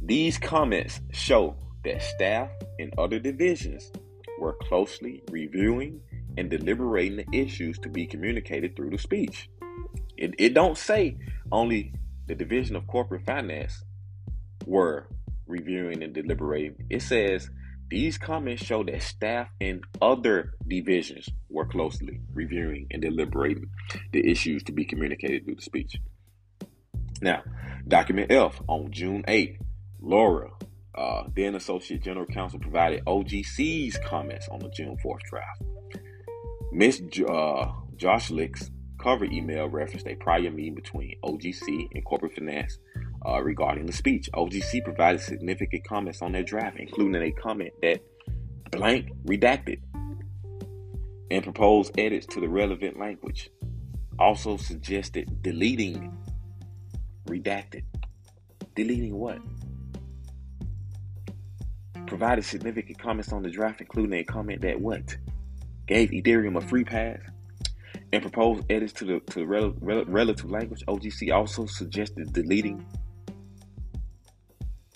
These 0.01 0.37
comments 0.37 1.01
show 1.11 1.57
that 1.83 2.01
staff 2.01 2.49
in 2.79 2.91
other 2.97 3.19
divisions 3.19 3.91
were 4.39 4.53
closely 4.53 5.23
reviewing 5.29 5.99
and 6.37 6.49
deliberating 6.49 7.17
the 7.17 7.37
issues 7.37 7.77
to 7.79 7.89
be 7.89 8.05
communicated 8.05 8.75
through 8.75 8.91
the 8.91 8.97
speech. 8.97 9.49
It, 10.15 10.35
it 10.37 10.53
don't 10.53 10.77
say 10.77 11.17
only 11.51 11.93
the 12.27 12.35
division 12.35 12.75
of 12.75 12.87
corporate 12.87 13.25
finance 13.25 13.83
were 14.65 15.07
reviewing 15.47 16.03
and 16.03 16.13
deliberating. 16.13 16.85
It 16.89 17.01
says 17.01 17.49
these 17.89 18.17
comments 18.17 18.65
show 18.65 18.83
that 18.83 19.01
staff 19.01 19.47
in 19.59 19.81
other 20.01 20.53
divisions 20.67 21.29
were 21.49 21.65
closely 21.65 22.19
reviewing 22.33 22.87
and 22.91 23.01
deliberating 23.01 23.69
the 24.11 24.29
issues 24.29 24.63
to 24.63 24.71
be 24.71 24.85
communicated 24.85 25.45
through 25.45 25.55
the 25.55 25.61
speech. 25.61 25.95
Now, 27.21 27.43
document 27.87 28.31
F 28.31 28.61
on 28.67 28.91
June 28.91 29.23
8th, 29.27 29.59
Laura, 30.01 30.51
uh, 30.95 31.23
then 31.35 31.55
Associate 31.55 32.01
General 32.01 32.25
Counsel, 32.25 32.59
provided 32.59 33.05
OGC's 33.05 33.97
comments 34.05 34.47
on 34.49 34.59
the 34.59 34.69
June 34.69 34.97
4th 35.03 35.21
draft. 35.29 35.63
Ms. 36.71 37.01
J- 37.09 37.23
uh, 37.23 37.71
Jarsulic's 37.95 38.69
cover 39.01 39.25
email 39.25 39.69
referenced 39.69 40.07
a 40.07 40.15
prior 40.15 40.51
meeting 40.51 40.75
between 40.75 41.15
OGC 41.23 41.87
and 41.93 42.03
Corporate 42.03 42.33
Finance 42.33 42.77
uh, 43.27 43.41
regarding 43.41 43.85
the 43.85 43.93
speech. 43.93 44.29
OGC 44.33 44.83
provided 44.83 45.21
significant 45.21 45.83
comments 45.83 46.21
on 46.21 46.31
their 46.31 46.43
draft, 46.43 46.77
including 46.79 47.21
a 47.21 47.31
comment 47.31 47.73
that 47.81 48.01
blank 48.71 49.11
redacted 49.25 49.81
and 51.29 51.43
proposed 51.43 51.97
edits 51.99 52.25
to 52.27 52.39
the 52.39 52.47
relevant 52.47 52.97
language. 52.97 53.49
Also 54.17 54.57
suggested 54.57 55.41
deleting 55.41 56.15
redacted. 57.25 57.83
Deleting 58.75 59.15
what? 59.15 59.39
Provided 62.05 62.45
significant 62.45 62.97
comments 62.97 63.33
on 63.33 63.43
the 63.43 63.49
draft, 63.49 63.81
including 63.81 64.13
a 64.13 64.23
comment 64.23 64.61
that 64.61 64.79
what? 64.79 65.17
Gave 65.87 66.11
Ethereum 66.11 66.57
a 66.57 66.67
free 66.67 66.83
pass 66.83 67.19
and 68.13 68.21
proposed 68.21 68.63
edits 68.71 68.93
to 68.93 69.05
the 69.05 69.19
to 69.31 69.39
the 69.39 69.45
rel- 69.45 69.75
rel- 69.81 70.05
relative 70.05 70.49
language. 70.49 70.83
OGC 70.87 71.33
also 71.33 71.65
suggested 71.65 72.31
deleting 72.31 72.85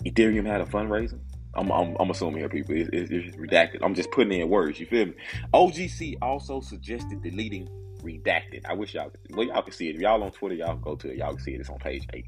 Ethereum 0.04 0.46
had 0.46 0.60
a 0.60 0.66
fundraiser. 0.66 1.18
I'm, 1.54 1.70
I'm, 1.70 1.96
I'm 2.00 2.10
assuming 2.10 2.38
here, 2.40 2.48
people. 2.48 2.74
It's, 2.74 2.88
it's, 2.92 3.10
it's, 3.10 3.36
redacted. 3.36 3.78
I'm 3.82 3.94
just 3.94 4.10
putting 4.10 4.40
in 4.40 4.48
words. 4.48 4.80
You 4.80 4.86
feel 4.86 5.06
me? 5.06 5.14
OGC 5.52 6.16
also 6.22 6.60
suggested 6.60 7.22
deleting 7.22 7.68
redacted. 8.02 8.64
I 8.64 8.74
wish 8.74 8.94
y'all 8.94 9.10
could. 9.10 9.36
Well, 9.36 9.46
y'all 9.46 9.62
can 9.62 9.72
see 9.72 9.88
it. 9.88 9.96
If 9.96 10.00
y'all 10.00 10.22
on 10.22 10.32
Twitter, 10.32 10.54
y'all 10.54 10.76
go 10.76 10.96
to 10.96 11.10
it. 11.10 11.18
Y'all 11.18 11.34
can 11.34 11.40
see 11.40 11.54
it. 11.54 11.60
It's 11.60 11.68
on 11.68 11.78
page 11.78 12.06
eight, 12.14 12.26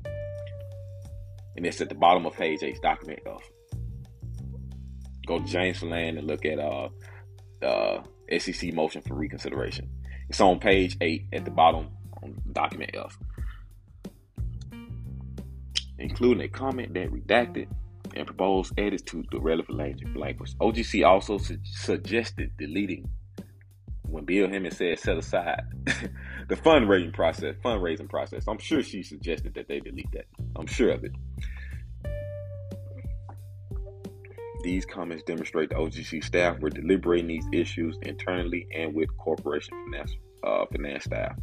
and 1.57 1.67
it's 1.67 1.81
at 1.81 1.89
the 1.89 1.95
bottom 1.95 2.27
of 2.27 2.35
page 2.35 2.63
eight. 2.63 2.81
Document 2.83 3.21
F. 3.27 3.51
Go 5.27 5.39
to 5.39 5.45
James 5.47 5.79
Filan 5.79 6.19
and 6.19 6.27
look 6.27 6.45
at 6.45 6.59
uh 6.59 6.91
the 7.61 8.05
SEC 8.39 8.75
motion 8.75 9.01
for 9.03 9.15
reconsideration. 9.15 9.89
It's 10.29 10.41
on 10.41 10.59
page 10.59 10.97
eight 11.01 11.27
at 11.33 11.47
the 11.47 11.51
bottom 11.51 11.89
on 12.23 12.41
document 12.53 12.91
F 12.95 13.19
including 16.05 16.45
a 16.45 16.49
comment 16.49 16.93
that 16.93 17.11
redacted 17.11 17.67
and 18.15 18.27
proposed 18.27 18.79
edits 18.79 19.03
to 19.03 19.25
the 19.33 19.41
relevant 19.41 19.79
language. 19.79 20.55
OGC 20.59 21.05
also 21.05 21.39
su- 21.39 21.59
suggested 21.65 22.53
deleting 22.59 23.09
when 24.03 24.27
Bill 24.27 24.47
Hemmons 24.47 24.77
said 24.77 24.99
set 24.99 25.17
aside 25.17 25.63
the 26.49 26.57
fundraising 26.57 27.15
process. 27.15 27.57
Fundraising 27.65 28.09
process. 28.09 28.45
I'm 28.47 28.59
sure 28.59 28.83
she 28.83 29.03
suggested 29.03 29.55
that 29.55 29.67
they 29.67 29.81
delete 29.81 30.13
that. 30.13 30.27
I'm 30.57 30.67
sure 30.67 30.91
of 30.91 31.05
it. 31.05 31.13
These 34.63 34.85
comments 34.85 35.25
demonstrate 35.25 35.71
the 35.71 35.77
OGC 35.77 36.23
staff 36.23 36.61
were 36.61 36.71
deliberating 36.71 37.29
these 37.29 37.47
issues 37.53 37.99
internally 38.03 38.67
and 38.75 38.95
with 38.95 39.09
corporation 39.17 39.75
finance, 39.87 40.13
uh, 40.43 40.67
finance 40.71 41.05
staff. 41.05 41.37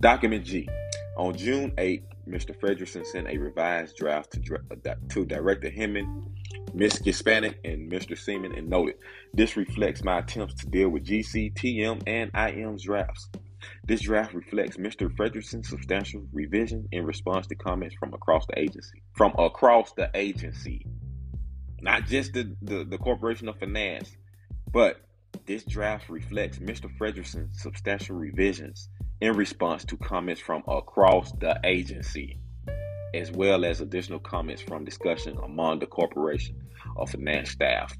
Document 0.00 0.44
G. 0.44 0.68
On 1.16 1.36
June 1.36 1.72
8, 1.76 2.02
Mr. 2.28 2.58
Frederickson 2.58 3.04
sent 3.04 3.28
a 3.28 3.38
revised 3.38 3.96
draft 3.96 4.32
to, 4.32 4.58
uh, 4.70 4.94
to 5.08 5.24
Director 5.24 5.70
Hinman, 5.70 6.34
Ms. 6.74 7.00
Szczepanik, 7.00 7.56
and 7.64 7.90
Mr. 7.90 8.16
Seaman 8.16 8.54
and 8.56 8.68
noted, 8.68 8.96
This 9.32 9.56
reflects 9.56 10.04
my 10.04 10.18
attempts 10.18 10.54
to 10.54 10.66
deal 10.66 10.88
with 10.88 11.04
GC, 11.04 11.54
TM, 11.54 12.02
and 12.06 12.30
IM's 12.34 12.84
drafts. 12.84 13.28
This 13.84 14.00
draft 14.00 14.34
reflects 14.34 14.76
Mr. 14.76 15.14
Frederickson's 15.16 15.68
substantial 15.68 16.22
revision 16.32 16.88
in 16.92 17.04
response 17.04 17.46
to 17.48 17.54
comments 17.54 17.96
from 17.98 18.14
across 18.14 18.46
the 18.46 18.58
agency. 18.58 19.02
From 19.14 19.34
across 19.38 19.92
the 19.92 20.10
agency. 20.14 20.86
Not 21.80 22.06
just 22.06 22.32
the, 22.32 22.54
the, 22.62 22.84
the 22.84 22.98
Corporation 22.98 23.48
of 23.48 23.58
Finance, 23.58 24.16
but 24.72 25.00
this 25.46 25.64
draft 25.64 26.08
reflects 26.08 26.58
Mr. 26.58 26.90
Frederickson's 26.96 27.60
substantial 27.60 28.16
revisions 28.16 28.88
in 29.20 29.36
response 29.36 29.84
to 29.84 29.96
comments 29.96 30.40
from 30.40 30.62
across 30.66 31.32
the 31.32 31.58
agency, 31.64 32.38
as 33.14 33.30
well 33.30 33.64
as 33.64 33.80
additional 33.80 34.18
comments 34.18 34.62
from 34.62 34.84
discussion 34.84 35.36
among 35.42 35.78
the 35.78 35.86
corporation 35.86 36.56
or 36.96 37.06
finance 37.06 37.50
staff. 37.50 37.96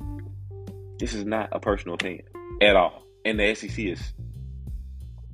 This 0.98 1.14
is 1.14 1.24
not 1.24 1.48
a 1.52 1.60
personal 1.60 1.94
opinion 1.94 2.26
at 2.60 2.76
all. 2.76 3.02
And 3.24 3.38
the 3.38 3.54
SEC 3.54 3.78
is 3.78 4.12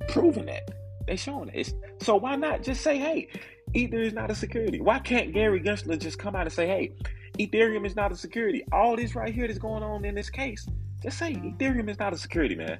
proving 0.09 0.45
that. 0.47 0.69
They 1.07 1.15
showing 1.15 1.49
it. 1.53 1.73
so 2.01 2.17
why 2.17 2.35
not 2.35 2.63
just 2.63 2.81
say, 2.81 2.97
hey, 2.97 3.29
Ether 3.73 4.01
is 4.01 4.13
not 4.13 4.29
a 4.29 4.35
security? 4.35 4.81
Why 4.81 4.99
can't 4.99 5.33
Gary 5.33 5.61
Gensler 5.61 5.97
just 5.97 6.19
come 6.19 6.35
out 6.35 6.43
and 6.43 6.51
say, 6.51 6.67
hey, 6.67 6.95
Ethereum 7.39 7.85
is 7.85 7.95
not 7.95 8.11
a 8.11 8.15
security? 8.15 8.65
All 8.73 8.97
this 8.97 9.15
right 9.15 9.33
here 9.33 9.47
that's 9.47 9.59
going 9.59 9.83
on 9.83 10.03
in 10.03 10.15
this 10.15 10.29
case, 10.29 10.67
just 11.01 11.17
say 11.17 11.33
Ethereum 11.33 11.89
is 11.89 11.97
not 11.97 12.11
a 12.11 12.17
security, 12.17 12.55
man. 12.55 12.79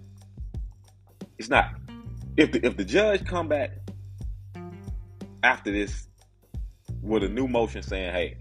It's 1.38 1.50
not 1.50 1.70
if 2.38 2.52
the, 2.52 2.66
if 2.66 2.78
the 2.78 2.86
judge 2.86 3.26
come 3.26 3.48
back 3.48 3.72
after 5.44 5.72
this 5.72 6.08
with 7.02 7.24
a 7.24 7.28
new 7.28 7.48
motion 7.48 7.82
saying, 7.82 8.14
"Hey, 8.14 8.38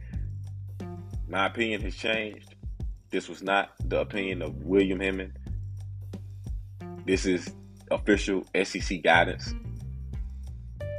my 1.29 1.47
opinion 1.47 1.81
has 1.83 1.97
changed. 1.97 2.55
This 3.11 3.29
was 3.29 3.43
not 3.43 3.71
the 3.83 4.01
opinion 4.01 4.43
of 4.43 4.55
William 4.63 5.01
Hinman. 5.01 5.33
This 7.07 7.25
is 7.25 7.51
official 7.91 8.45
SEC 8.65 9.03
guidance. 9.03 9.55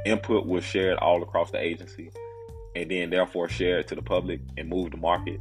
Input 0.04 0.46
was 0.46 0.64
shared 0.64 0.98
all 0.98 1.22
across 1.22 1.50
the 1.50 1.60
agency, 1.60 2.10
and 2.74 2.90
then 2.90 3.10
therefore 3.10 3.48
shared 3.48 3.86
to 3.88 3.94
the 3.94 4.02
public 4.02 4.40
and 4.56 4.68
moved 4.68 4.92
the 4.92 4.96
market." 4.96 5.40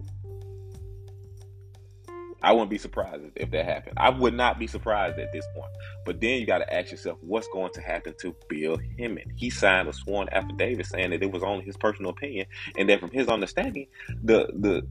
I 2.41 2.51
wouldn't 2.51 2.69
be 2.69 2.77
surprised 2.77 3.23
if 3.35 3.51
that 3.51 3.65
happened. 3.65 3.97
I 3.97 4.09
would 4.09 4.33
not 4.33 4.59
be 4.59 4.67
surprised 4.67 5.17
at 5.17 5.33
this 5.33 5.45
point. 5.55 5.71
But 6.05 6.21
then 6.21 6.39
you 6.39 6.45
got 6.45 6.59
to 6.59 6.73
ask 6.73 6.91
yourself, 6.91 7.17
what's 7.21 7.47
going 7.47 7.71
to 7.73 7.81
happen 7.81 8.13
to 8.21 8.35
Bill 8.47 8.77
Hinman? 8.97 9.33
He 9.35 9.49
signed 9.49 9.88
a 9.88 9.93
sworn 9.93 10.29
affidavit 10.31 10.85
saying 10.85 11.09
that 11.09 11.23
it 11.23 11.31
was 11.31 11.41
only 11.41 11.65
his 11.65 11.77
personal 11.77 12.11
opinion, 12.11 12.45
and 12.77 12.89
that 12.89 12.99
from 12.99 13.11
his 13.11 13.27
understanding, 13.27 13.88
the 14.23 14.47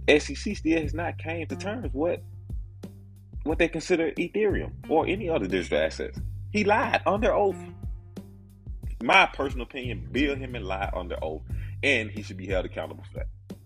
the 0.07 0.19
SEC 0.21 0.57
still 0.57 0.81
has 0.81 0.93
not 0.93 1.19
came 1.19 1.47
to 1.47 1.57
terms 1.57 1.91
with 1.93 2.21
what 3.45 3.59
they 3.59 3.69
consider 3.69 4.11
Ethereum 4.13 4.73
or 4.89 5.07
any 5.07 5.29
other 5.29 5.47
digital 5.47 5.79
assets. 5.79 6.19
He 6.51 6.65
lied 6.65 7.03
under 7.07 7.33
oath. 7.33 7.57
My 9.03 9.27
personal 9.27 9.67
opinion, 9.67 10.09
Bill 10.11 10.35
Hinman 10.35 10.65
lied 10.65 10.91
under 10.95 11.17
oath, 11.23 11.43
and 11.83 12.11
he 12.11 12.23
should 12.23 12.39
be 12.39 12.47
held 12.47 12.65
accountable 12.65 13.05
for 13.13 13.21
that. 13.21 13.57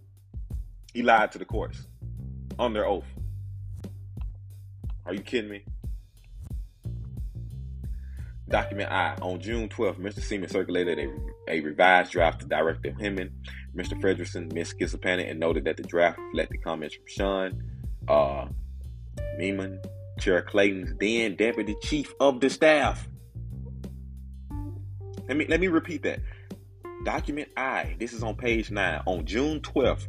He 0.92 1.02
lied 1.02 1.32
to 1.32 1.38
the 1.38 1.44
courts 1.44 1.86
under 2.58 2.84
oath. 2.84 3.06
Are 5.06 5.14
you 5.14 5.20
kidding 5.20 5.50
me? 5.50 5.64
Document 8.48 8.90
I. 8.90 9.16
On 9.22 9.40
June 9.40 9.68
12th, 9.68 10.00
Mr. 10.00 10.20
Seaman 10.20 10.48
circulated 10.48 10.98
a, 10.98 11.52
a 11.52 11.60
revised 11.60 12.10
draft 12.10 12.40
to 12.40 12.46
Director 12.46 12.92
Hinman, 12.98 13.30
Mr. 13.76 14.00
Frederickson, 14.00 14.52
Ms. 14.52 14.74
Szczepanik, 14.74 15.30
and 15.30 15.38
noted 15.38 15.64
that 15.64 15.76
the 15.76 15.84
draft 15.84 16.18
reflected 16.18 16.62
comments 16.64 16.96
from 16.96 17.04
Sean, 17.06 17.62
uh, 18.08 18.46
Chair 20.18 20.42
Clayton's 20.42 20.92
then 20.98 21.36
Deputy 21.36 21.76
Chief 21.82 22.12
of 22.20 22.40
the 22.40 22.50
Staff. 22.50 23.08
Let 25.28 25.36
me 25.36 25.46
let 25.48 25.60
me 25.60 25.68
repeat 25.68 26.02
that. 26.02 26.20
Document 27.04 27.48
I. 27.56 27.96
This 27.98 28.12
is 28.12 28.22
on 28.22 28.34
page 28.34 28.70
nine. 28.70 29.00
On 29.06 29.24
June 29.24 29.60
12th, 29.60 30.08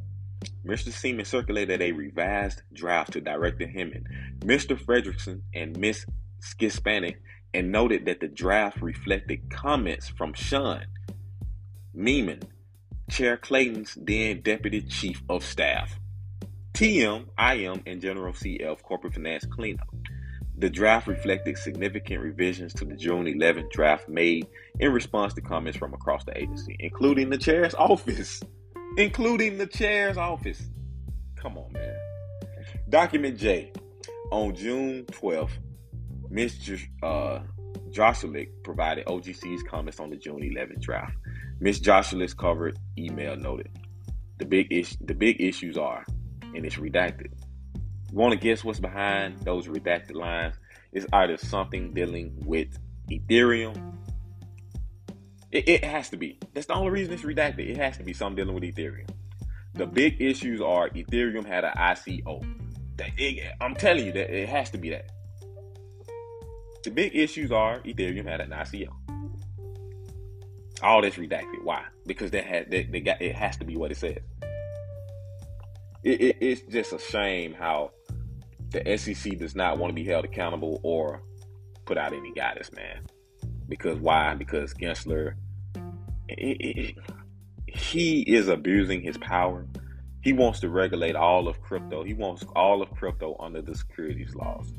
Mr. 0.66 0.91
Seaman 0.91 1.26
circulated 1.26 1.82
a 1.82 1.91
revised 1.91 2.62
draft 2.74 3.14
to 3.14 3.22
Director 3.22 3.68
Hinman, 3.68 4.05
Mr. 4.39 4.80
Fredrickson, 4.80 5.41
and 5.53 5.78
Ms. 5.78 6.05
Szczepanik, 6.41 7.16
and 7.53 7.72
noted 7.72 8.05
that 8.05 8.20
the 8.20 8.28
draft 8.28 8.82
reflected 8.82 9.49
comments 9.49 10.07
from 10.07 10.34
Sean 10.34 10.86
Memon, 11.93 12.41
Chair 13.09 13.38
Clayton's 13.38 13.97
then 13.99 14.41
Deputy 14.41 14.82
Chief 14.82 15.22
of 15.28 15.43
Staff, 15.43 15.99
TM, 16.74 17.26
IM, 17.38 17.84
and 17.86 18.01
General 18.01 18.34
CF 18.34 18.82
Corporate 18.82 19.14
Finance 19.14 19.45
Cleanup. 19.45 19.88
The 20.57 20.70
draft 20.70 21.07
reflected 21.07 21.57
significant 21.57 22.22
revisions 22.22 22.74
to 22.76 22.86
the 22.86 22.95
June 22.95 23.26
11th 23.26 23.72
draft 23.72 24.07
made 24.07 24.47
in 24.80 24.93
response 24.93 25.34
to 25.34 25.41
comments 25.41 25.78
from 25.78 25.93
across 25.93 26.24
the 26.24 26.38
agency, 26.38 26.78
including 26.80 27.30
the 27.30 27.38
chair's 27.38 27.74
office. 27.78 28.41
Including 28.97 29.57
the 29.57 29.67
chair's 29.67 30.17
office. 30.17 30.61
Come 31.35 31.57
on, 31.57 31.71
man. 31.73 31.95
Document 32.89 33.37
J. 33.37 33.71
On 34.31 34.53
June 34.55 35.05
12th, 35.05 35.51
Ms. 36.29 36.57
J- 36.59 36.89
uh, 37.03 37.39
Jarsulic 37.89 38.49
provided 38.63 39.05
OGC's 39.05 39.63
comments 39.63 39.99
on 39.99 40.09
the 40.09 40.15
June 40.15 40.41
11th 40.41 40.81
draft. 40.81 41.15
Ms. 41.59 41.81
Jarsulic's 41.81 42.33
covered 42.33 42.77
email 42.97 43.35
noted 43.35 43.69
the 44.37 44.45
big 44.45 44.71
issue 44.73 44.95
the 45.01 45.13
big 45.13 45.39
issues 45.39 45.77
are, 45.77 46.03
and 46.55 46.65
it's 46.65 46.77
redacted. 46.77 47.31
Want 48.11 48.33
to 48.33 48.39
guess 48.39 48.63
what's 48.63 48.79
behind 48.79 49.39
those 49.41 49.67
redacted 49.67 50.15
lines? 50.15 50.55
It's 50.91 51.05
either 51.13 51.37
something 51.37 51.93
dealing 51.93 52.33
with 52.45 52.77
Ethereum. 53.09 54.01
It, 55.52 55.68
it 55.68 55.84
has 55.84 56.10
to 56.10 56.18
be. 56.18 56.39
That's 56.54 56.68
the 56.68 56.74
only 56.74 56.91
reason 56.91 57.14
it's 57.14 57.24
redacted. 57.24 57.70
It 57.70 57.78
has 57.78 57.97
to 57.97 58.04
be 58.04 58.14
something 58.14 58.38
dealing 58.38 58.56
with 58.56 58.64
Ethereum. 58.64 59.10
The 59.74 59.86
mm-hmm. 59.86 59.93
big 59.93 60.22
issues 60.22 60.62
are 60.62 60.89
Ethereum 60.89 61.45
had 61.45 61.64
an 61.64 61.74
ICO. 61.78 62.45
It, 63.18 63.54
I'm 63.60 63.76
telling 63.76 64.06
you 64.06 64.12
that 64.12 64.30
it 64.30 64.47
has 64.49 64.70
to 64.72 64.78
be 64.78 64.91
that. 64.91 65.12
The 66.84 66.91
big 66.91 67.16
issues 67.16 67.52
are 67.52 67.80
Ethereum 67.82 68.26
had 68.26 68.41
an 68.41 68.52
ICO. 68.52 68.89
All 70.84 71.02
that's 71.02 71.16
redacted. 71.16 71.64
Why? 71.64 71.84
Because 72.06 72.32
that 72.32 72.45
had 72.45 72.72
they, 72.72 72.84
they 72.84 73.02
got 73.02 73.22
it 73.22 73.36
has 73.36 73.58
to 73.58 73.66
be 73.66 73.76
what 73.76 73.91
it 73.91 73.97
says. 73.97 74.18
It, 76.04 76.22
it, 76.22 76.38
it's 76.41 76.62
just 76.62 76.93
a 76.93 76.99
shame 76.99 77.54
how 77.54 77.91
the 78.72 78.97
SEC 78.97 79.38
does 79.38 79.56
not 79.56 79.78
want 79.78 79.91
to 79.91 79.95
be 79.95 80.04
held 80.04 80.26
accountable 80.26 80.80
or 80.84 81.22
put 81.86 81.97
out 81.97 82.14
any 82.14 82.32
guidance, 82.32 82.72
man. 82.72 83.06
Because 83.72 83.97
why? 83.99 84.36
Because 84.36 84.74
Gensler, 84.74 85.36
he 86.28 88.19
is 88.28 88.49
abusing 88.49 89.01
his 89.01 89.17
power. 89.17 89.65
He 90.22 90.34
wants 90.34 90.59
to 90.59 90.69
regulate 90.69 91.15
all 91.15 91.47
of 91.47 91.61
crypto. 91.61 92.03
He 92.03 92.13
wants 92.13 92.43
all 92.53 92.82
of 92.82 92.91
crypto 92.91 93.38
under 93.39 93.61
the 93.61 93.74
securities 93.74 94.36
laws. 94.36 94.74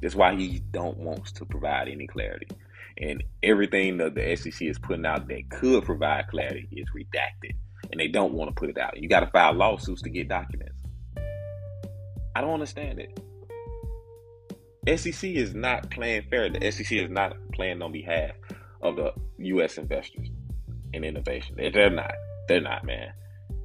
That's 0.00 0.14
why 0.14 0.36
he 0.36 0.60
don't 0.70 0.96
wants 0.96 1.32
to 1.32 1.44
provide 1.44 1.88
any 1.88 2.06
clarity. 2.06 2.46
And 2.98 3.24
everything 3.42 3.96
that 3.96 4.14
the 4.14 4.36
SEC 4.36 4.62
is 4.62 4.78
putting 4.78 5.06
out 5.06 5.26
that 5.26 5.50
could 5.50 5.84
provide 5.84 6.28
clarity 6.28 6.68
is 6.70 6.86
redacted. 6.96 7.56
And 7.90 7.98
they 7.98 8.06
don't 8.06 8.32
want 8.32 8.48
to 8.48 8.54
put 8.54 8.70
it 8.70 8.78
out. 8.78 8.96
You 8.96 9.08
got 9.08 9.20
to 9.20 9.30
file 9.32 9.54
lawsuits 9.54 10.02
to 10.02 10.08
get 10.08 10.28
documents. 10.28 10.80
I 12.36 12.42
don't 12.42 12.54
understand 12.54 13.00
it. 13.00 13.18
SEC 14.86 15.30
is 15.30 15.54
not 15.54 15.90
playing 15.90 16.22
fair. 16.30 16.48
The 16.48 16.70
SEC 16.70 16.92
is 16.92 17.10
not 17.10 17.36
playing 17.52 17.82
on 17.82 17.92
behalf 17.92 18.32
of 18.82 18.96
the 18.96 19.12
U.S. 19.38 19.78
investors 19.78 20.28
in 20.92 21.04
innovation. 21.04 21.56
They're 21.56 21.90
not. 21.90 22.12
They're 22.48 22.60
not, 22.60 22.84
man. 22.84 23.12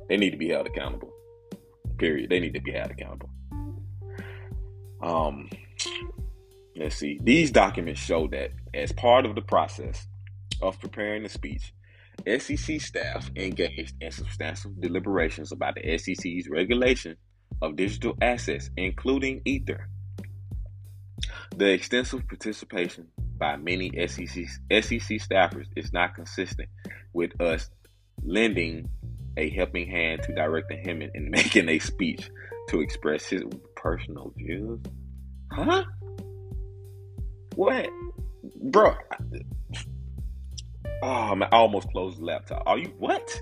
They 0.10 0.18
need 0.18 0.32
to 0.32 0.38
be 0.38 0.50
held 0.50 0.68
accountable. 0.68 1.14
Period. 1.98 2.30
They 2.30 2.40
need 2.40 2.54
to 2.56 2.62
be 2.62 2.72
held 2.72 2.92
accountable. 2.92 3.30
Um, 5.02 5.50
let's 6.76 6.96
see. 6.96 7.20
These 7.24 7.52
documents 7.52 8.02
show 8.02 8.28
that 8.30 8.52
as 8.74 8.92
part 8.92 9.26
of 9.26 9.36
the 9.36 9.42
process 9.42 10.08
of 10.62 10.80
preparing 10.80 11.24
the 11.24 11.30
speech, 11.30 11.74
SEC 12.28 12.82
staff 12.82 13.30
engaged 13.36 13.96
in 14.02 14.12
substantial 14.12 14.72
deliberations 14.80 15.52
about 15.52 15.76
the 15.76 15.98
SEC's 15.98 16.48
regulation 16.50 17.16
of 17.62 17.76
digital 17.76 18.16
assets, 18.22 18.70
including 18.78 19.42
Ether. 19.46 19.88
The 21.56 21.72
extensive 21.72 22.28
participation 22.28 23.08
by 23.38 23.58
many 23.58 23.92
SEC, 24.08 24.28
SEC 24.28 25.20
staffers 25.20 25.68
is 25.76 25.92
not 25.92 26.16
consistent 26.16 26.70
with 27.14 27.40
us 27.42 27.70
lending 28.24 28.90
a 29.38 29.50
helping 29.50 29.90
hand 29.90 30.24
to 30.24 30.36
Director 30.36 30.76
Hinman 30.76 31.12
in 31.14 31.30
making 31.32 31.70
a 31.70 31.80
speech 31.80 32.30
to 32.70 32.82
express 32.82 33.26
his 33.26 33.44
personal 33.76 34.34
views. 34.38 34.80
Huh? 35.52 35.84
What? 37.56 37.90
Bro. 38.56 38.96
Oh, 41.04 41.36
I 41.42 41.48
almost 41.52 41.90
closed 41.92 42.20
the 42.20 42.26
laptop. 42.26 42.64
Are 42.66 42.78
you 42.78 42.94
what? 42.98 43.40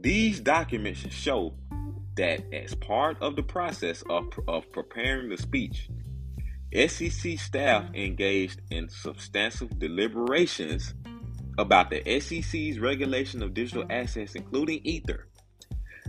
These 0.00 0.40
documents 0.40 1.00
show 1.10 1.54
that 2.16 2.42
as 2.52 2.74
part 2.74 3.20
of 3.20 3.36
the 3.36 3.42
process 3.42 4.02
of, 4.08 4.28
of 4.46 4.70
preparing 4.72 5.28
the 5.28 5.36
speech, 5.36 5.88
SEC 6.74 7.38
staff 7.38 7.84
mm-hmm. 7.84 7.94
engaged 7.94 8.60
in 8.70 8.88
substantive 8.88 9.78
deliberations 9.78 10.94
about 11.58 11.90
the 11.90 12.20
SEC's 12.20 12.78
regulation 12.80 13.42
of 13.42 13.54
digital 13.54 13.82
mm-hmm. 13.84 13.92
assets, 13.92 14.34
including 14.34 14.80
Ether. 14.84 15.28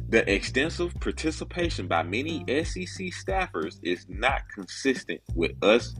The 0.09 0.30
extensive 0.32 0.93
participation 0.99 1.88
by 1.88 2.03
many 2.03 2.39
SEC 2.63 3.07
staffers 3.11 3.80
is 3.84 4.05
not 4.09 4.41
consistent 4.53 5.22
with 5.34 5.51
us 5.63 5.95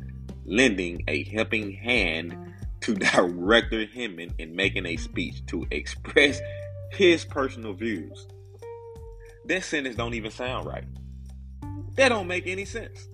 lending 0.46 1.04
a 1.08 1.24
helping 1.26 1.72
hand 1.72 2.32
mm-hmm. 2.32 2.52
to 2.82 2.94
Director 2.96 3.86
Hinman 3.86 4.34
in 4.38 4.56
making 4.56 4.86
a 4.86 4.98
speech 4.98 5.46
to 5.48 5.66
express 5.72 6.42
his 6.92 7.26
personal 7.26 7.74
views. 7.74 8.28
That 9.46 9.64
sentence 9.64 9.96
don't 9.96 10.14
even 10.14 10.32
sound 10.32 10.66
right. 10.66 10.86
That 11.96 12.10
don't 12.10 12.28
make 12.28 12.48
any 12.48 12.66
sense. 12.66 13.08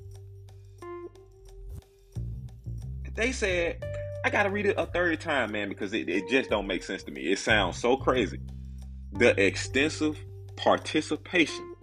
They 3.21 3.33
said, 3.33 3.85
I 4.25 4.31
gotta 4.31 4.49
read 4.49 4.65
it 4.65 4.79
a 4.79 4.87
third 4.87 5.21
time, 5.21 5.51
man, 5.51 5.69
because 5.69 5.93
it, 5.93 6.09
it 6.09 6.27
just 6.27 6.49
don't 6.49 6.65
make 6.65 6.81
sense 6.81 7.03
to 7.03 7.11
me. 7.11 7.31
It 7.31 7.37
sounds 7.37 7.77
so 7.77 7.95
crazy. 7.95 8.39
The 9.11 9.39
extensive 9.39 10.17
participation 10.55 11.75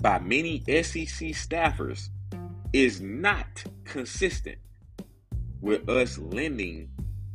by 0.00 0.20
many 0.20 0.60
SEC 0.60 1.34
staffers 1.34 2.10
is 2.72 3.00
not 3.00 3.64
consistent 3.82 4.58
with 5.60 5.88
us 5.88 6.18
lending 6.18 6.88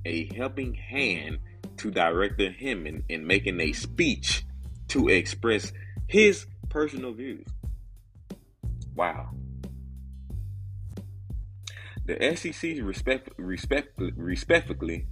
a 0.06 0.34
helping 0.34 0.74
hand 0.74 1.40
to 1.76 1.92
Director 1.92 2.52
Hinman 2.52 3.04
in 3.10 3.28
making 3.28 3.60
a 3.60 3.74
speech 3.74 4.46
to 4.88 5.10
express 5.10 5.74
his 6.08 6.46
personal 6.70 7.12
views. 7.12 7.48
Wow. 8.96 9.32
The 12.06 12.36
SEC 12.36 12.84
respect, 12.84 13.30
respect, 13.38 13.98
respectfully, 14.18 15.08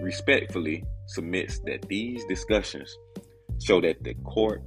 respectfully 0.00 0.84
submits 1.06 1.58
that 1.66 1.88
these 1.88 2.24
discussions 2.26 2.96
show 3.60 3.80
that 3.80 4.04
the 4.04 4.14
court 4.14 4.62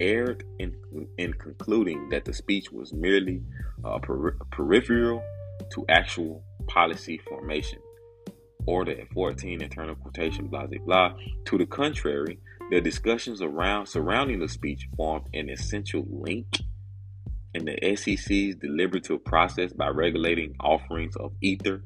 erred 0.00 0.42
in, 0.58 0.74
in 1.18 1.32
concluding 1.34 2.08
that 2.08 2.24
the 2.24 2.32
speech 2.32 2.72
was 2.72 2.92
merely 2.92 3.42
uh, 3.84 3.98
per- 4.00 4.36
peripheral 4.50 5.22
to 5.70 5.84
actual 5.88 6.42
policy 6.66 7.18
formation. 7.28 7.78
Order 8.66 9.00
at 9.00 9.12
14, 9.12 9.62
internal 9.62 9.94
quotation, 9.94 10.48
blah, 10.48 10.66
blah, 10.66 10.78
blah. 10.84 11.12
To 11.44 11.58
the 11.58 11.66
contrary, 11.66 12.40
the 12.70 12.80
discussions 12.80 13.40
around 13.40 13.86
surrounding 13.86 14.40
the 14.40 14.48
speech 14.48 14.88
formed 14.96 15.26
an 15.32 15.48
essential 15.48 16.04
link 16.10 16.58
in 17.56 17.64
the 17.64 17.96
SEC's 17.96 18.56
deliberative 18.56 19.24
process 19.24 19.72
by 19.72 19.88
regulating 19.88 20.54
offerings 20.60 21.16
of 21.16 21.32
Ether 21.40 21.82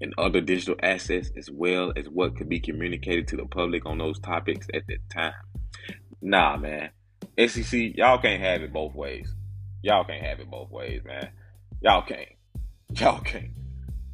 and 0.00 0.14
other 0.16 0.40
digital 0.40 0.76
assets, 0.82 1.30
as 1.36 1.50
well 1.50 1.92
as 1.96 2.06
what 2.06 2.36
could 2.36 2.48
be 2.48 2.60
communicated 2.60 3.26
to 3.28 3.36
the 3.36 3.46
public 3.46 3.84
on 3.84 3.98
those 3.98 4.18
topics 4.20 4.66
at 4.72 4.82
that 4.86 4.98
time. 5.12 5.34
Nah, 6.22 6.56
man. 6.56 6.90
SEC, 7.38 7.96
y'all 7.96 8.18
can't 8.18 8.40
have 8.42 8.62
it 8.62 8.72
both 8.72 8.94
ways. 8.94 9.34
Y'all 9.82 10.04
can't 10.04 10.24
have 10.24 10.40
it 10.40 10.50
both 10.50 10.70
ways, 10.70 11.02
man. 11.04 11.30
Y'all 11.80 12.02
can't. 12.02 12.28
Y'all 12.94 13.20
can't. 13.20 13.50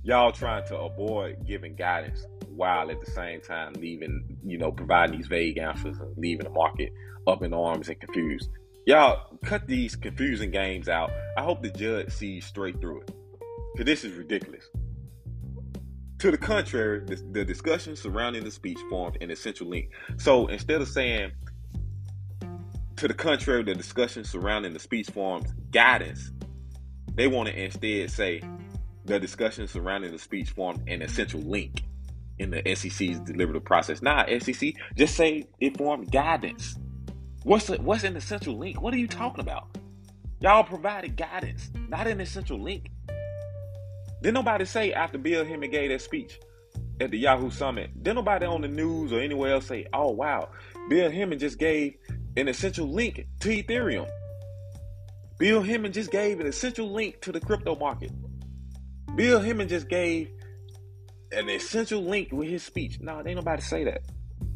Y'all 0.02 0.32
trying 0.32 0.66
to 0.66 0.76
avoid 0.76 1.46
giving 1.46 1.76
guidance 1.76 2.26
while 2.48 2.90
at 2.90 3.00
the 3.00 3.11
same 3.11 3.40
time 3.40 3.72
leaving, 3.74 4.36
you 4.44 4.59
know, 4.59 4.72
providing 4.72 5.16
these 5.16 5.28
vague 5.28 5.59
answers 5.59 5.98
and 5.98 6.16
leaving 6.18 6.44
the 6.44 6.50
market 6.50 6.92
up 7.26 7.42
in 7.42 7.55
arms 7.55 7.88
and 7.88 8.00
confused. 8.00 8.48
Y'all 8.87 9.39
cut 9.45 9.66
these 9.66 9.97
confusing 9.97 10.51
games 10.51 10.91
out. 10.91 11.11
I 11.39 11.43
hope 11.43 11.62
the 11.62 11.70
judge 11.70 12.12
sees 12.12 12.45
straight 12.45 12.80
through 12.82 13.01
it. 13.01 13.11
Because 13.72 13.87
this 13.87 14.05
is 14.05 14.12
ridiculous. 14.12 14.68
To 16.18 16.30
the 16.30 16.37
contrary, 16.37 17.03
the, 17.05 17.16
the 17.32 17.45
discussion 17.47 17.97
surrounding 17.97 18.45
the 18.45 18.51
speech 18.51 18.78
formed 18.91 19.16
an 19.22 19.30
essential 19.30 19.68
link. 19.68 19.91
So 20.18 20.49
instead 20.49 20.82
of 20.82 20.89
saying, 20.89 21.32
to 22.97 23.09
the 23.09 23.14
contrary, 23.14 23.62
the 23.62 23.74
discussion 23.74 24.22
surrounding 24.22 24.74
the 24.74 24.78
speech 24.78 25.09
forms 25.09 25.51
guidance, 25.70 26.30
they 27.14 27.26
want 27.26 27.49
to 27.49 27.59
instead 27.59 28.11
say 28.11 28.43
the 29.07 29.18
discussion 29.18 29.66
surrounding 29.66 30.12
the 30.12 30.18
speech 30.18 30.51
formed 30.51 30.87
an 30.89 31.01
essential 31.01 31.41
link 31.41 31.82
in 32.39 32.51
the 32.51 32.74
SEC's 32.74 33.18
deliberative 33.20 33.64
process. 33.64 34.03
Nah, 34.03 34.24
SEC, 34.41 34.74
just 34.95 35.16
say 35.16 35.47
it 35.61 35.76
formed 35.78 36.12
guidance. 36.12 36.76
What's 37.45 37.66
the, 37.66 37.76
what's 37.76 38.05
an 38.05 38.16
essential 38.16 38.57
link? 38.57 38.80
What 38.80 38.95
are 38.95 38.99
you 38.99 39.07
talking 39.07 39.40
about? 39.40 39.76
Y'all 40.40 40.64
provided 40.64 41.14
guidance, 41.14 41.70
not 41.88 42.07
an 42.07 42.18
essential 42.18 42.59
link. 42.59 42.90
Did 44.22 44.32
nobody 44.32 44.64
say 44.64 44.95
after 44.95 45.18
Bill 45.18 45.45
Hinman 45.45 45.70
gave 45.70 45.90
that 45.90 46.01
speech 46.01 46.40
at 47.01 47.11
the 47.11 47.18
Yahoo 47.18 47.51
Summit, 47.51 48.03
did 48.03 48.14
nobody 48.14 48.47
on 48.47 48.62
the 48.62 48.68
news 48.68 49.12
or 49.12 49.20
anywhere 49.20 49.53
else 49.53 49.66
say, 49.66 49.86
oh 49.92 50.11
wow, 50.11 50.49
Bill 50.88 51.11
Hinman 51.11 51.38
just 51.38 51.59
gave 51.59 51.99
an 52.38 52.49
essential 52.49 52.90
link 52.90 53.26
to 53.40 53.51
Ethereum. 53.51 54.09
Bill 55.38 55.61
Hinman 55.61 55.92
just 55.92 56.11
gave 56.11 56.40
an 56.40 56.47
essential 56.47 56.90
link 56.90 57.20
to 57.20 57.30
the 57.30 57.40
crypto 57.40 57.76
market. 57.76 58.11
Bill 59.16 59.40
Hinman 59.40 59.68
just 59.68 59.90
gave 59.90 60.30
an 61.30 61.51
essential 61.51 62.03
link 62.03 62.32
with 62.32 62.49
his 62.49 62.62
speech. 62.62 63.01
No, 63.01 63.18
ain't 63.18 63.36
nobody 63.36 63.61
say 63.61 63.84
that. 63.84 64.01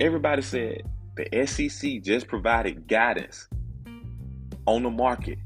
Everybody 0.01 0.41
said 0.41 0.89
the 1.19 1.47
SEC 1.47 2.01
just 2.03 2.29
provided 2.29 2.87
guidance 2.87 3.49
on 4.67 4.85
the 4.85 4.91
market 4.91 5.39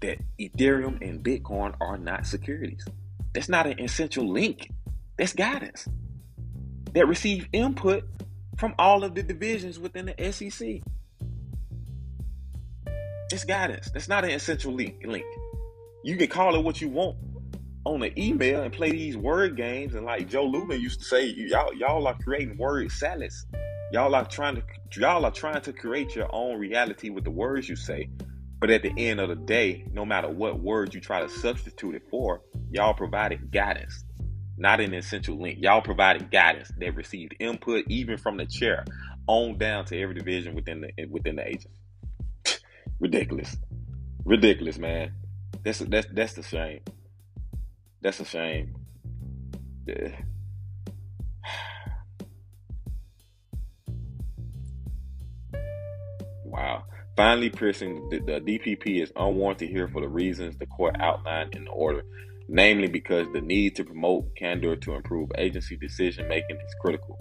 that 0.00 0.18
Ethereum 0.38 1.00
and 1.02 1.22
Bitcoin 1.22 1.74
are 1.80 1.98
not 1.98 2.26
securities. 2.26 2.86
That's 3.34 3.48
not 3.48 3.66
an 3.66 3.80
essential 3.80 4.28
link. 4.28 4.70
That's 5.18 5.32
guidance 5.32 5.88
that 6.92 7.08
receive 7.08 7.48
input 7.52 8.04
from 8.56 8.74
all 8.78 9.02
of 9.02 9.14
the 9.14 9.22
divisions 9.22 9.78
within 9.78 10.06
the 10.06 10.32
SEC. 10.32 10.80
It's 13.32 13.44
guidance. 13.44 13.90
That's 13.90 14.08
not 14.08 14.24
an 14.24 14.30
essential 14.30 14.72
link. 14.72 15.02
Link. 15.04 15.26
You 16.04 16.16
can 16.16 16.28
call 16.28 16.54
it 16.54 16.62
what 16.62 16.80
you 16.80 16.88
want 16.88 17.16
on 17.86 18.02
an 18.02 18.18
email 18.18 18.62
and 18.62 18.72
play 18.72 18.90
these 18.90 19.16
word 19.16 19.56
games. 19.56 19.94
And 19.94 20.04
like 20.04 20.28
Joe 20.28 20.44
Lubin 20.44 20.80
used 20.80 20.98
to 21.00 21.06
say, 21.06 21.26
y'all 21.26 21.72
y'all 21.72 22.06
are 22.06 22.18
creating 22.18 22.58
word 22.58 22.90
salads. 22.90 23.46
Y'all 23.92 24.14
are 24.14 24.26
trying 24.26 24.56
to 24.56 24.62
y'all 25.00 25.24
are 25.24 25.30
trying 25.30 25.62
to 25.62 25.72
create 25.72 26.16
your 26.16 26.28
own 26.34 26.58
reality 26.58 27.10
with 27.10 27.24
the 27.24 27.30
words 27.30 27.68
you 27.68 27.76
say. 27.76 28.08
But 28.58 28.70
at 28.70 28.82
the 28.82 28.92
end 28.96 29.20
of 29.20 29.28
the 29.28 29.36
day, 29.36 29.84
no 29.92 30.04
matter 30.04 30.28
what 30.28 30.60
words 30.60 30.94
you 30.94 31.00
try 31.00 31.20
to 31.20 31.28
substitute 31.28 31.94
it 31.94 32.02
for, 32.10 32.40
y'all 32.70 32.94
provided 32.94 33.52
guidance, 33.52 34.04
not 34.56 34.80
an 34.80 34.92
essential 34.92 35.40
link. 35.40 35.58
Y'all 35.60 35.82
provided 35.82 36.30
guidance 36.30 36.72
that 36.78 36.96
received 36.96 37.36
input 37.38 37.84
even 37.88 38.16
from 38.16 38.36
the 38.36 38.46
chair 38.46 38.84
on 39.28 39.58
down 39.58 39.84
to 39.84 40.00
every 40.00 40.14
division 40.14 40.56
within 40.56 40.80
the 40.80 41.06
within 41.06 41.36
the 41.36 41.46
agency. 41.46 41.70
Ridiculous. 42.98 43.56
Ridiculous, 44.24 44.78
man. 44.78 45.12
That's 45.62 45.78
that's 45.78 46.08
that's 46.12 46.32
the 46.32 46.42
shame. 46.42 46.80
That's 48.06 48.20
a 48.20 48.24
shame. 48.24 48.72
Yeah. 49.84 50.12
wow. 56.44 56.84
Finally, 57.16 57.50
piercing 57.50 58.08
the, 58.08 58.20
the 58.20 58.40
DPP 58.40 59.02
is 59.02 59.10
unwarranted 59.16 59.70
here 59.70 59.88
for 59.88 60.00
the 60.00 60.08
reasons 60.08 60.56
the 60.56 60.66
court 60.66 60.94
outlined 61.00 61.56
in 61.56 61.64
the 61.64 61.72
order, 61.72 62.04
namely 62.48 62.86
because 62.86 63.26
the 63.32 63.40
need 63.40 63.74
to 63.74 63.82
promote 63.82 64.36
candor 64.36 64.76
to 64.76 64.94
improve 64.94 65.28
agency 65.36 65.76
decision 65.76 66.28
making 66.28 66.58
is 66.58 66.74
critical. 66.80 67.18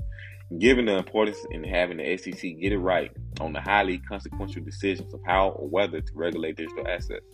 Given 0.60 0.86
the 0.86 0.98
importance 0.98 1.40
in 1.50 1.64
having 1.64 1.98
the 1.98 2.16
SEC 2.16 2.40
get 2.62 2.74
it 2.74 2.78
right 2.78 3.10
on 3.40 3.54
the 3.54 3.62
highly 3.62 3.98
consequential 4.08 4.64
decisions 4.64 5.12
of 5.16 5.20
how 5.26 5.50
or 5.50 5.68
whether 5.68 6.00
to 6.00 6.12
regulate 6.14 6.58
digital 6.58 6.88
assets, 6.88 7.26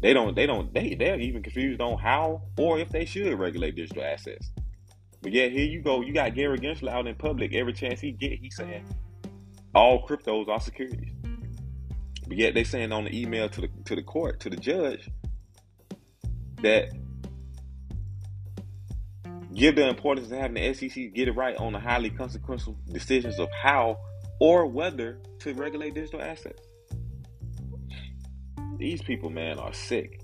they 0.00 0.14
don't. 0.14 0.34
They 0.34 0.46
don't. 0.46 0.72
They 0.72 0.94
they're 0.94 1.20
even 1.20 1.42
confused 1.42 1.80
on 1.80 1.98
how 1.98 2.42
or 2.58 2.78
if 2.78 2.88
they 2.88 3.04
should 3.04 3.38
regulate 3.38 3.76
digital 3.76 4.02
assets. 4.02 4.50
But 5.22 5.32
yet 5.32 5.52
here 5.52 5.66
you 5.66 5.82
go. 5.82 6.00
You 6.00 6.14
got 6.14 6.34
Gary 6.34 6.58
Gensler 6.58 6.90
out 6.90 7.06
in 7.06 7.14
public 7.14 7.54
every 7.54 7.74
chance 7.74 8.00
he 8.00 8.12
get. 8.12 8.38
He's 8.40 8.56
saying 8.56 8.84
all 9.74 10.06
cryptos 10.06 10.48
are 10.48 10.60
securities. 10.60 11.12
But 12.26 12.36
yet 12.38 12.54
they 12.54 12.64
saying 12.64 12.92
on 12.92 13.04
the 13.04 13.20
email 13.20 13.48
to 13.50 13.60
the 13.60 13.68
to 13.84 13.94
the 13.94 14.02
court 14.02 14.40
to 14.40 14.50
the 14.50 14.56
judge 14.56 15.08
that 16.62 16.90
give 19.54 19.76
the 19.76 19.88
importance 19.88 20.30
of 20.30 20.38
having 20.38 20.54
the 20.54 20.74
SEC 20.74 21.12
get 21.14 21.28
it 21.28 21.32
right 21.32 21.56
on 21.56 21.72
the 21.72 21.80
highly 21.80 22.08
consequential 22.08 22.78
decisions 22.90 23.38
of 23.38 23.48
how 23.50 23.98
or 24.38 24.66
whether 24.66 25.20
to 25.40 25.52
regulate 25.54 25.94
digital 25.94 26.22
assets. 26.22 26.62
These 28.80 29.02
people, 29.02 29.28
man, 29.28 29.58
are 29.58 29.74
sick. 29.74 30.22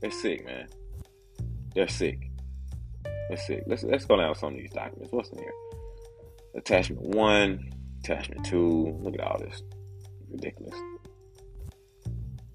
They're 0.00 0.10
sick, 0.10 0.44
man. 0.44 0.66
They're 1.76 1.86
sick. 1.86 2.28
They're 3.28 3.38
sick. 3.38 3.62
Let's 3.68 3.84
let's 3.84 4.04
go 4.04 4.16
down 4.16 4.34
some 4.34 4.54
of 4.54 4.58
these 4.58 4.72
documents. 4.72 5.12
What's 5.12 5.30
in 5.30 5.38
here? 5.38 5.52
Attachment 6.56 7.02
one, 7.02 7.70
attachment 8.00 8.44
two. 8.44 8.98
Look 9.00 9.14
at 9.14 9.20
all 9.20 9.38
this. 9.38 9.62
Ridiculous. 10.28 10.74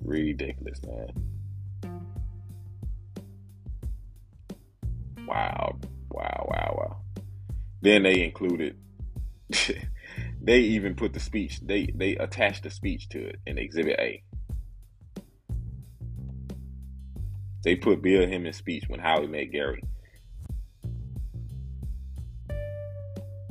Ridiculous, 0.03 0.81
man. 0.83 1.07
Wow. 5.25 5.79
Wow, 6.11 6.47
wow, 6.49 6.75
wow. 6.77 7.01
Then 7.81 8.03
they 8.03 8.25
included 8.25 8.77
they 10.41 10.59
even 10.59 10.95
put 10.95 11.13
the 11.13 11.21
speech, 11.21 11.61
they 11.61 11.87
they 11.95 12.17
attached 12.17 12.63
the 12.63 12.69
speech 12.69 13.07
to 13.09 13.25
it 13.29 13.37
in 13.45 13.57
exhibit 13.57 13.97
A. 13.99 14.21
They 17.64 17.76
put 17.76 18.01
Bill 18.01 18.26
Hinman's 18.26 18.57
speech 18.57 18.86
when 18.88 18.99
Howey 18.99 19.30
met 19.30 19.51
Gary. 19.51 19.84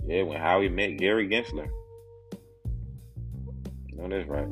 Yeah, 0.07 0.23
when 0.23 0.41
Howey 0.41 0.73
met 0.73 0.97
Gary 0.97 1.29
Gensler. 1.29 1.69
No, 3.93 4.09
that's 4.09 4.29
right. 4.29 4.49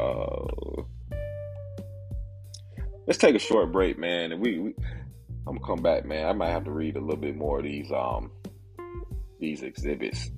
Uh, 0.00 0.82
let's 3.06 3.18
take 3.18 3.36
a 3.36 3.38
short 3.38 3.70
break, 3.70 3.98
man, 3.98 4.32
and 4.32 4.40
we, 4.40 4.58
we 4.58 4.74
I'm 5.46 5.58
gonna 5.58 5.66
come 5.66 5.82
back, 5.82 6.04
man. 6.04 6.26
I 6.26 6.32
might 6.32 6.50
have 6.50 6.64
to 6.64 6.70
read 6.70 6.96
a 6.96 7.00
little 7.00 7.20
bit 7.20 7.36
more 7.36 7.58
of 7.58 7.64
these 7.64 7.92
um 7.92 8.32
these 9.38 9.62
exhibits. 9.62 10.30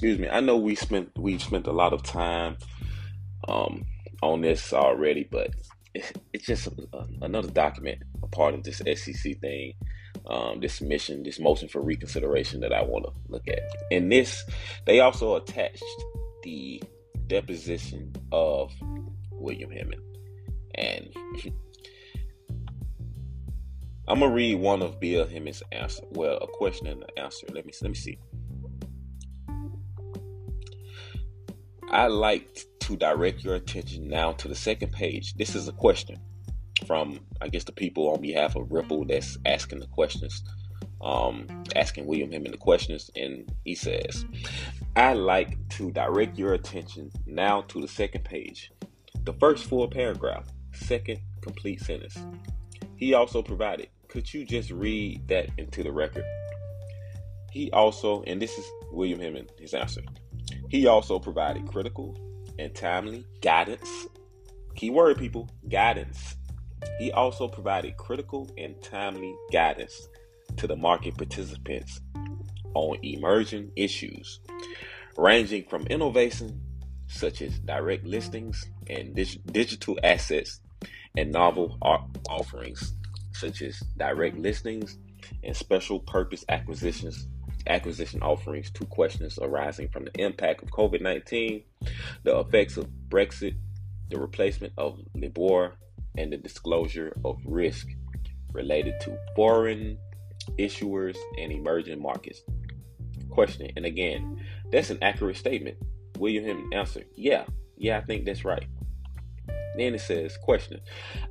Excuse 0.00 0.18
me. 0.18 0.30
I 0.30 0.40
know 0.40 0.56
we 0.56 0.76
spent 0.76 1.10
we've 1.18 1.42
spent 1.42 1.66
a 1.66 1.72
lot 1.72 1.92
of 1.92 2.02
time 2.02 2.56
um, 3.46 3.84
on 4.22 4.40
this 4.40 4.72
already, 4.72 5.28
but 5.30 5.50
it, 5.92 6.16
it's 6.32 6.46
just 6.46 6.68
a, 6.68 7.04
another 7.20 7.50
document, 7.50 7.98
a 8.22 8.26
part 8.26 8.54
of 8.54 8.62
this 8.62 8.78
SEC 8.78 9.38
thing, 9.42 9.74
um, 10.26 10.58
this 10.60 10.80
mission, 10.80 11.22
this 11.22 11.38
motion 11.38 11.68
for 11.68 11.82
reconsideration 11.82 12.60
that 12.60 12.72
I 12.72 12.80
want 12.82 13.04
to 13.04 13.12
look 13.28 13.46
at. 13.46 13.60
And 13.90 14.10
this, 14.10 14.42
they 14.86 15.00
also 15.00 15.36
attached 15.36 15.84
the 16.44 16.82
deposition 17.26 18.10
of 18.32 18.72
William 19.32 19.70
Hinman, 19.70 20.00
and 20.76 21.14
I'm 24.08 24.20
gonna 24.20 24.32
read 24.32 24.54
one 24.54 24.80
of 24.80 24.98
Bill 24.98 25.26
Hinman's 25.26 25.62
answer. 25.72 26.04
Well, 26.12 26.38
a 26.38 26.46
question 26.46 26.86
and 26.86 27.02
an 27.02 27.10
answer. 27.18 27.46
Let 27.52 27.66
me 27.66 27.74
let 27.82 27.90
me 27.90 27.96
see. 27.96 28.18
I 31.92 32.06
like 32.06 32.66
to 32.80 32.96
direct 32.96 33.42
your 33.42 33.56
attention 33.56 34.06
now 34.06 34.30
to 34.32 34.46
the 34.46 34.54
second 34.54 34.92
page. 34.92 35.34
This 35.34 35.56
is 35.56 35.66
a 35.66 35.72
question 35.72 36.20
from, 36.86 37.18
I 37.40 37.48
guess, 37.48 37.64
the 37.64 37.72
people 37.72 38.08
on 38.10 38.20
behalf 38.20 38.54
of 38.54 38.70
Ripple 38.70 39.04
that's 39.06 39.36
asking 39.44 39.80
the 39.80 39.88
questions, 39.88 40.44
um, 41.00 41.48
asking 41.74 42.06
William 42.06 42.30
Hinman 42.30 42.52
the 42.52 42.58
questions. 42.58 43.10
And 43.16 43.52
he 43.64 43.74
says, 43.74 44.24
I 44.94 45.14
like 45.14 45.56
to 45.70 45.90
direct 45.90 46.38
your 46.38 46.54
attention 46.54 47.10
now 47.26 47.62
to 47.62 47.80
the 47.80 47.88
second 47.88 48.24
page. 48.24 48.70
The 49.24 49.32
first 49.34 49.64
full 49.64 49.88
paragraph, 49.88 50.46
second 50.72 51.18
complete 51.40 51.80
sentence. 51.80 52.16
He 52.94 53.14
also 53.14 53.42
provided, 53.42 53.88
could 54.06 54.32
you 54.32 54.44
just 54.44 54.70
read 54.70 55.26
that 55.26 55.50
into 55.58 55.82
the 55.82 55.90
record? 55.90 56.24
He 57.50 57.68
also, 57.72 58.22
and 58.28 58.40
this 58.40 58.56
is 58.56 58.64
William 58.92 59.18
Hinman, 59.18 59.48
his 59.58 59.74
answer. 59.74 60.02
He 60.70 60.86
also 60.86 61.18
provided 61.18 61.66
critical 61.66 62.16
and 62.56 62.72
timely 62.72 63.26
guidance. 63.42 64.06
Keyword, 64.76 65.18
people, 65.18 65.50
guidance. 65.68 66.36
He 67.00 67.10
also 67.10 67.48
provided 67.48 67.96
critical 67.96 68.48
and 68.56 68.80
timely 68.80 69.34
guidance 69.52 70.08
to 70.58 70.68
the 70.68 70.76
market 70.76 71.16
participants 71.16 72.00
on 72.74 72.98
emerging 73.02 73.72
issues, 73.74 74.38
ranging 75.16 75.64
from 75.64 75.88
innovation 75.88 76.62
such 77.08 77.42
as 77.42 77.58
direct 77.58 78.06
listings 78.06 78.64
and 78.88 79.16
dig- 79.16 79.44
digital 79.52 79.98
assets 80.04 80.60
and 81.16 81.32
novel 81.32 81.78
offerings 82.28 82.94
such 83.32 83.60
as 83.62 83.80
direct 83.96 84.38
listings 84.38 84.98
and 85.42 85.56
special 85.56 85.98
purpose 85.98 86.44
acquisitions 86.48 87.26
acquisition 87.66 88.22
offerings 88.22 88.70
to 88.72 88.84
questions 88.86 89.38
arising 89.40 89.88
from 89.88 90.04
the 90.04 90.20
impact 90.20 90.62
of 90.62 90.70
COVID 90.70 91.00
19, 91.00 91.62
the 92.24 92.38
effects 92.38 92.76
of 92.76 92.86
Brexit, 93.08 93.56
the 94.08 94.18
replacement 94.18 94.72
of 94.76 95.00
LIBOR, 95.14 95.74
and 96.16 96.32
the 96.32 96.36
disclosure 96.36 97.16
of 97.24 97.38
risk 97.44 97.88
related 98.52 98.94
to 99.00 99.16
foreign 99.36 99.96
issuers 100.58 101.16
and 101.38 101.52
emerging 101.52 102.00
markets. 102.00 102.42
Question, 103.30 103.70
and 103.76 103.84
again, 103.84 104.44
that's 104.72 104.90
an 104.90 104.98
accurate 105.02 105.36
statement. 105.36 105.76
William 106.18 106.44
Him 106.44 106.70
answer, 106.72 107.02
yeah, 107.14 107.44
yeah, 107.76 107.98
I 107.98 108.02
think 108.02 108.24
that's 108.24 108.44
right. 108.44 108.66
Then 109.76 109.94
it 109.94 110.00
says, 110.00 110.36
question, 110.36 110.80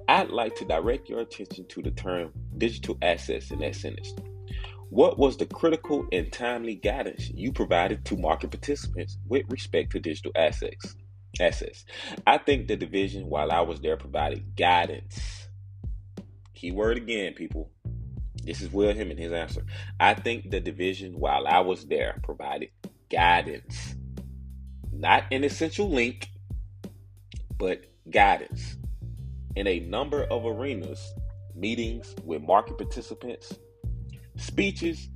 I'd 0.07 0.29
like 0.29 0.55
to 0.55 0.65
direct 0.65 1.09
your 1.09 1.19
attention 1.19 1.65
to 1.67 1.81
the 1.81 1.91
term 1.91 2.31
digital 2.57 2.97
assets 3.01 3.51
in 3.51 3.59
that 3.59 3.75
sentence. 3.75 4.13
What 4.89 5.19
was 5.19 5.37
the 5.37 5.45
critical 5.45 6.07
and 6.11 6.31
timely 6.31 6.73
guidance 6.73 7.29
you 7.29 7.51
provided 7.51 8.05
to 8.05 8.17
market 8.17 8.49
participants 8.49 9.19
with 9.27 9.45
respect 9.49 9.91
to 9.91 9.99
digital 9.99 10.31
assets? 10.35 10.95
Assets. 11.39 11.85
I 12.25 12.39
think 12.39 12.67
the 12.67 12.75
division, 12.75 13.29
while 13.29 13.51
I 13.51 13.61
was 13.61 13.81
there, 13.81 13.97
provided 13.97 14.55
guidance. 14.55 15.47
Keyword 16.55 16.97
again, 16.97 17.33
people. 17.33 17.69
This 18.43 18.61
is 18.61 18.71
Will 18.71 18.91
Hinman 18.91 19.17
his 19.17 19.31
answer. 19.31 19.63
I 19.99 20.15
think 20.15 20.49
the 20.49 20.59
division, 20.59 21.19
while 21.19 21.45
I 21.45 21.59
was 21.59 21.85
there, 21.85 22.19
provided 22.23 22.69
guidance. 23.11 23.95
Not 24.91 25.25
an 25.31 25.43
essential 25.43 25.87
link, 25.87 26.29
but 27.59 27.85
guidance. 28.09 28.77
In 29.55 29.67
a 29.67 29.81
number 29.81 30.23
of 30.23 30.47
arenas, 30.47 31.13
meetings 31.53 32.15
with 32.25 32.41
market 32.41 32.79
participants, 32.79 33.53
speeches, 34.39 35.09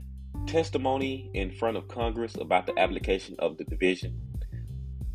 testimony 0.47 1.29
in 1.33 1.51
front 1.51 1.77
of 1.77 1.87
Congress 1.87 2.35
about 2.39 2.65
the 2.65 2.77
application 2.77 3.35
of 3.39 3.57
the 3.57 3.63
division, 3.63 4.19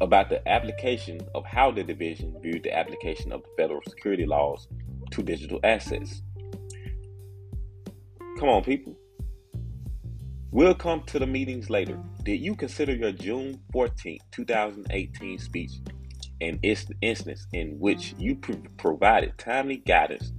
about 0.00 0.28
the 0.28 0.46
application 0.48 1.20
of 1.34 1.44
how 1.44 1.70
the 1.70 1.84
division 1.84 2.34
viewed 2.42 2.62
the 2.62 2.76
application 2.76 3.32
of 3.32 3.42
the 3.42 3.48
federal 3.56 3.80
security 3.88 4.26
laws 4.26 4.68
to 5.10 5.22
digital 5.22 5.60
assets. 5.64 6.22
Come 8.38 8.48
on, 8.48 8.62
people. 8.62 8.96
We'll 10.50 10.74
come 10.74 11.02
to 11.04 11.18
the 11.18 11.26
meetings 11.26 11.68
later. 11.68 12.00
Did 12.22 12.40
you 12.40 12.56
consider 12.56 12.94
your 12.94 13.12
June 13.12 13.60
14, 13.72 14.18
2018 14.32 15.38
speech 15.38 15.72
an 16.40 16.58
instance 16.62 17.46
in 17.52 17.78
which 17.78 18.14
you 18.18 18.36
provided 18.76 19.36
timely 19.38 19.78
guidance 19.78 20.32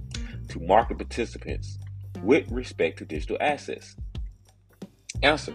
to 0.48 0.60
market 0.60 0.96
participants 0.96 1.78
with 2.22 2.50
respect 2.50 2.98
to 2.98 3.04
digital 3.04 3.36
assets? 3.40 3.96
Answer 5.22 5.54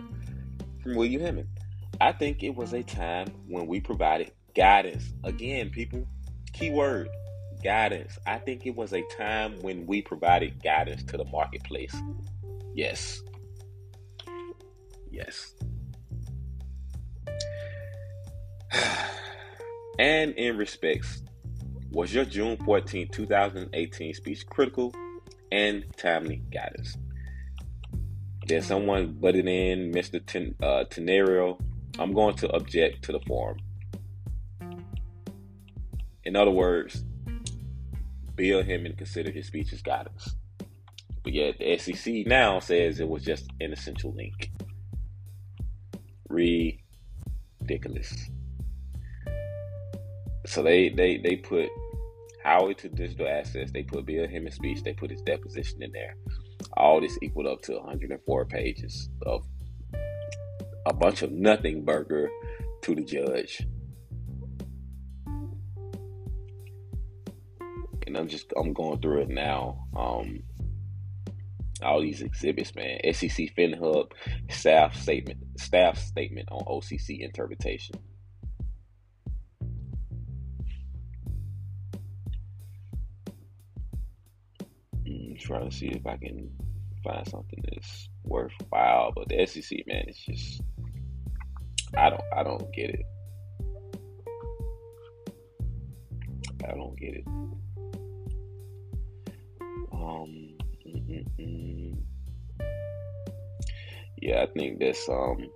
from 0.82 0.96
William 0.96 1.22
Hinman. 1.22 1.48
I 2.02 2.12
think 2.12 2.44
it 2.44 2.56
was 2.56 2.74
a 2.74 2.84
time 2.84 3.28
when 3.48 3.68
we 3.68 3.80
provided 3.80 4.32
guidance. 4.56 5.14
Again, 5.24 5.70
people, 5.70 6.08
keyword 6.54 7.10
guidance. 7.64 8.18
I 8.26 8.38
think 8.38 8.66
it 8.66 8.76
was 8.76 8.94
a 8.94 9.02
time 9.18 9.60
when 9.62 9.86
we 9.86 10.02
provided 10.02 10.62
guidance 10.64 11.04
to 11.04 11.18
the 11.18 11.26
marketplace. 11.26 11.96
Yes. 12.74 13.22
Yes. 15.10 15.54
and 20.00 20.34
in 20.34 20.58
respects, 20.58 21.24
was 21.92 22.14
your 22.14 22.26
June 22.26 22.58
14, 22.66 23.08
2018 23.08 24.14
speech 24.14 24.46
critical 24.48 24.94
and 25.52 25.86
timely 25.98 26.42
guidance. 26.52 26.98
Then 28.48 28.62
someone 28.62 29.14
butted 29.14 29.48
in, 29.48 29.92
Mr. 29.92 30.24
Ten, 30.24 30.54
uh, 30.62 30.84
Tenreiro. 30.90 31.60
I'm 31.98 32.14
going 32.14 32.36
to 32.38 32.50
object 32.50 33.04
to 33.06 33.12
the 33.12 33.20
form. 33.22 33.58
In 36.24 36.36
other 36.36 36.52
words, 36.52 37.04
Bill 38.36 38.62
Hinman 38.62 38.98
consider 38.98 39.32
his 39.32 39.48
speech 39.48 39.74
as 39.74 39.82
guidance. 39.82 40.36
But 41.24 41.34
yet 41.34 41.58
the 41.58 41.76
SEC 41.78 42.28
now 42.28 42.60
says 42.60 43.00
it 43.00 43.10
was 43.10 43.24
just 43.24 43.50
an 43.60 43.74
essential 43.74 44.14
link. 44.14 44.52
Ridiculous. 46.30 48.30
So 50.46 50.62
they 50.62 50.90
they 50.90 51.18
they 51.18 51.38
put 51.38 51.70
Howard 52.46 52.78
to 52.78 52.90
digital 52.90 53.28
assets. 53.28 53.72
They 53.72 53.82
put 53.82 54.06
Bill 54.06 54.28
Hinman's 54.28 54.56
speech. 54.56 54.84
They 54.84 54.94
put 54.94 55.10
his 55.10 55.22
deposition 55.24 55.82
in 55.82 55.92
there. 55.92 56.16
All 56.78 57.02
this 57.02 57.18
equaled 57.24 57.48
up 57.48 57.64
to 57.64 57.74
104 57.74 58.46
pages 58.46 59.10
of 59.26 59.44
a 60.86 60.94
bunch 60.94 61.24
of 61.24 61.32
nothing 61.32 61.84
burger 61.84 62.30
to 62.84 62.94
the 62.94 63.04
judge. 63.04 63.66
And 68.06 68.16
I'm 68.16 68.28
just 68.28 68.54
I'm 68.56 68.74
going 68.74 69.02
through 69.02 69.22
it 69.22 69.30
now. 69.30 69.88
Um, 69.98 70.44
all 71.82 72.00
these 72.00 72.22
exhibits, 72.22 72.76
man. 72.76 73.00
SEC 73.12 73.56
FinHub 73.58 74.12
staff 74.52 74.96
statement, 74.96 75.40
staff 75.58 75.98
statement 75.98 76.50
on 76.52 76.64
OCC 76.66 77.22
interpretation. 77.22 77.96
Trying 85.36 85.70
to 85.70 85.76
see 85.76 85.88
if 85.88 86.06
I 86.06 86.18
can 86.18 86.50
find 87.04 87.28
something 87.28 87.64
that's 87.70 88.10
worthwhile. 88.24 89.12
But 89.16 89.30
the 89.30 89.46
SEC, 89.46 89.86
man, 89.88 90.06
it's 90.08 90.20
just 90.20 90.62
I 91.98 92.10
don't 92.10 92.24
I 92.36 92.44
don't 92.44 92.72
get 92.74 92.90
it. 92.90 93.06
I 96.68 96.72
don't 96.74 96.98
get 96.98 97.14
it. 97.16 97.28
Um, 99.94 100.56
yeah, 104.22 104.42
I 104.42 104.48
think 104.48 104.80
that's 104.80 105.08
um. 105.08 105.50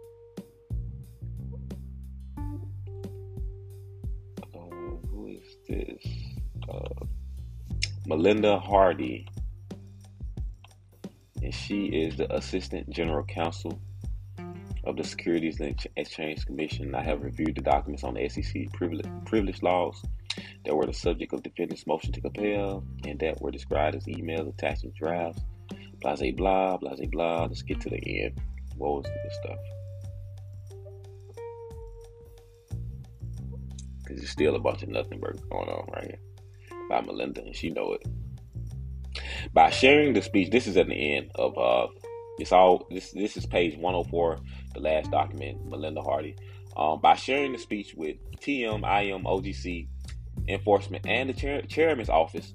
Uh, 4.53 4.59
who 5.09 5.27
is 5.27 5.57
this? 5.67 6.05
Uh, 6.71 7.05
Melinda 8.05 8.59
Hardy 8.59 9.27
and 11.41 11.53
she 11.53 11.85
is 11.85 12.17
the 12.17 12.33
Assistant 12.35 12.89
General 12.89 13.23
Counsel 13.23 13.79
of 14.83 14.97
the 14.97 15.03
Securities 15.03 15.59
and 15.59 15.75
Exchange 15.95 16.45
Commission. 16.45 16.95
I 16.95 17.03
have 17.03 17.21
reviewed 17.21 17.55
the 17.55 17.61
documents 17.61 18.03
on 18.03 18.15
the 18.15 18.27
SEC 18.29 18.71
privilege, 18.73 19.07
privilege 19.25 19.61
laws 19.61 20.01
that 20.65 20.75
were 20.75 20.85
the 20.85 20.93
subject 20.93 21.33
of 21.33 21.43
defendant's 21.43 21.87
motion 21.87 22.11
to 22.13 22.21
compel 22.21 22.83
and 23.05 23.19
that 23.19 23.41
were 23.41 23.51
described 23.51 23.95
as 23.95 24.05
emails, 24.05 24.49
attachments, 24.49 24.97
drafts, 24.97 25.41
blah, 26.01 26.15
blah, 26.15 26.31
blah, 26.77 26.77
blah, 26.77 27.05
blah. 27.11 27.43
Let's 27.45 27.61
get 27.61 27.81
to 27.81 27.89
the 27.89 28.23
end. 28.23 28.39
What 28.77 28.95
was 28.95 29.05
this 29.05 29.37
stuff? 29.43 29.59
Because 33.99 34.17
there's 34.17 34.29
still 34.29 34.55
a 34.55 34.59
bunch 34.59 34.83
of 34.83 34.89
nothing 34.89 35.19
going 35.19 35.69
on 35.69 35.87
right 35.93 36.05
here 36.05 36.19
by 36.89 37.01
Melinda, 37.01 37.41
and 37.41 37.55
she 37.55 37.69
know 37.69 37.93
it. 37.93 38.05
By 39.53 39.69
sharing 39.69 40.13
the 40.13 40.21
speech, 40.21 40.51
this 40.51 40.67
is 40.67 40.77
at 40.77 40.87
the 40.87 41.15
end 41.15 41.31
of 41.35 41.57
uh, 41.57 41.87
it's 42.39 42.51
all 42.51 42.87
this. 42.89 43.11
This 43.11 43.37
is 43.37 43.45
page 43.45 43.75
104, 43.77 44.39
the 44.73 44.79
last 44.79 45.11
document, 45.11 45.65
Melinda 45.65 46.01
Hardy. 46.01 46.35
Um, 46.77 47.01
by 47.01 47.15
sharing 47.15 47.51
the 47.51 47.57
speech 47.57 47.93
with 47.95 48.17
TM, 48.39 48.77
IM, 48.77 49.23
OGC, 49.25 49.87
enforcement, 50.47 51.05
and 51.07 51.29
the 51.29 51.33
chair, 51.33 51.61
chairman's 51.63 52.09
office, 52.09 52.53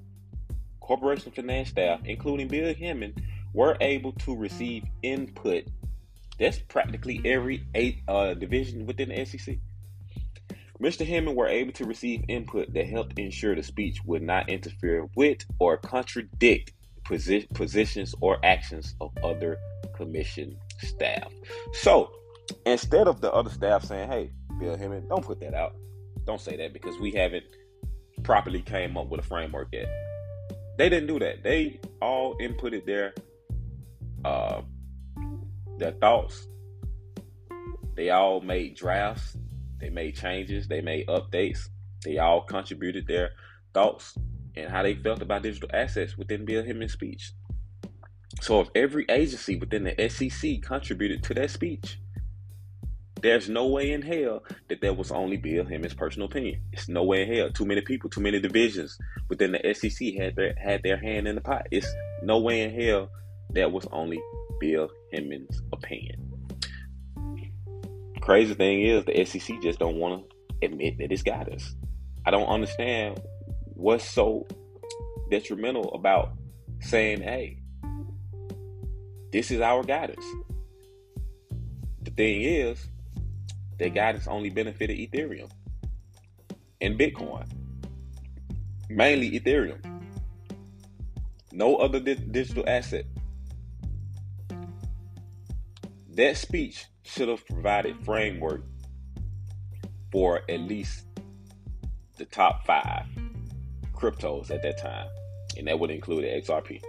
corporation 0.79 1.31
finance 1.31 1.69
staff, 1.69 1.99
including 2.05 2.47
Bill 2.47 2.73
Hinman, 2.73 3.13
were 3.53 3.77
able 3.81 4.13
to 4.13 4.35
receive 4.35 4.83
input. 5.03 5.65
That's 6.39 6.59
practically 6.59 7.21
every 7.23 7.65
eight 7.75 7.99
uh, 8.07 8.33
division 8.33 8.85
within 8.85 9.09
the 9.09 9.25
SEC. 9.25 9.57
Mr. 10.81 11.05
Hinman 11.05 11.35
were 11.35 11.47
able 11.47 11.71
to 11.73 11.85
receive 11.85 12.23
input 12.27 12.73
that 12.73 12.87
helped 12.87 13.17
ensure 13.17 13.55
the 13.55 13.63
speech 13.63 13.99
would 14.05 14.21
not 14.21 14.49
interfere 14.49 15.07
with 15.15 15.39
or 15.59 15.77
contradict 15.77 16.73
posi- 17.05 17.49
positions 17.53 18.13
or 18.21 18.37
actions 18.43 18.95
of 18.99 19.11
other 19.23 19.57
commission 19.95 20.57
staff. 20.79 21.31
So 21.73 22.11
instead 22.65 23.07
of 23.07 23.21
the 23.21 23.31
other 23.31 23.49
staff 23.49 23.85
saying, 23.85 24.09
hey, 24.09 24.31
Bill 24.59 24.75
Hinman, 24.75 25.07
don't 25.07 25.25
put 25.25 25.39
that 25.39 25.53
out. 25.53 25.75
Don't 26.25 26.41
say 26.41 26.57
that 26.57 26.73
because 26.73 26.99
we 26.99 27.11
haven't 27.11 27.45
properly 28.23 28.61
came 28.61 28.97
up 28.97 29.07
with 29.07 29.21
a 29.21 29.23
framework 29.23 29.69
yet. 29.71 29.87
They 30.77 30.89
didn't 30.89 31.07
do 31.07 31.19
that. 31.19 31.43
They 31.43 31.79
all 32.01 32.37
inputted 32.39 32.85
their 32.85 33.13
uh, 34.25 34.61
their 35.77 35.91
thoughts. 35.91 36.47
They 37.95 38.09
all 38.09 38.41
made 38.41 38.75
drafts 38.75 39.37
they 39.85 39.91
made 39.91 40.15
changes, 40.15 40.67
they 40.67 40.81
made 40.81 41.05
updates, 41.05 41.69
they 42.03 42.17
all 42.17 42.41
contributed 42.41 43.05
their 43.05 43.31
thoughts 43.71 44.17
and 44.55 44.71
how 44.71 44.81
they 44.81 44.95
felt 44.95 45.21
about 45.21 45.43
digital 45.43 45.69
assets 45.73 46.17
within 46.17 46.43
Bill 46.43 46.63
Hinman's 46.63 46.93
speech. 46.93 47.33
So 48.41 48.61
if 48.61 48.69
every 48.73 49.05
agency 49.09 49.57
within 49.57 49.83
the 49.83 50.09
SEC 50.09 50.63
contributed 50.63 51.21
to 51.23 51.35
that 51.35 51.51
speech, 51.51 51.99
there's 53.21 53.47
no 53.47 53.67
way 53.67 53.91
in 53.91 54.01
hell 54.01 54.43
that 54.69 54.81
that 54.81 54.97
was 54.97 55.11
only 55.11 55.37
Bill 55.37 55.65
Hinman's 55.65 55.93
personal 55.93 56.27
opinion. 56.27 56.61
It's 56.73 56.89
no 56.89 57.03
way 57.03 57.21
in 57.21 57.31
hell. 57.31 57.51
Too 57.51 57.65
many 57.65 57.81
people, 57.81 58.09
too 58.09 58.21
many 58.21 58.39
divisions 58.39 58.97
within 59.29 59.51
the 59.51 59.73
SEC 59.75 60.15
had 60.15 60.35
their 60.35 60.55
had 60.57 60.81
their 60.81 60.97
hand 60.97 61.27
in 61.27 61.35
the 61.35 61.41
pot. 61.41 61.67
It's 61.69 61.93
no 62.23 62.39
way 62.39 62.61
in 62.61 62.73
hell 62.73 63.09
that 63.51 63.71
was 63.71 63.85
only 63.91 64.19
Bill 64.59 64.89
Hinman's 65.11 65.61
opinion. 65.71 66.24
Crazy 68.25 68.55
thing 68.55 68.81
is 68.81 69.05
the 69.05 69.23
SEC 69.23 69.61
just 69.61 69.77
don't 69.77 69.97
want 69.97 70.27
to 70.27 70.65
admit 70.65 70.97
that 70.97 71.11
it's 71.11 71.21
got 71.21 71.47
us. 71.53 71.75
I 72.25 72.31
don't 72.31 72.47
understand 72.47 73.21
what's 73.75 74.03
so 74.03 74.47
detrimental 75.29 75.93
about 75.93 76.31
saying, 76.79 77.21
hey, 77.21 77.59
this 79.31 79.51
is 79.51 79.61
our 79.61 79.83
guidance. 79.83 80.25
The 82.01 82.09
thing 82.09 82.41
is, 82.41 82.89
their 83.77 83.89
guidance 83.89 84.25
only 84.25 84.49
benefited 84.49 84.97
Ethereum 84.97 85.51
and 86.81 86.97
Bitcoin, 86.97 87.47
mainly 88.89 89.39
Ethereum. 89.39 89.85
No 91.51 91.75
other 91.75 91.99
di- 91.99 92.15
digital 92.15 92.63
asset. 92.67 93.05
That 96.09 96.37
speech 96.37 96.87
should 97.05 97.29
have 97.29 97.45
provided 97.45 98.03
framework 98.03 98.63
for 100.11 100.41
at 100.49 100.59
least 100.61 101.05
the 102.17 102.25
top 102.25 102.65
five 102.65 103.05
cryptos 103.93 104.51
at 104.51 104.61
that 104.63 104.77
time, 104.77 105.07
and 105.57 105.67
that 105.67 105.79
would 105.79 105.91
include 105.91 106.23
XRP. 106.23 106.81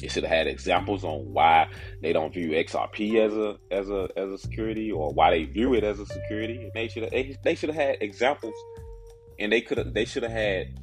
It 0.00 0.12
should 0.12 0.22
have 0.22 0.30
had 0.30 0.46
examples 0.46 1.02
on 1.02 1.32
why 1.32 1.68
they 2.02 2.12
don't 2.12 2.32
view 2.32 2.50
XRP 2.50 3.16
as 3.16 3.32
a 3.32 3.58
as 3.70 3.90
a 3.90 4.08
as 4.16 4.30
a 4.30 4.38
security 4.38 4.92
or 4.92 5.12
why 5.12 5.30
they 5.30 5.44
view 5.44 5.74
it 5.74 5.82
as 5.82 5.98
a 5.98 6.06
security. 6.06 6.62
And 6.62 6.70
they 6.72 6.86
should 6.86 7.02
have 7.02 7.10
they, 7.10 7.36
they 7.42 7.54
should 7.56 7.70
have 7.70 7.82
had 7.88 7.96
examples, 8.00 8.54
and 9.40 9.50
they 9.50 9.60
could 9.60 9.78
have 9.78 9.92
they 9.92 10.04
should 10.04 10.22
have 10.22 10.32
had 10.32 10.78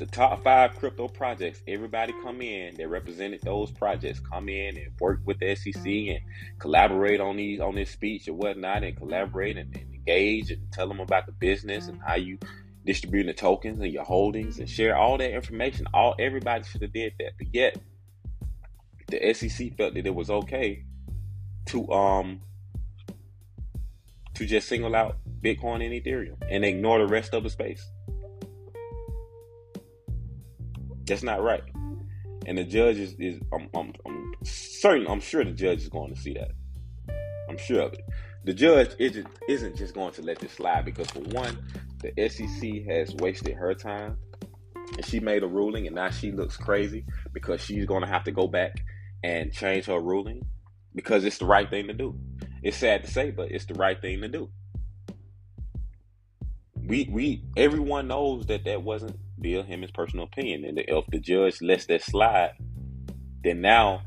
the 0.00 0.06
top 0.06 0.42
five 0.42 0.74
crypto 0.76 1.06
projects. 1.08 1.62
Everybody 1.68 2.14
come 2.22 2.40
in 2.40 2.74
that 2.76 2.88
represented 2.88 3.42
those 3.42 3.70
projects 3.70 4.18
come 4.18 4.48
in 4.48 4.78
and 4.78 4.88
work 4.98 5.20
with 5.26 5.38
the 5.38 5.54
SEC 5.54 5.84
and 5.84 6.20
collaborate 6.58 7.20
on 7.20 7.36
these 7.36 7.60
on 7.60 7.74
this 7.74 7.90
speech 7.90 8.26
or 8.26 8.32
whatnot, 8.32 8.82
and 8.82 8.96
collaborate 8.96 9.58
and, 9.58 9.76
and 9.76 9.94
engage 9.94 10.50
and 10.50 10.72
tell 10.72 10.88
them 10.88 11.00
about 11.00 11.26
the 11.26 11.32
business 11.32 11.86
and 11.86 12.00
how 12.04 12.14
you 12.16 12.38
distributing 12.86 13.26
the 13.26 13.34
tokens 13.34 13.80
and 13.82 13.92
your 13.92 14.04
holdings 14.04 14.58
and 14.58 14.70
share 14.70 14.96
all 14.96 15.18
that 15.18 15.32
information. 15.32 15.86
All 15.92 16.16
everybody 16.18 16.64
should 16.64 16.80
have 16.80 16.94
did 16.94 17.12
that, 17.18 17.32
but 17.36 17.48
yet 17.52 17.76
the 19.08 19.34
SEC 19.34 19.76
felt 19.76 19.92
that 19.94 20.06
it 20.06 20.14
was 20.14 20.30
okay 20.30 20.82
to 21.66 21.92
um 21.92 22.40
to 24.32 24.46
just 24.46 24.66
single 24.66 24.96
out 24.96 25.18
Bitcoin 25.42 25.84
and 25.84 25.92
Ethereum 25.92 26.36
and 26.48 26.64
ignore 26.64 26.98
the 26.98 27.06
rest 27.06 27.34
of 27.34 27.42
the 27.42 27.50
space. 27.50 27.86
That's 31.10 31.24
not 31.24 31.42
right. 31.42 31.64
And 32.46 32.56
the 32.56 32.62
judge 32.62 32.98
is, 32.98 33.14
is 33.18 33.40
I'm, 33.52 33.68
I'm, 33.74 33.92
I'm 34.06 34.32
certain, 34.44 35.08
I'm 35.08 35.18
sure 35.18 35.44
the 35.44 35.50
judge 35.50 35.82
is 35.82 35.88
going 35.88 36.14
to 36.14 36.20
see 36.20 36.34
that. 36.34 36.52
I'm 37.48 37.58
sure 37.58 37.82
of 37.82 37.94
it. 37.94 38.04
The 38.44 38.54
judge 38.54 38.92
isn't, 39.00 39.26
isn't 39.48 39.76
just 39.76 39.92
going 39.92 40.12
to 40.12 40.22
let 40.22 40.38
this 40.38 40.52
slide 40.52 40.84
because, 40.84 41.10
for 41.10 41.18
one, 41.18 41.58
the 41.98 42.12
SEC 42.28 42.86
has 42.86 43.12
wasted 43.16 43.56
her 43.56 43.74
time 43.74 44.18
and 44.96 45.04
she 45.04 45.18
made 45.18 45.42
a 45.42 45.48
ruling 45.48 45.88
and 45.88 45.96
now 45.96 46.10
she 46.10 46.30
looks 46.30 46.56
crazy 46.56 47.04
because 47.32 47.60
she's 47.60 47.86
going 47.86 48.02
to 48.02 48.08
have 48.08 48.22
to 48.24 48.32
go 48.32 48.46
back 48.46 48.80
and 49.24 49.52
change 49.52 49.86
her 49.86 50.00
ruling 50.00 50.46
because 50.94 51.24
it's 51.24 51.38
the 51.38 51.44
right 51.44 51.68
thing 51.68 51.88
to 51.88 51.92
do. 51.92 52.16
It's 52.62 52.76
sad 52.76 53.02
to 53.02 53.10
say, 53.10 53.32
but 53.32 53.50
it's 53.50 53.64
the 53.64 53.74
right 53.74 54.00
thing 54.00 54.20
to 54.20 54.28
do. 54.28 54.48
We 56.76 57.08
we 57.10 57.44
everyone 57.56 58.06
knows 58.06 58.46
that 58.46 58.64
that 58.64 58.82
wasn't 58.82 59.16
Bill 59.40 59.62
Hinman's 59.62 59.92
personal 59.92 60.24
opinion, 60.26 60.64
and 60.64 60.78
if 60.78 61.06
the 61.06 61.18
judge 61.18 61.60
lets 61.62 61.86
that 61.86 62.02
slide, 62.02 62.52
then 63.42 63.60
now 63.60 64.02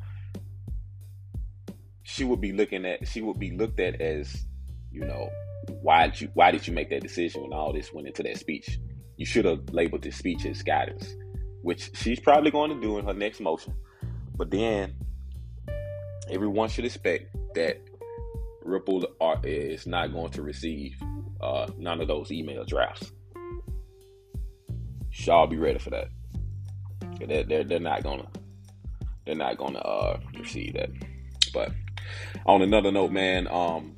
she 2.03 2.23
would 2.23 2.41
be 2.41 2.51
looking 2.51 2.85
at 2.85 3.07
she 3.07 3.21
would 3.21 3.39
be 3.39 3.51
looked 3.51 3.79
at 3.79 3.99
as 3.99 4.45
you 4.91 5.03
know 5.05 5.29
why 5.81 6.07
did 6.07 6.21
you 6.21 6.29
why 6.33 6.51
did 6.51 6.67
you 6.67 6.73
make 6.73 6.89
that 6.89 7.01
decision 7.01 7.41
when 7.41 7.53
all 7.53 7.73
this 7.73 7.93
went 7.93 8.07
into 8.07 8.23
that 8.23 8.37
speech? 8.37 8.79
You 9.17 9.25
should 9.25 9.45
have 9.45 9.69
labeled 9.71 10.01
this 10.01 10.17
speech 10.17 10.45
as 10.45 10.61
guidance, 10.61 11.15
which 11.61 11.91
she's 11.95 12.19
probably 12.19 12.51
going 12.51 12.71
to 12.71 12.81
do 12.81 12.97
in 12.97 13.05
her 13.05 13.13
next 13.13 13.39
motion. 13.39 13.73
But 14.35 14.51
then 14.51 14.95
everyone 16.29 16.69
should 16.69 16.85
expect 16.85 17.35
that 17.55 17.81
Ripple 18.63 19.05
is 19.43 19.85
not 19.85 20.11
going 20.11 20.31
to 20.31 20.41
receive 20.41 20.95
uh, 21.41 21.67
none 21.77 22.01
of 22.01 22.07
those 22.07 22.31
email 22.31 22.65
drafts. 22.65 23.11
Y'all 25.15 25.47
be 25.47 25.57
ready 25.57 25.79
for 25.79 25.91
that. 25.91 26.09
They're, 27.19 27.43
they're, 27.43 27.63
they're 27.63 27.79
not 27.79 28.03
gonna 28.03 28.27
they're 29.25 29.35
not 29.35 29.57
gonna 29.57 29.79
uh, 29.79 30.19
receive 30.37 30.73
that. 30.73 30.89
But 31.53 31.71
on 32.45 32.61
another 32.61 32.91
note, 32.91 33.11
man, 33.11 33.47
um, 33.47 33.95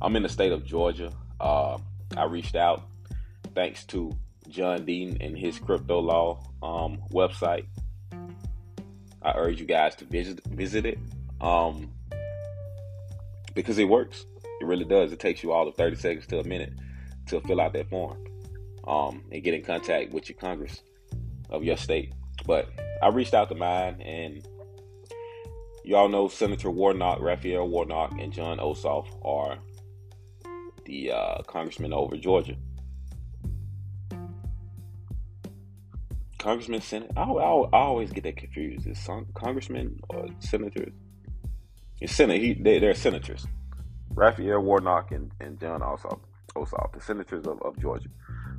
I'm 0.00 0.14
in 0.14 0.22
the 0.22 0.28
state 0.28 0.52
of 0.52 0.64
Georgia. 0.64 1.10
Uh, 1.40 1.78
I 2.16 2.24
reached 2.24 2.54
out 2.54 2.82
thanks 3.54 3.84
to 3.86 4.16
John 4.48 4.84
Deaton 4.84 5.24
and 5.24 5.36
his 5.36 5.58
crypto 5.58 6.00
law 6.00 6.42
um, 6.62 7.02
website. 7.10 7.66
I 9.22 9.32
urge 9.34 9.58
you 9.58 9.66
guys 9.66 9.96
to 9.96 10.04
visit 10.04 10.44
visit 10.46 10.86
it 10.86 10.98
um, 11.40 11.90
because 13.54 13.78
it 13.78 13.88
works. 13.88 14.26
It 14.60 14.66
really 14.66 14.84
does. 14.84 15.12
It 15.12 15.18
takes 15.18 15.42
you 15.42 15.52
all 15.52 15.66
of 15.66 15.74
30 15.74 15.96
seconds 15.96 16.26
to 16.28 16.38
a 16.38 16.44
minute 16.44 16.74
to 17.28 17.40
fill 17.40 17.60
out 17.60 17.72
that 17.72 17.90
form 17.90 18.18
um, 18.86 19.24
and 19.32 19.42
get 19.42 19.54
in 19.54 19.62
contact 19.62 20.12
with 20.12 20.28
your 20.28 20.38
Congress 20.38 20.82
of 21.50 21.64
your 21.64 21.76
state. 21.76 22.12
But 22.46 22.68
I 23.02 23.08
reached 23.08 23.34
out 23.34 23.48
to 23.48 23.54
mine, 23.54 24.00
and 24.00 24.46
y'all 25.84 26.08
know 26.08 26.28
Senator 26.28 26.70
Warnock, 26.70 27.20
Raphael 27.20 27.68
Warnock, 27.68 28.12
and 28.18 28.32
Jon 28.32 28.58
Ossoff 28.58 29.06
are 29.24 29.58
the 30.84 31.12
uh, 31.12 31.42
congressmen 31.42 31.92
over 31.92 32.16
Georgia. 32.16 32.56
Congressman, 36.38 36.80
Senate. 36.80 37.10
I, 37.16 37.22
I, 37.22 37.24
I, 37.24 37.78
always 37.78 38.12
get 38.12 38.22
that 38.22 38.36
confused. 38.36 38.86
Is 38.86 39.08
Congressman 39.34 39.98
or 40.08 40.28
senators? 40.38 40.92
It's 42.00 42.14
senate. 42.14 42.40
He, 42.40 42.54
they, 42.54 42.78
they're 42.78 42.94
senators. 42.94 43.46
Raphael 44.14 44.60
Warnock 44.60 45.10
and, 45.10 45.32
and 45.40 45.58
Jon 45.58 45.80
Ossoff, 45.80 46.20
Ossoff, 46.54 46.92
the 46.92 47.00
senators 47.00 47.46
of, 47.46 47.60
of 47.62 47.78
Georgia. 47.80 48.08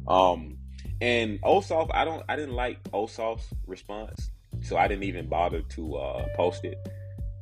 Um, 0.07 0.57
and 1.01 1.41
Ossoff, 1.41 1.89
I 1.93 2.05
don't, 2.05 2.23
I 2.27 2.35
didn't 2.35 2.55
like 2.55 2.81
Ossoff's 2.91 3.47
response, 3.65 4.31
so 4.63 4.77
I 4.77 4.87
didn't 4.87 5.03
even 5.03 5.27
bother 5.27 5.61
to 5.61 5.95
uh, 5.95 6.25
post 6.35 6.63
it. 6.65 6.77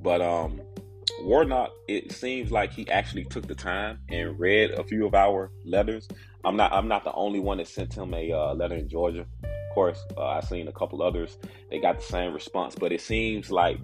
But 0.02 0.22
um, 0.22 0.62
Warnock, 1.22 1.72
it 1.88 2.12
seems 2.12 2.52
like 2.52 2.74
he 2.74 2.90
actually 2.90 3.26
took 3.26 3.48
the 3.48 3.56
time 3.56 4.00
and 4.10 4.38
read 4.40 4.72
a 4.72 4.84
few 4.84 5.06
of 5.06 5.16
our 5.16 5.52
letters. 5.64 6.08
I'm 6.44 6.58
not, 6.58 6.74
I'm 6.74 6.88
not 6.88 7.04
the 7.04 7.14
only 7.14 7.40
one 7.40 7.58
that 7.58 7.68
sent 7.68 7.94
him 7.94 8.14
a 8.14 8.32
uh, 8.32 8.54
letter 8.54 8.76
in 8.76 8.90
Georgia. 8.90 9.26
Of 9.44 9.74
course, 9.74 10.04
uh, 10.18 10.28
I've 10.28 10.46
seen 10.46 10.68
a 10.68 10.72
couple 10.72 11.02
others. 11.02 11.38
They 11.70 11.80
got 11.80 11.98
the 11.98 12.06
same 12.06 12.34
response, 12.34 12.76
but 12.76 12.92
it 12.92 13.02
seems 13.02 13.52
like 13.52 13.80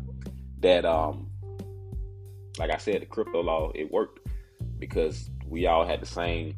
that, 0.60 0.86
um, 0.86 1.30
like 2.58 2.72
I 2.72 2.78
said, 2.78 3.02
the 3.02 3.06
crypto 3.06 3.42
law 3.42 3.72
it 3.74 3.92
worked 3.92 4.20
because 4.78 5.30
we 5.48 5.66
all 5.66 5.86
had 5.86 6.02
the 6.02 6.06
same 6.06 6.56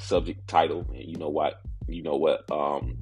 subject 0.00 0.46
title, 0.48 0.86
and 0.94 1.04
you 1.04 1.16
know 1.16 1.28
what, 1.28 1.60
you 1.88 2.02
know 2.02 2.16
what, 2.16 2.50
um, 2.50 2.98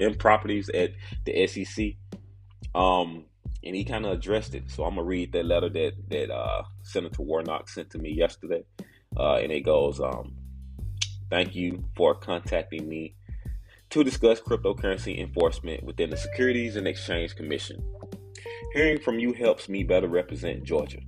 improperties 0.00 0.68
at 0.70 0.92
the 1.24 1.46
SEC, 1.46 1.96
um, 2.74 3.24
and 3.62 3.74
he 3.74 3.84
kind 3.84 4.04
of 4.06 4.12
addressed 4.12 4.54
it. 4.54 4.70
So 4.70 4.84
I'm 4.84 4.96
gonna 4.96 5.04
read 5.04 5.32
that 5.32 5.46
letter 5.46 5.68
that 5.68 5.92
that 6.08 6.30
uh, 6.30 6.62
Senator 6.82 7.22
Warnock 7.22 7.68
sent 7.68 7.90
to 7.90 7.98
me 7.98 8.12
yesterday, 8.12 8.64
uh, 9.16 9.36
and 9.36 9.52
it 9.52 9.60
goes, 9.60 10.00
um, 10.00 10.36
"Thank 11.30 11.54
you 11.54 11.84
for 11.96 12.14
contacting 12.14 12.88
me." 12.88 13.16
To 13.90 14.02
discuss 14.02 14.40
cryptocurrency 14.40 15.20
enforcement 15.20 15.84
within 15.84 16.10
the 16.10 16.16
Securities 16.16 16.74
and 16.74 16.88
Exchange 16.88 17.36
Commission. 17.36 17.80
Hearing 18.72 18.98
from 18.98 19.20
you 19.20 19.32
helps 19.32 19.68
me 19.68 19.84
better 19.84 20.08
represent 20.08 20.64
Georgia. 20.64 20.98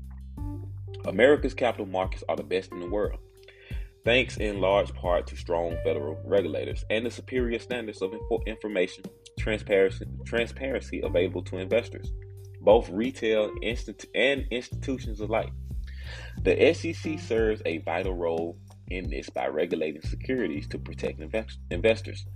America's 1.05 1.55
capital 1.55 1.87
markets 1.87 2.23
are 2.29 2.37
the 2.37 2.45
best 2.45 2.71
in 2.71 2.79
the 2.79 2.89
world, 2.89 3.19
thanks 4.07 4.37
in 4.37 4.61
large 4.61 4.95
part 4.95 5.27
to 5.27 5.37
strong 5.37 5.77
federal 5.83 6.17
regulators 6.25 6.85
and 6.91 7.05
the 7.05 7.11
superior 7.11 7.59
standards 7.59 8.01
of 8.01 8.15
information 8.47 9.05
transparency, 9.37 10.07
transparency 10.25 11.01
available 11.03 11.43
to 11.43 11.59
investors, 11.59 12.13
both 12.61 12.89
retail 12.89 13.51
and 14.15 14.47
institutions 14.53 15.19
alike. 15.19 15.51
The 16.45 16.73
SEC 16.73 17.19
serves 17.19 17.61
a 17.67 17.79
vital 17.79 18.15
role 18.15 18.57
in 18.93 19.11
this 19.11 19.29
by 19.29 19.49
regulating 19.49 20.03
securities 20.03 20.69
to 20.69 20.79
protect 20.79 21.21
investors. 21.71 22.27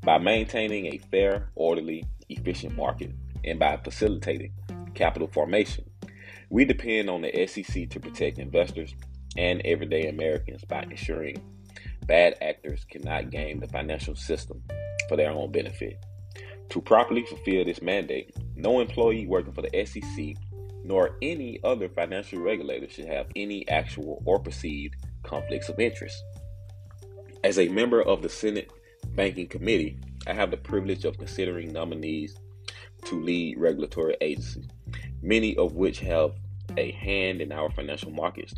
By 0.00 0.16
maintaining 0.16 0.86
a 0.86 0.98
fair, 1.10 1.50
orderly, 1.54 2.04
efficient 2.30 2.76
market 2.76 3.12
and 3.44 3.58
by 3.58 3.76
facilitating 3.76 4.52
capital 4.94 5.28
formation. 5.28 5.84
We 6.48 6.64
depend 6.64 7.10
on 7.10 7.20
the 7.20 7.46
SEC 7.46 7.90
to 7.90 8.00
protect 8.00 8.38
investors 8.38 8.94
and 9.36 9.60
everyday 9.64 10.08
Americans 10.08 10.64
by 10.64 10.82
mm-hmm. 10.82 10.92
ensuring 10.92 11.42
bad 12.06 12.36
actors 12.40 12.84
cannot 12.84 13.30
game 13.30 13.60
the 13.60 13.68
financial 13.68 14.14
system 14.14 14.62
for 15.08 15.16
their 15.16 15.30
own 15.30 15.50
benefit. 15.50 16.04
To 16.70 16.80
properly 16.80 17.24
fulfill 17.24 17.64
this 17.64 17.82
mandate, 17.82 18.34
no 18.56 18.80
employee 18.80 19.26
working 19.26 19.52
for 19.52 19.62
the 19.62 19.86
SEC 19.86 20.34
nor 20.84 21.16
any 21.22 21.58
other 21.64 21.88
financial 21.88 22.40
regulator 22.40 22.88
should 22.88 23.06
have 23.06 23.26
any 23.34 23.66
actual 23.68 24.22
or 24.26 24.38
perceived 24.38 24.94
conflicts 25.22 25.70
of 25.70 25.80
interest. 25.80 26.22
As 27.42 27.58
a 27.58 27.68
member 27.68 28.02
of 28.02 28.22
the 28.22 28.28
Senate 28.28 28.70
Banking 29.14 29.48
Committee, 29.48 29.98
I 30.26 30.34
have 30.34 30.50
the 30.50 30.56
privilege 30.58 31.04
of 31.04 31.18
considering 31.18 31.72
nominees 31.72 32.36
to 33.06 33.20
lead 33.20 33.58
regulatory 33.58 34.16
agencies, 34.20 34.68
many 35.22 35.56
of 35.56 35.74
which 35.74 36.00
have 36.00 36.32
a 36.76 36.92
hand 36.92 37.40
in 37.40 37.52
our 37.52 37.70
financial 37.70 38.10
markets. 38.10 38.54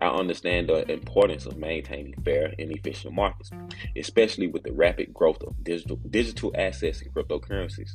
I 0.00 0.08
understand 0.08 0.68
the 0.68 0.90
importance 0.90 1.46
of 1.46 1.56
maintaining 1.56 2.14
fair 2.22 2.52
and 2.58 2.70
efficient 2.70 3.14
markets, 3.14 3.50
especially 3.96 4.46
with 4.46 4.62
the 4.62 4.72
rapid 4.72 5.14
growth 5.14 5.42
of 5.42 5.62
digital 5.64 5.96
digital 6.10 6.52
assets 6.54 7.00
and 7.00 7.14
cryptocurrencies. 7.14 7.90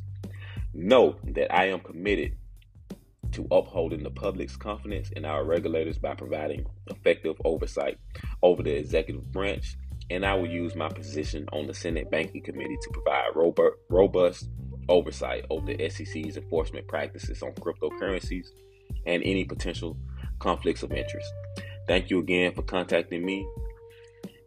Know 0.74 1.16
that 1.24 1.54
I 1.54 1.66
am 1.66 1.80
committed 1.80 2.36
to 3.32 3.46
upholding 3.50 4.02
the 4.02 4.10
public's 4.10 4.56
confidence 4.56 5.10
in 5.10 5.24
our 5.24 5.44
regulators 5.44 5.98
by 5.98 6.14
providing 6.14 6.66
effective 6.88 7.36
oversight 7.44 7.98
over 8.42 8.62
the 8.62 8.74
executive 8.74 9.30
branch, 9.32 9.76
and 10.10 10.26
I 10.26 10.34
will 10.34 10.48
use 10.48 10.74
my 10.74 10.88
position 10.88 11.46
on 11.52 11.66
the 11.66 11.74
Senate 11.74 12.10
Banking 12.10 12.42
Committee 12.42 12.76
to 12.82 12.90
provide 12.90 13.30
robust 13.88 14.48
oversight 14.88 15.46
over 15.50 15.64
the 15.66 15.88
SEC's 15.88 16.36
enforcement 16.36 16.88
practices 16.88 17.42
on 17.42 17.52
cryptocurrencies 17.52 18.46
and 19.06 19.22
any 19.22 19.44
potential 19.44 19.96
conflicts 20.38 20.82
of 20.82 20.92
interest. 20.92 21.32
Thank 21.86 22.10
you 22.10 22.20
again 22.20 22.54
for 22.54 22.62
contacting 22.62 23.24
me 23.24 23.46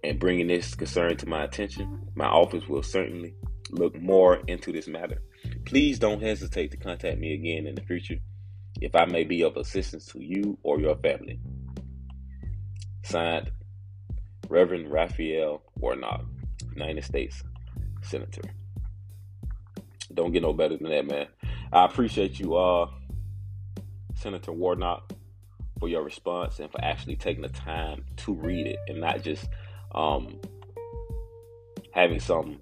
and 0.03 0.19
bringing 0.19 0.47
this 0.47 0.75
concern 0.75 1.17
to 1.17 1.27
my 1.27 1.43
attention. 1.43 2.07
My 2.15 2.27
office 2.27 2.67
will 2.67 2.83
certainly 2.83 3.33
look 3.71 3.99
more 3.99 4.41
into 4.47 4.71
this 4.71 4.87
matter. 4.87 5.21
Please 5.65 5.99
don't 5.99 6.21
hesitate 6.21 6.71
to 6.71 6.77
contact 6.77 7.19
me 7.19 7.33
again 7.33 7.67
in 7.67 7.75
the 7.75 7.81
future 7.81 8.17
if 8.81 8.95
I 8.95 9.05
may 9.05 9.23
be 9.23 9.43
of 9.43 9.57
assistance 9.57 10.05
to 10.07 10.23
you 10.23 10.57
or 10.63 10.79
your 10.79 10.95
family. 10.97 11.39
Signed, 13.03 13.51
Reverend 14.49 14.91
Raphael 14.91 15.61
Warnock, 15.75 16.25
United 16.73 17.03
States 17.03 17.43
Senator. 18.01 18.41
Don't 20.13 20.31
get 20.31 20.43
no 20.43 20.53
better 20.53 20.77
than 20.77 20.89
that, 20.89 21.05
man. 21.05 21.27
I 21.71 21.85
appreciate 21.85 22.39
you, 22.39 22.55
uh, 22.55 22.87
Senator 24.15 24.51
Warnock, 24.53 25.11
for 25.79 25.89
your 25.89 26.03
response 26.03 26.59
and 26.59 26.71
for 26.71 26.83
actually 26.83 27.15
taking 27.15 27.41
the 27.41 27.49
time 27.49 28.05
to 28.17 28.33
read 28.33 28.67
it 28.67 28.79
and 28.87 28.99
not 28.99 29.21
just 29.21 29.47
um, 29.93 30.39
having 31.91 32.19
some, 32.19 32.59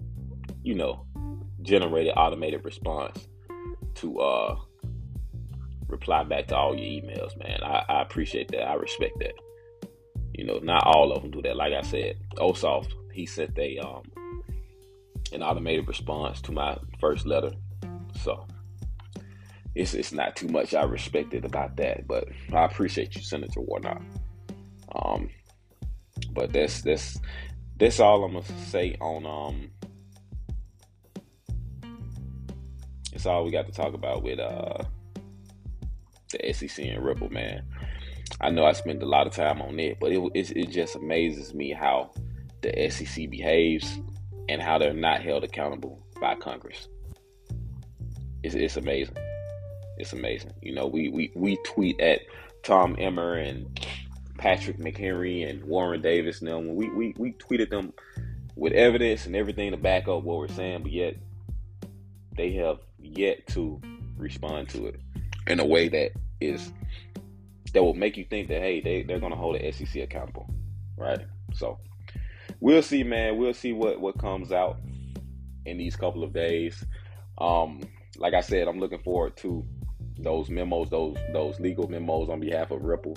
you 0.62 0.74
know, 0.74 1.06
generated 1.62 2.12
automated 2.16 2.64
response 2.64 3.28
to 3.94 4.18
uh, 4.20 4.56
reply 5.88 6.24
back 6.24 6.48
to 6.48 6.56
all 6.56 6.74
your 6.74 7.02
emails, 7.02 7.36
man. 7.38 7.60
I, 7.62 7.84
I 7.88 8.02
appreciate 8.02 8.48
that. 8.48 8.68
I 8.68 8.74
respect 8.74 9.18
that. 9.20 9.34
You 10.32 10.44
know, 10.44 10.58
not 10.58 10.84
all 10.84 11.12
of 11.12 11.22
them 11.22 11.30
do 11.30 11.42
that. 11.42 11.56
Like 11.56 11.72
I 11.72 11.82
said, 11.82 12.16
Ossoff, 12.38 12.88
he 13.12 13.24
sent 13.26 13.56
a 13.58 13.78
um 13.78 14.02
an 15.32 15.42
automated 15.42 15.88
response 15.88 16.40
to 16.42 16.52
my 16.52 16.76
first 17.00 17.26
letter. 17.26 17.52
So 18.22 18.46
it's 19.74 19.94
it's 19.94 20.12
not 20.12 20.36
too 20.36 20.48
much 20.48 20.74
I 20.74 20.84
respected 20.84 21.44
about 21.44 21.76
that, 21.76 22.06
but 22.06 22.28
I 22.52 22.64
appreciate 22.64 23.14
you, 23.16 23.22
Senator 23.22 23.60
Warnock. 23.60 24.02
Um, 24.94 25.28
but 26.32 26.52
that's 26.52 26.82
that's 26.82 27.20
that's 27.76 28.00
all 28.00 28.24
I'm 28.24 28.34
gonna 28.34 28.44
say 28.66 28.96
on 29.00 29.26
um. 29.26 29.70
It's 33.12 33.26
all 33.26 33.44
we 33.44 33.52
got 33.52 33.66
to 33.66 33.72
talk 33.72 33.94
about 33.94 34.22
with 34.22 34.38
uh 34.38 34.84
the 36.30 36.52
SEC 36.52 36.84
and 36.84 37.04
Ripple, 37.04 37.30
man. 37.30 37.64
I 38.40 38.50
know 38.50 38.64
I 38.64 38.72
spent 38.72 39.02
a 39.02 39.06
lot 39.06 39.26
of 39.26 39.32
time 39.32 39.60
on 39.60 39.78
it, 39.78 39.98
but 40.00 40.12
it, 40.12 40.20
it, 40.34 40.50
it 40.56 40.70
just 40.70 40.96
amazes 40.96 41.54
me 41.54 41.72
how 41.72 42.10
the 42.62 42.90
SEC 42.90 43.30
behaves 43.30 43.98
and 44.48 44.60
how 44.60 44.78
they're 44.78 44.92
not 44.92 45.22
held 45.22 45.44
accountable 45.44 46.04
by 46.20 46.34
Congress. 46.34 46.88
It's, 48.42 48.54
it's 48.54 48.76
amazing. 48.76 49.16
It's 49.96 50.12
amazing. 50.12 50.52
You 50.60 50.74
know, 50.74 50.86
we, 50.86 51.08
we, 51.08 51.32
we 51.34 51.56
tweet 51.64 52.00
at 52.00 52.20
Tom 52.62 52.96
Emmer 52.98 53.34
and 53.34 53.78
Patrick 54.38 54.78
McHenry 54.78 55.48
and 55.48 55.64
Warren 55.64 56.02
Davis 56.02 56.40
and 56.40 56.48
them. 56.48 56.74
We, 56.74 56.90
we, 56.90 57.14
we 57.16 57.32
tweeted 57.32 57.70
them 57.70 57.92
with 58.56 58.72
evidence 58.72 59.26
and 59.26 59.36
everything 59.36 59.70
to 59.70 59.76
back 59.76 60.08
up 60.08 60.22
what 60.22 60.38
we're 60.38 60.48
saying, 60.48 60.82
but 60.82 60.92
yet 60.92 61.16
they 62.36 62.52
have 62.52 62.78
yet 62.98 63.46
to 63.48 63.80
respond 64.16 64.68
to 64.70 64.86
it 64.86 65.00
in 65.46 65.60
a 65.60 65.64
way 65.64 65.88
that 65.88 66.12
is 66.40 66.72
that 67.72 67.82
will 67.82 67.94
make 67.94 68.16
you 68.16 68.24
think 68.24 68.48
that 68.48 68.60
hey, 68.60 68.80
they 68.80 69.02
they're 69.02 69.18
gonna 69.18 69.36
hold 69.36 69.58
the 69.58 69.72
SEC 69.72 70.02
accountable, 70.02 70.48
right? 70.96 71.20
So 71.52 71.78
we'll 72.60 72.82
see, 72.82 73.02
man. 73.02 73.36
We'll 73.36 73.54
see 73.54 73.72
what 73.72 74.00
what 74.00 74.18
comes 74.18 74.52
out 74.52 74.78
in 75.66 75.76
these 75.78 75.96
couple 75.96 76.22
of 76.22 76.32
days. 76.32 76.84
Um, 77.38 77.80
like 78.16 78.34
I 78.34 78.40
said, 78.40 78.68
I'm 78.68 78.78
looking 78.78 79.02
forward 79.02 79.36
to 79.38 79.64
those 80.18 80.48
memos, 80.48 80.90
those 80.90 81.16
those 81.32 81.58
legal 81.60 81.88
memos 81.88 82.28
on 82.28 82.40
behalf 82.40 82.70
of 82.70 82.82
Ripple 82.82 83.16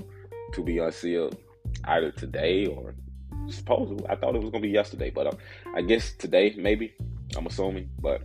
to 0.54 0.64
be 0.64 0.80
unsealed 0.80 1.38
either 1.86 2.12
today 2.12 2.66
or 2.68 2.96
supposedly. 3.48 4.06
I 4.10 4.16
thought 4.16 4.36
it 4.36 4.42
was 4.42 4.50
gonna 4.50 4.62
be 4.62 4.70
yesterday, 4.70 5.10
but 5.10 5.28
uh, 5.28 5.32
I 5.76 5.82
guess 5.82 6.14
today 6.14 6.56
maybe. 6.58 6.94
I'm 7.36 7.46
assuming, 7.46 7.90
but 8.00 8.22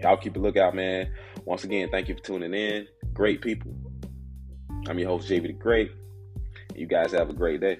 y'all 0.00 0.16
keep 0.16 0.36
a 0.36 0.38
lookout, 0.38 0.74
man. 0.74 1.12
Once 1.44 1.64
again, 1.64 1.88
thank 1.90 2.08
you 2.08 2.14
for 2.14 2.22
tuning 2.22 2.54
in. 2.54 2.86
Great 3.12 3.42
people. 3.42 3.74
I'm 4.86 4.98
your 4.98 5.08
host, 5.08 5.28
JV 5.28 5.42
the 5.42 5.52
Great. 5.52 5.90
You 6.74 6.86
guys 6.86 7.12
have 7.12 7.28
a 7.28 7.32
great 7.32 7.60
day. 7.60 7.78